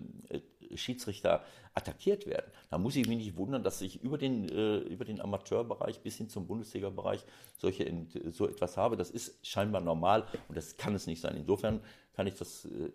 Schiedsrichter 0.76 1.44
attackiert 1.74 2.26
werden, 2.26 2.52
da 2.70 2.78
muss 2.78 2.96
ich 2.96 3.08
mich 3.08 3.18
nicht 3.18 3.38
wundern, 3.38 3.64
dass 3.64 3.82
ich 3.82 4.02
über 4.02 4.18
den, 4.18 4.50
äh, 4.50 4.78
über 4.78 5.06
den 5.06 5.22
Amateurbereich 5.22 6.00
bis 6.00 6.18
hin 6.18 6.30
zum 6.30 6.48
Bundesliga-Bereich 6.48 7.26
solche, 7.58 7.92
so 8.32 8.48
etwas 8.48 8.78
habe. 8.78 8.98
Das 8.98 9.10
ist 9.10 9.46
scheinbar 9.46 9.82
normal 9.82 10.26
und 10.48 10.58
das 10.58 10.78
kann 10.78 10.96
es 10.96 11.06
nicht 11.06 11.22
sein. 11.22 11.36
Insofern 11.36 11.82
kann 12.14 12.28
ich 12.28 12.36
das, 12.36 12.66
äh, 12.66 12.92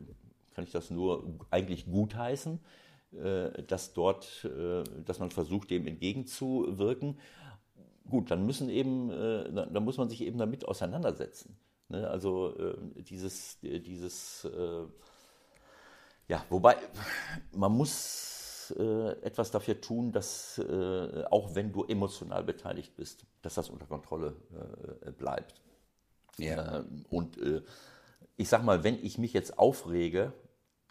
kann 0.54 0.64
ich 0.64 0.72
das 0.72 0.90
nur 0.90 1.24
eigentlich 1.50 1.86
gutheißen 1.86 2.58
dass 3.66 3.94
dort, 3.94 4.46
dass 5.06 5.18
man 5.18 5.30
versucht, 5.30 5.70
dem 5.70 5.86
entgegenzuwirken. 5.86 7.18
Gut, 8.08 8.30
dann 8.30 8.46
müssen 8.46 8.70
eben, 8.70 9.10
äh, 9.10 9.52
dann 9.52 9.84
muss 9.84 9.98
man 9.98 10.08
sich 10.08 10.22
eben 10.22 10.38
damit 10.38 10.66
auseinandersetzen. 10.66 11.58
Ne? 11.88 12.08
Also 12.08 12.56
äh, 12.56 13.02
dieses, 13.02 13.62
äh, 13.62 13.80
dieses, 13.80 14.44
äh, 14.44 14.84
ja, 16.28 16.44
wobei 16.48 16.76
man 17.52 17.72
muss 17.72 18.74
äh, 18.78 19.12
etwas 19.22 19.50
dafür 19.50 19.80
tun, 19.80 20.12
dass 20.12 20.58
äh, 20.58 21.24
auch 21.30 21.54
wenn 21.54 21.72
du 21.72 21.84
emotional 21.84 22.44
beteiligt 22.44 22.96
bist, 22.96 23.26
dass 23.42 23.54
das 23.54 23.70
unter 23.70 23.86
Kontrolle 23.86 24.36
bleibt. 25.16 25.62
Ja. 26.40 26.84
und 27.10 27.36
ich 28.36 28.48
sag 28.48 28.62
mal, 28.62 28.84
wenn 28.84 29.04
ich 29.04 29.18
mich 29.18 29.32
jetzt 29.32 29.58
aufrege 29.58 30.32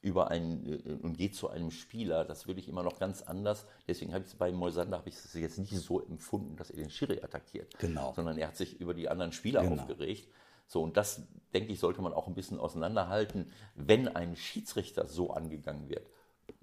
über 0.01 0.29
einen 0.29 0.65
äh, 0.65 0.93
und 1.01 1.17
geht 1.17 1.35
zu 1.35 1.49
einem 1.49 1.71
Spieler, 1.71 2.25
das 2.25 2.47
würde 2.47 2.59
ich 2.59 2.69
immer 2.69 2.83
noch 2.83 2.99
ganz 2.99 3.21
anders. 3.21 3.65
Deswegen 3.87 4.13
habe 4.13 4.23
ich 4.23 4.31
es 4.31 4.35
bei 4.35 4.51
Moisander 4.51 4.97
habe 4.97 5.09
ich 5.09 5.15
es 5.15 5.33
jetzt 5.33 5.57
nicht 5.57 5.75
so 5.75 6.01
empfunden, 6.01 6.55
dass 6.55 6.69
er 6.69 6.77
den 6.77 6.89
Schiri 6.89 7.21
attackiert, 7.21 7.77
genau. 7.79 8.13
sondern 8.15 8.37
er 8.37 8.47
hat 8.47 8.57
sich 8.57 8.79
über 8.79 8.93
die 8.93 9.09
anderen 9.09 9.31
Spieler 9.31 9.63
genau. 9.63 9.81
aufgeregt. 9.81 10.27
So 10.67 10.81
und 10.81 10.97
das 10.97 11.21
denke 11.53 11.71
ich 11.71 11.79
sollte 11.79 12.01
man 12.01 12.13
auch 12.13 12.27
ein 12.27 12.35
bisschen 12.35 12.59
auseinanderhalten, 12.59 13.51
wenn 13.75 14.07
ein 14.07 14.35
Schiedsrichter 14.35 15.07
so 15.07 15.31
angegangen 15.31 15.89
wird. 15.89 16.09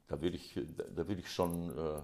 Da 0.07 0.21
würde 0.21 0.37
ich, 0.37 0.59
da 0.95 1.09
würde 1.09 1.21
ich 1.21 1.31
schon 1.31 1.71
äh, 1.71 2.03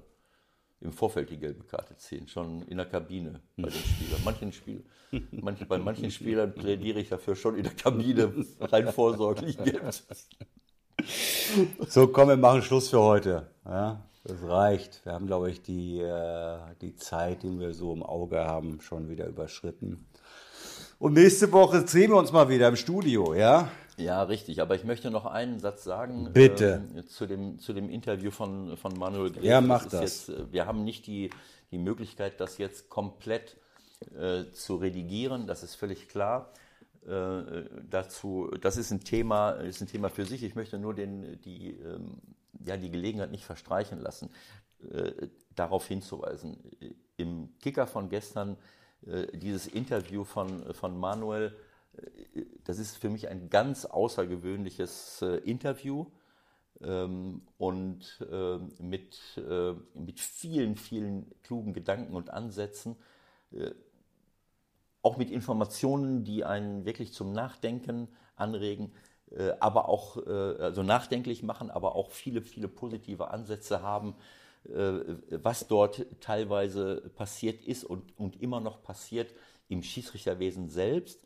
im 0.81 0.93
Vorfeld 0.93 1.31
die 1.31 1.37
gelbe 1.37 1.65
Karte 1.65 1.97
ziehen, 1.97 2.27
schon 2.27 2.63
in 2.63 2.79
der 2.79 2.87
Kabine 2.87 3.43
bei 3.57 3.69
den 3.69 3.83
Spielern. 3.83 4.21
Manchen 4.25 4.53
Spiel, 4.53 4.85
manche, 5.31 5.67
bei 5.67 5.79
manchen 5.79 6.11
Spielern 6.11 6.55
plädiere 6.55 7.01
ich 7.01 7.11
dafür 7.11 7.37
schon 7.37 7.57
in 7.57 7.65
der 7.65 7.75
Kabine 7.75 8.33
rein 8.61 8.89
vorsorglich 8.89 9.59
gibt. 9.65 10.05
So, 11.89 12.09
komm, 12.09 12.29
wir 12.29 12.37
machen 12.37 12.63
Schluss 12.63 12.89
für 12.89 13.01
heute. 13.01 13.47
Ja, 13.65 14.01
das 14.25 14.43
reicht. 14.43 15.05
Wir 15.05 15.13
haben, 15.13 15.27
glaube 15.27 15.51
ich, 15.51 15.63
die, 15.63 16.01
äh, 16.01 16.59
die 16.81 16.97
Zeit, 16.97 17.43
die 17.43 17.59
wir 17.59 17.75
so 17.75 17.93
im 17.93 18.03
Auge 18.03 18.45
haben, 18.45 18.81
schon 18.81 19.09
wieder 19.09 19.27
überschritten. 19.27 20.07
Und 20.99 21.15
nächste 21.15 21.51
Woche 21.53 21.87
sehen 21.87 22.11
wir 22.11 22.19
uns 22.19 22.31
mal 22.31 22.49
wieder 22.49 22.69
im 22.69 22.77
Studio, 22.77 23.35
ja? 23.35 23.71
Ja, 23.97 24.23
richtig. 24.23 24.61
Aber 24.61 24.75
ich 24.75 24.85
möchte 24.85 25.11
noch 25.11 25.27
einen 25.27 25.59
Satz 25.61 25.85
sagen. 25.85 26.31
Bitte. 26.33 26.83
Äh, 26.97 27.05
zu, 27.05 27.27
dem, 27.27 27.59
zu 27.59 27.73
dem 27.73 27.89
Interview 27.89 28.31
von, 28.31 28.77
von 28.77 28.99
Manuel 28.99 29.31
Gref. 29.31 29.45
Ja, 29.45 29.61
mach 29.61 29.87
das. 29.87 30.01
Jetzt, 30.01 30.29
äh, 30.29 30.53
wir 30.53 30.67
haben 30.67 30.85
nicht 30.85 31.07
die, 31.07 31.31
die 31.71 31.79
Möglichkeit, 31.79 32.41
das 32.41 32.59
jetzt 32.59 32.89
komplett 32.89 33.57
äh, 34.19 34.51
zu 34.53 34.77
redigieren. 34.77 35.47
Das 35.47 35.63
ist 35.63 35.75
völlig 35.75 36.09
klar. 36.09 36.51
Äh, 37.07 37.65
dazu, 37.89 38.51
das 38.61 38.77
ist 38.77 38.91
ein 38.91 39.01
Thema, 39.01 39.53
ist 39.53 39.81
ein 39.81 39.89
Thema 39.89 40.11
für 40.11 40.27
sich. 40.27 40.43
Ich 40.43 40.55
möchte 40.55 40.79
nur 40.79 40.95
den, 40.95 41.41
die, 41.41 41.71
ähm, 41.71 42.19
ja, 42.65 42.77
die 42.77 42.91
Gelegenheit 42.91 43.31
nicht 43.31 43.45
verstreichen 43.45 43.99
lassen, 44.01 44.31
äh, 44.91 45.29
darauf 45.55 45.87
hinzuweisen. 45.87 46.59
Im 47.17 47.57
Kicker 47.61 47.87
von 47.87 48.11
gestern, 48.11 48.59
äh, 49.07 49.27
dieses 49.37 49.67
Interview 49.67 50.25
von, 50.25 50.75
von 50.75 50.99
Manuel, 50.99 51.57
das 52.65 52.79
ist 52.79 52.97
für 52.97 53.11
mich 53.11 53.29
ein 53.29 53.51
ganz 53.51 53.85
außergewöhnliches 53.85 55.23
Interview 55.45 56.07
ähm, 56.81 57.43
und 57.59 58.25
mit, 58.79 59.19
mit 59.95 60.21
vielen, 60.21 60.77
vielen 60.77 61.35
klugen 61.43 61.73
Gedanken 61.73 62.15
und 62.15 62.31
Ansätzen 62.31 62.97
auch 65.03 65.17
mit 65.17 65.31
Informationen, 65.31 66.25
die 66.25 66.45
einen 66.45 66.85
wirklich 66.85 67.13
zum 67.13 67.33
Nachdenken 67.33 68.09
anregen, 68.37 68.93
äh, 69.31 69.53
aber 69.61 69.89
auch 69.89 70.17
äh, 70.27 70.31
also 70.31 70.83
nachdenklich 70.83 71.43
machen, 71.43 71.71
aber 71.71 71.95
auch 71.95 72.11
viele, 72.11 72.43
viele 72.43 72.69
positive 72.69 73.31
Ansätze 73.31 73.83
haben, 73.83 74.15
äh, 74.69 75.01
was 75.31 75.69
dort 75.69 76.07
teilweise 76.21 77.11
passiert 77.17 77.65
ist 77.65 77.85
und, 77.85 78.19
und 78.19 78.41
immer 78.43 78.61
noch 78.61 78.83
passiert 78.83 79.33
im 79.69 79.83
Schiedsrichterwesen 79.83 80.69
selbst, 80.69 81.23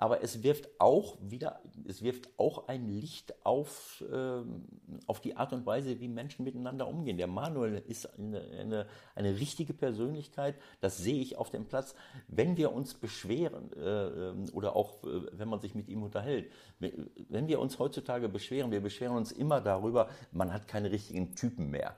aber 0.00 0.22
es 0.22 0.44
wirft 0.44 0.68
auch 0.78 1.18
wieder, 1.20 1.60
es 1.86 2.02
wirft 2.02 2.30
auch 2.38 2.68
ein 2.68 2.88
Licht 2.88 3.34
auf, 3.44 4.04
ähm, 4.10 4.64
auf 5.08 5.20
die 5.20 5.36
Art 5.36 5.52
und 5.52 5.66
Weise, 5.66 5.98
wie 5.98 6.06
Menschen 6.06 6.44
miteinander 6.44 6.86
umgehen. 6.86 7.18
Der 7.18 7.26
Manuel 7.26 7.82
ist 7.84 8.06
eine, 8.16 8.40
eine, 8.40 8.86
eine 9.16 9.40
richtige 9.40 9.74
Persönlichkeit, 9.74 10.54
das 10.80 10.98
sehe 10.98 11.20
ich 11.20 11.36
auf 11.36 11.50
dem 11.50 11.66
Platz. 11.66 11.96
Wenn 12.28 12.56
wir 12.56 12.72
uns 12.72 12.94
beschweren 12.94 13.72
äh, 13.72 14.30
ähm, 14.30 14.44
oder 14.52 14.76
auch 14.76 15.02
äh, 15.02 15.26
wenn 15.32 15.48
man 15.48 15.60
sich 15.60 15.74
mit 15.74 15.88
ihm 15.88 16.04
unterhält, 16.04 16.52
wenn 16.78 17.48
wir 17.48 17.58
uns 17.58 17.80
heutzutage 17.80 18.28
beschweren, 18.28 18.70
wir 18.70 18.80
beschweren 18.80 19.16
uns 19.16 19.32
immer 19.32 19.60
darüber, 19.60 20.08
man 20.30 20.52
hat 20.52 20.68
keine 20.68 20.92
richtigen 20.92 21.34
Typen 21.34 21.70
mehr 21.70 21.96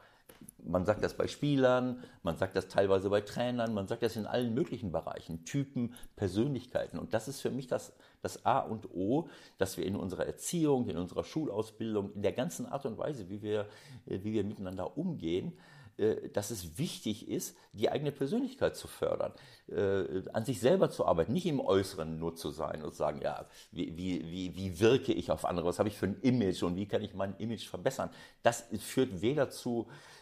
man 0.64 0.84
sagt 0.84 1.02
das 1.02 1.16
bei 1.16 1.26
Spielern, 1.26 2.02
man 2.22 2.36
sagt 2.36 2.56
das 2.56 2.68
teilweise 2.68 3.10
bei 3.10 3.20
Trainern, 3.20 3.74
man 3.74 3.88
sagt 3.88 4.02
das 4.02 4.16
in 4.16 4.26
allen 4.26 4.54
möglichen 4.54 4.92
Bereichen, 4.92 5.44
Typen, 5.44 5.94
Persönlichkeiten. 6.16 6.98
Und 6.98 7.14
das 7.14 7.28
ist 7.28 7.40
für 7.40 7.50
mich 7.50 7.66
das, 7.66 7.92
das 8.22 8.44
A 8.44 8.60
und 8.60 8.90
O, 8.94 9.28
dass 9.58 9.76
wir 9.76 9.86
in 9.86 9.96
unserer 9.96 10.26
Erziehung, 10.26 10.88
in 10.88 10.96
unserer 10.96 11.24
Schulausbildung, 11.24 12.12
in 12.14 12.22
der 12.22 12.32
ganzen 12.32 12.66
Art 12.66 12.86
und 12.86 12.98
Weise, 12.98 13.28
wie 13.28 13.42
wir, 13.42 13.66
wie 14.06 14.32
wir 14.32 14.44
miteinander 14.44 14.96
umgehen, 14.96 15.52
äh, 16.00 16.30
dass 16.30 16.50
es 16.50 16.78
wichtig 16.78 17.28
ist, 17.28 17.56
die 17.74 17.90
eigene 17.90 18.10
Persönlichkeit 18.10 18.74
zu 18.74 18.88
fördern, 18.88 19.32
äh, 19.68 20.22
an 20.32 20.46
sich 20.46 20.58
selber 20.58 20.88
zu 20.88 21.04
arbeiten, 21.04 21.34
nicht 21.34 21.44
im 21.44 21.60
Äußeren 21.60 22.18
nur 22.18 22.34
zu 22.36 22.50
sein 22.50 22.82
und 22.82 22.94
sagen, 22.94 23.20
ja, 23.22 23.44
wie, 23.70 23.96
wie, 23.98 24.24
wie, 24.30 24.56
wie 24.56 24.80
wirke 24.80 25.12
ich 25.12 25.30
auf 25.30 25.44
andere, 25.44 25.66
was 25.66 25.78
habe 25.78 25.90
ich 25.90 25.96
für 25.96 26.06
ein 26.06 26.18
Image 26.22 26.62
und 26.62 26.76
wie 26.76 26.86
kann 26.86 27.02
ich 27.02 27.14
mein 27.14 27.36
Image 27.36 27.68
verbessern. 27.68 28.08
Das 28.42 28.64
führt 28.78 29.20
weder 29.20 29.50
zu, 29.50 29.88
äh, 29.88 30.19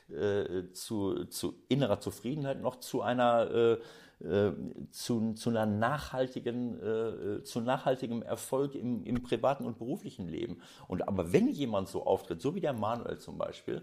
zu, 0.73 1.25
zu 1.27 1.55
innerer 1.69 2.01
Zufriedenheit 2.01 2.63
noch 2.63 2.77
zu 2.77 3.03
einer 3.03 3.51
äh, 3.51 3.79
äh, 4.21 4.51
zu, 4.91 5.35
zu 5.35 5.51
einer 5.51 5.65
nachhaltigen, 5.65 6.81
äh, 6.83 7.45
zu 7.45 7.61
nachhaltigem 7.61 8.23
Erfolg 8.23 8.75
im, 8.75 9.05
im 9.05 9.23
privaten 9.23 9.65
und 9.65 9.79
beruflichen 9.79 10.27
Leben. 10.27 10.61
Und 10.89 11.07
aber 11.07 11.33
wenn 11.33 11.49
jemand 11.49 11.89
so 11.89 12.05
auftritt, 12.05 12.41
so 12.41 12.57
wie 12.57 12.61
der 12.61 12.73
Manuel 12.73 13.19
zum 13.19 13.39
Beispiel, 13.39 13.83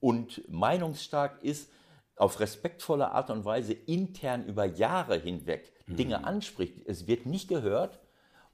und 0.00 0.42
meinungsstark 0.50 1.40
ist, 1.44 1.70
auf 2.16 2.40
respektvolle 2.40 3.12
Art 3.12 3.30
und 3.30 3.44
Weise 3.44 3.74
intern 3.74 4.44
über 4.46 4.64
Jahre 4.64 5.18
hinweg 5.18 5.72
Dinge 5.86 6.18
mhm. 6.18 6.24
anspricht, 6.24 6.78
es 6.86 7.06
wird 7.06 7.26
nicht 7.26 7.48
gehört, 7.48 8.00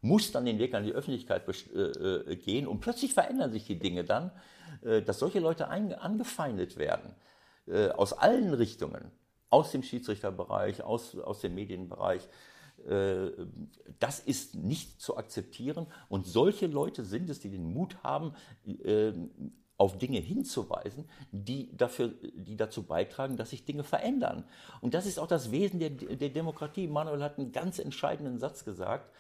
muss 0.03 0.33
dann 0.33 0.45
den 0.45 0.59
Weg 0.59 0.75
an 0.75 0.85
die 0.85 0.93
Öffentlichkeit 0.93 1.49
äh, 1.49 1.79
äh, 1.79 2.37
gehen 2.37 2.67
und 2.67 2.81
plötzlich 2.81 3.15
verändern 3.15 3.53
sich 3.53 3.65
die 3.65 3.79
Dinge 3.79 4.05
dann, 4.05 4.27
äh, 4.27 4.31
dass 4.83 5.19
solche 5.19 5.41
Leute 5.41 5.69
ein, 5.69 5.95
angefeindet 5.95 6.77
werden 6.77 7.15
äh, 7.67 7.91
aus 7.91 8.13
allen 8.13 8.55
Richtungen, 8.55 9.11
aus 9.51 9.73
dem 9.73 9.83
Schiedsrichterbereich, 9.83 10.83
aus, 10.83 11.17
aus 11.19 11.41
dem 11.41 11.55
Medienbereich. 11.55 12.29
Äh, 12.89 13.31
das 13.99 14.21
ist 14.21 14.55
nicht 14.55 15.01
zu 15.01 15.17
akzeptieren 15.17 15.87
und 16.09 16.27
solche 16.27 16.67
Leute 16.67 17.05
sind 17.05 17.31
es, 17.31 17.41
die 17.41 17.51
den 17.51 17.73
Mut 17.73 17.97
haben, 18.03 18.35
äh, 18.67 19.13
auf 19.79 19.99
Dinge 19.99 20.19
hinzuweisen, 20.19 21.09
die, 21.33 21.77
dafür, 21.77 22.13
die 22.35 22.57
dazu 22.57 22.85
beitragen, 22.85 23.37
dass 23.37 23.51
sich 23.51 23.65
Dinge 23.65 23.83
verändern. 23.83 24.45
Und 24.81 24.95
das 24.95 25.07
ist 25.07 25.19
auch 25.19 25.27
das 25.27 25.51
Wesen 25.51 25.81
der, 25.81 25.91
der 25.91 26.29
Demokratie. 26.29 26.87
Manuel 26.87 27.23
hat 27.23 27.39
einen 27.39 27.51
ganz 27.51 27.81
entscheidenden 27.81 28.39
Satz 28.39 28.65
gesagt. 28.65 29.11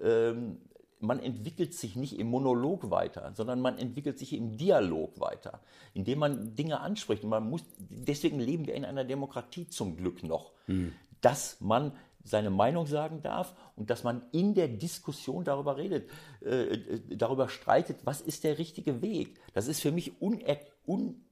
Ähm, 0.00 0.62
man 1.06 1.20
entwickelt 1.20 1.74
sich 1.74 1.96
nicht 1.96 2.18
im 2.18 2.28
Monolog 2.28 2.90
weiter, 2.90 3.32
sondern 3.34 3.60
man 3.60 3.78
entwickelt 3.78 4.18
sich 4.18 4.32
im 4.32 4.56
Dialog 4.56 5.18
weiter, 5.20 5.60
indem 5.94 6.18
man 6.20 6.54
Dinge 6.54 6.80
anspricht. 6.80 7.24
Und 7.24 7.30
man 7.30 7.48
muss, 7.48 7.62
deswegen 7.78 8.40
leben 8.40 8.66
wir 8.66 8.74
in 8.74 8.84
einer 8.84 9.04
Demokratie 9.04 9.68
zum 9.68 9.96
Glück 9.96 10.22
noch, 10.22 10.52
hm. 10.66 10.92
dass 11.20 11.60
man 11.60 11.92
seine 12.24 12.50
Meinung 12.50 12.86
sagen 12.86 13.22
darf 13.22 13.54
und 13.76 13.88
dass 13.88 14.02
man 14.02 14.22
in 14.32 14.54
der 14.54 14.68
Diskussion 14.68 15.44
darüber 15.44 15.76
redet, 15.76 16.10
äh, 16.44 16.74
äh, 16.74 17.16
darüber 17.16 17.48
streitet, 17.48 17.98
was 18.04 18.20
ist 18.20 18.44
der 18.44 18.58
richtige 18.58 19.00
Weg. 19.00 19.38
Das 19.54 19.68
ist 19.68 19.80
für 19.80 19.92
mich 19.92 20.20
uner 20.20 20.58
un 20.86 21.25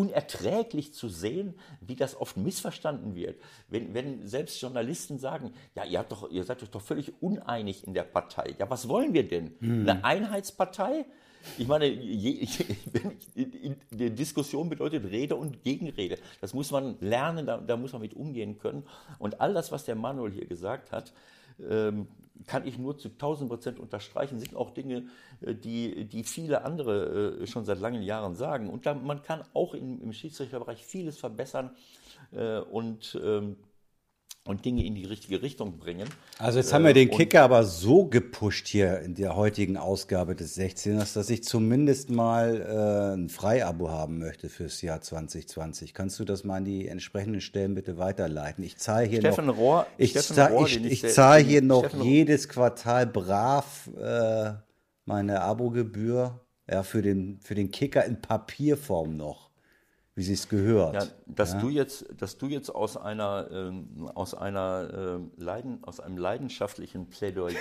unerträglich 0.00 0.94
zu 0.94 1.08
sehen, 1.08 1.54
wie 1.80 1.94
das 1.94 2.18
oft 2.18 2.38
missverstanden 2.38 3.14
wird. 3.14 3.38
Wenn, 3.68 3.92
wenn 3.92 4.26
selbst 4.26 4.60
Journalisten 4.62 5.18
sagen, 5.18 5.52
ja, 5.74 5.84
ihr, 5.84 5.98
habt 5.98 6.10
doch, 6.10 6.30
ihr 6.30 6.44
seid 6.44 6.62
doch 6.74 6.80
völlig 6.80 7.12
uneinig 7.20 7.86
in 7.86 7.92
der 7.92 8.04
Partei. 8.04 8.54
Ja, 8.58 8.70
was 8.70 8.88
wollen 8.88 9.12
wir 9.12 9.28
denn? 9.28 9.54
Hm. 9.60 9.88
Eine 9.88 10.04
Einheitspartei? 10.04 11.04
Ich 11.58 11.66
meine, 11.66 11.86
je, 11.86 12.46
die 13.90 14.10
Diskussion 14.10 14.68
bedeutet 14.70 15.04
Rede 15.10 15.36
und 15.36 15.62
Gegenrede. 15.62 16.18
Das 16.40 16.54
muss 16.54 16.70
man 16.70 16.96
lernen, 17.00 17.46
da, 17.46 17.58
da, 17.58 17.76
muss 17.76 17.92
man 17.92 18.02
mit 18.02 18.14
umgehen 18.14 18.58
können. 18.58 18.86
Und 19.18 19.40
all 19.40 19.52
das, 19.52 19.70
was 19.70 19.84
der 19.84 19.96
Manuel 19.96 20.32
hier 20.32 20.46
gesagt 20.46 20.92
hat, 20.92 21.12
ähm, 21.68 22.08
kann 22.46 22.66
ich 22.66 22.78
nur 22.78 22.96
zu 22.98 23.08
1000 23.08 23.48
Prozent 23.48 23.78
unterstreichen, 23.78 24.38
sind 24.38 24.56
auch 24.56 24.70
Dinge, 24.70 25.06
äh, 25.40 25.54
die, 25.54 26.06
die 26.06 26.24
viele 26.24 26.64
andere 26.64 27.40
äh, 27.40 27.46
schon 27.46 27.64
seit 27.64 27.80
langen 27.80 28.02
Jahren 28.02 28.34
sagen. 28.34 28.68
Und 28.68 28.86
da, 28.86 28.94
man 28.94 29.22
kann 29.22 29.44
auch 29.54 29.74
im, 29.74 30.00
im 30.00 30.12
Schiedsrichterbereich 30.12 30.84
vieles 30.84 31.18
verbessern 31.18 31.70
äh, 32.32 32.58
und 32.58 33.18
ähm, 33.22 33.56
und 34.46 34.64
Dinge 34.64 34.84
in 34.84 34.94
die 34.94 35.04
richtige 35.04 35.42
Richtung 35.42 35.78
bringen. 35.78 36.08
Also 36.38 36.58
jetzt 36.58 36.72
haben 36.72 36.84
wir 36.84 36.94
den 36.94 37.10
Kicker 37.10 37.42
aber 37.42 37.64
so 37.64 38.06
gepusht 38.06 38.66
hier 38.68 39.00
in 39.00 39.14
der 39.14 39.36
heutigen 39.36 39.76
Ausgabe 39.76 40.34
des 40.34 40.58
16ers, 40.58 41.14
dass 41.14 41.28
ich 41.28 41.44
zumindest 41.44 42.10
mal 42.10 42.60
äh, 42.60 43.16
ein 43.16 43.28
Freiabo 43.28 43.90
haben 43.90 44.18
möchte 44.18 44.48
fürs 44.48 44.80
Jahr 44.80 45.02
2020. 45.02 45.92
Kannst 45.92 46.18
du 46.18 46.24
das 46.24 46.44
mal 46.44 46.56
an 46.56 46.64
die 46.64 46.88
entsprechenden 46.88 47.42
Stellen 47.42 47.74
bitte 47.74 47.98
weiterleiten? 47.98 48.64
Ich 48.64 48.78
zahle 48.78 49.06
hier 49.06 49.20
Steffen 49.20 49.46
noch, 49.46 49.58
Rohr, 49.58 49.86
ich, 49.98 50.14
zahl, 50.14 50.52
Rohr, 50.52 50.66
ich, 50.66 50.84
ich 50.84 51.08
zahle 51.08 51.42
hier 51.42 51.62
noch 51.62 51.84
Steffen 51.84 52.02
jedes 52.02 52.48
Quartal 52.48 53.06
brav 53.06 53.90
äh, 54.00 54.52
meine 55.04 55.42
Abogebühr 55.42 56.40
ja, 56.68 56.82
für, 56.82 57.02
den, 57.02 57.40
für 57.40 57.54
den 57.54 57.70
Kicker 57.70 58.04
in 58.04 58.22
Papierform 58.22 59.16
noch 59.16 59.49
wie 60.16 60.24
sie 60.24 60.32
es 60.32 60.48
gehört. 60.48 60.94
Ja, 60.94 61.06
dass, 61.26 61.52
ja? 61.52 61.60
Du 61.60 61.68
jetzt, 61.68 62.04
dass 62.18 62.36
du 62.36 62.46
jetzt 62.46 62.68
aus, 62.68 62.96
einer, 62.96 63.48
ähm, 63.52 64.10
aus, 64.14 64.34
einer, 64.34 65.20
äh, 65.38 65.42
Leiden, 65.42 65.78
aus 65.82 66.00
einem 66.00 66.18
leidenschaftlichen 66.18 67.06
Plädoyer 67.06 67.56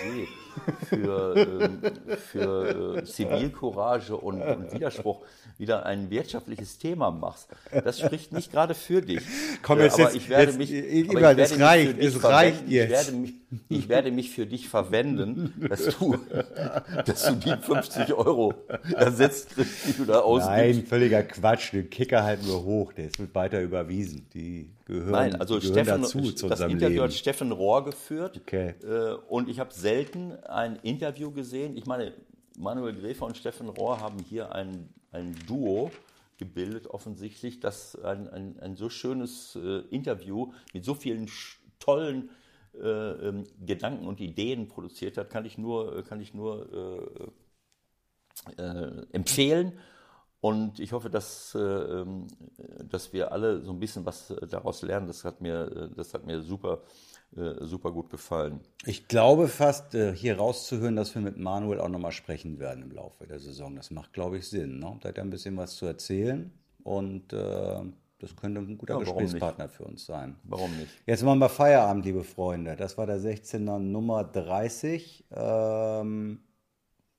für, 0.89 1.35
ähm, 1.37 1.81
für 2.17 2.97
äh, 2.97 3.03
Zivilcourage 3.05 4.17
und, 4.17 4.41
und, 4.41 4.73
Widerspruch 4.73 5.23
wieder 5.57 5.85
ein 5.85 6.09
wirtschaftliches 6.09 6.79
Thema 6.79 7.11
machst, 7.11 7.49
das 7.71 7.99
spricht 7.99 8.33
nicht 8.33 8.51
gerade 8.51 8.73
für 8.73 9.01
dich. 9.01 9.21
Komm, 9.61 9.79
jetzt, 9.79 9.99
äh, 9.99 10.03
aber 10.03 10.15
ich 10.15 10.29
werde 10.29 10.53
mich, 10.53 10.73
ich, 10.73 11.09
aber 11.09 11.31
ich 11.31 11.37
das 11.37 11.59
reicht, 11.59 11.99
es 11.99 12.23
reicht 12.23 12.67
jetzt. 12.67 12.89
Ich 12.89 12.89
werde, 12.89 13.11
mich, 13.11 13.33
ich 13.69 13.89
werde 13.89 14.11
mich 14.11 14.31
für 14.31 14.45
dich 14.47 14.69
verwenden, 14.69 15.67
dass 15.69 15.97
du, 15.97 16.17
dass 17.05 17.25
du 17.25 17.35
die 17.35 17.55
50 17.55 18.13
Euro 18.13 18.53
ersetzt 18.95 19.51
kriegst, 19.51 19.87
die 19.87 19.93
du 19.93 20.05
da 20.05 20.21
ausgibst. 20.21 20.49
Nein, 20.49 20.85
völliger 20.85 21.23
Quatsch. 21.23 21.73
Den 21.73 21.89
Kicker 21.89 22.23
halten 22.39 22.47
wir 22.47 22.63
hoch, 22.63 22.93
der 22.93 23.05
ist 23.05 23.35
weiter 23.35 23.61
überwiesen. 23.61 24.27
Die 24.33 24.69
gehören, 24.85 25.11
Nein, 25.11 25.35
also 25.35 25.59
gehören 25.59 25.73
Steffen, 25.73 26.01
dazu 26.01 26.31
zu 26.31 26.47
das 26.47 26.61
Interview 26.61 26.87
Leben. 26.87 27.03
hat 27.03 27.13
Steffen 27.13 27.51
Rohr 27.51 27.85
geführt. 27.85 28.39
Okay. 28.41 28.75
Äh, 28.83 29.15
und 29.27 29.49
ich 29.49 29.59
habe 29.59 29.73
selten 29.73 30.33
ein 30.45 30.77
Interview 30.77 31.31
gesehen. 31.31 31.77
Ich 31.77 31.85
meine, 31.85 32.13
Manuel 32.57 32.95
Gräfer 32.95 33.25
und 33.25 33.37
Steffen 33.37 33.69
Rohr 33.69 33.99
haben 33.99 34.19
hier 34.19 34.53
ein, 34.53 34.89
ein 35.11 35.35
Duo 35.47 35.91
gebildet, 36.37 36.87
offensichtlich, 36.87 37.59
dass 37.59 38.01
ein, 38.01 38.29
ein, 38.29 38.59
ein 38.59 38.75
so 38.75 38.89
schönes 38.89 39.57
äh, 39.61 39.79
Interview 39.89 40.53
mit 40.73 40.85
so 40.85 40.93
vielen 40.93 41.29
tollen 41.79 42.29
äh, 42.75 42.87
ähm, 42.87 43.43
Gedanken 43.65 44.07
und 44.07 44.21
Ideen 44.21 44.67
produziert 44.67 45.17
hat, 45.17 45.29
kann 45.29 45.45
ich 45.45 45.57
nur, 45.57 46.03
kann 46.03 46.21
ich 46.21 46.33
nur 46.33 47.29
äh, 48.57 48.61
äh, 48.61 49.05
empfehlen. 49.11 49.73
Und 50.41 50.79
ich 50.79 50.93
hoffe, 50.93 51.09
dass, 51.09 51.53
äh, 51.53 51.59
ähm, 51.59 52.27
dass 52.89 53.11
wir 53.11 53.31
alle 53.31 53.61
so 53.61 53.71
ein 53.71 53.79
bisschen 53.79 54.05
was 54.05 54.31
äh, 54.31 54.47
daraus 54.47 54.81
lernen. 54.81 55.07
Das 55.07 55.25
hat 55.25 55.41
mir, 55.41 55.89
äh, 55.91 55.95
das 55.95 56.13
hat 56.13 56.25
mir 56.25 56.41
super, 56.41 56.81
super 57.31 57.91
gut 57.91 58.09
gefallen. 58.09 58.59
Ich 58.87 59.07
glaube 59.07 59.49
fast, 59.49 59.91
hier 59.91 60.37
rauszuhören, 60.39 60.95
dass 60.95 61.13
wir 61.13 61.21
mit 61.21 61.37
Manuel 61.37 61.79
auch 61.79 61.87
nochmal 61.87 62.11
sprechen 62.11 62.57
werden 62.57 62.81
im 62.81 62.91
Laufe 62.91 63.27
der 63.27 63.37
Saison. 63.37 63.75
Das 63.75 63.91
macht, 63.91 64.13
glaube 64.13 64.39
ich, 64.39 64.49
Sinn. 64.49 64.79
Ne? 64.79 64.97
Da 64.99 65.09
hat 65.09 65.17
er 65.19 65.25
ein 65.25 65.29
bisschen 65.29 65.55
was 65.55 65.75
zu 65.75 65.85
erzählen 65.85 66.51
und 66.83 67.31
äh, 67.31 67.83
das 68.19 68.35
könnte 68.35 68.61
ein 68.61 68.77
guter 68.77 68.95
ja, 68.95 68.99
Gesprächspartner 68.99 69.69
für 69.69 69.83
uns 69.83 70.05
sein. 70.05 70.37
Warum 70.43 70.75
nicht? 70.75 70.91
Jetzt 71.05 71.23
machen 71.23 71.39
wir 71.39 71.49
Feierabend, 71.49 72.03
liebe 72.03 72.23
Freunde. 72.23 72.75
Das 72.75 72.97
war 72.97 73.05
der 73.05 73.19
16er 73.19 73.77
Nummer 73.77 74.23
30. 74.23 75.25
Ähm, 75.31 76.39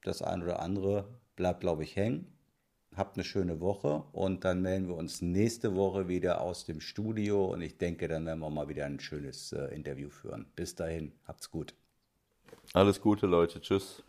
das 0.02 0.22
ein 0.22 0.42
oder 0.42 0.60
andere 0.60 1.08
bleibt, 1.36 1.60
glaube 1.60 1.84
ich, 1.84 1.96
hängen. 1.96 2.39
Habt 3.00 3.16
eine 3.16 3.24
schöne 3.24 3.60
Woche 3.60 4.04
und 4.12 4.44
dann 4.44 4.60
melden 4.60 4.86
wir 4.88 4.94
uns 4.94 5.22
nächste 5.22 5.74
Woche 5.74 6.06
wieder 6.08 6.42
aus 6.42 6.66
dem 6.66 6.82
Studio 6.82 7.46
und 7.46 7.62
ich 7.62 7.78
denke, 7.78 8.08
dann 8.08 8.26
werden 8.26 8.40
wir 8.40 8.50
mal 8.50 8.68
wieder 8.68 8.84
ein 8.84 9.00
schönes 9.00 9.52
äh, 9.52 9.74
Interview 9.74 10.10
führen. 10.10 10.44
Bis 10.54 10.74
dahin, 10.74 11.12
habt's 11.26 11.50
gut. 11.50 11.72
Alles 12.74 13.00
Gute, 13.00 13.26
Leute. 13.26 13.62
Tschüss. 13.62 14.02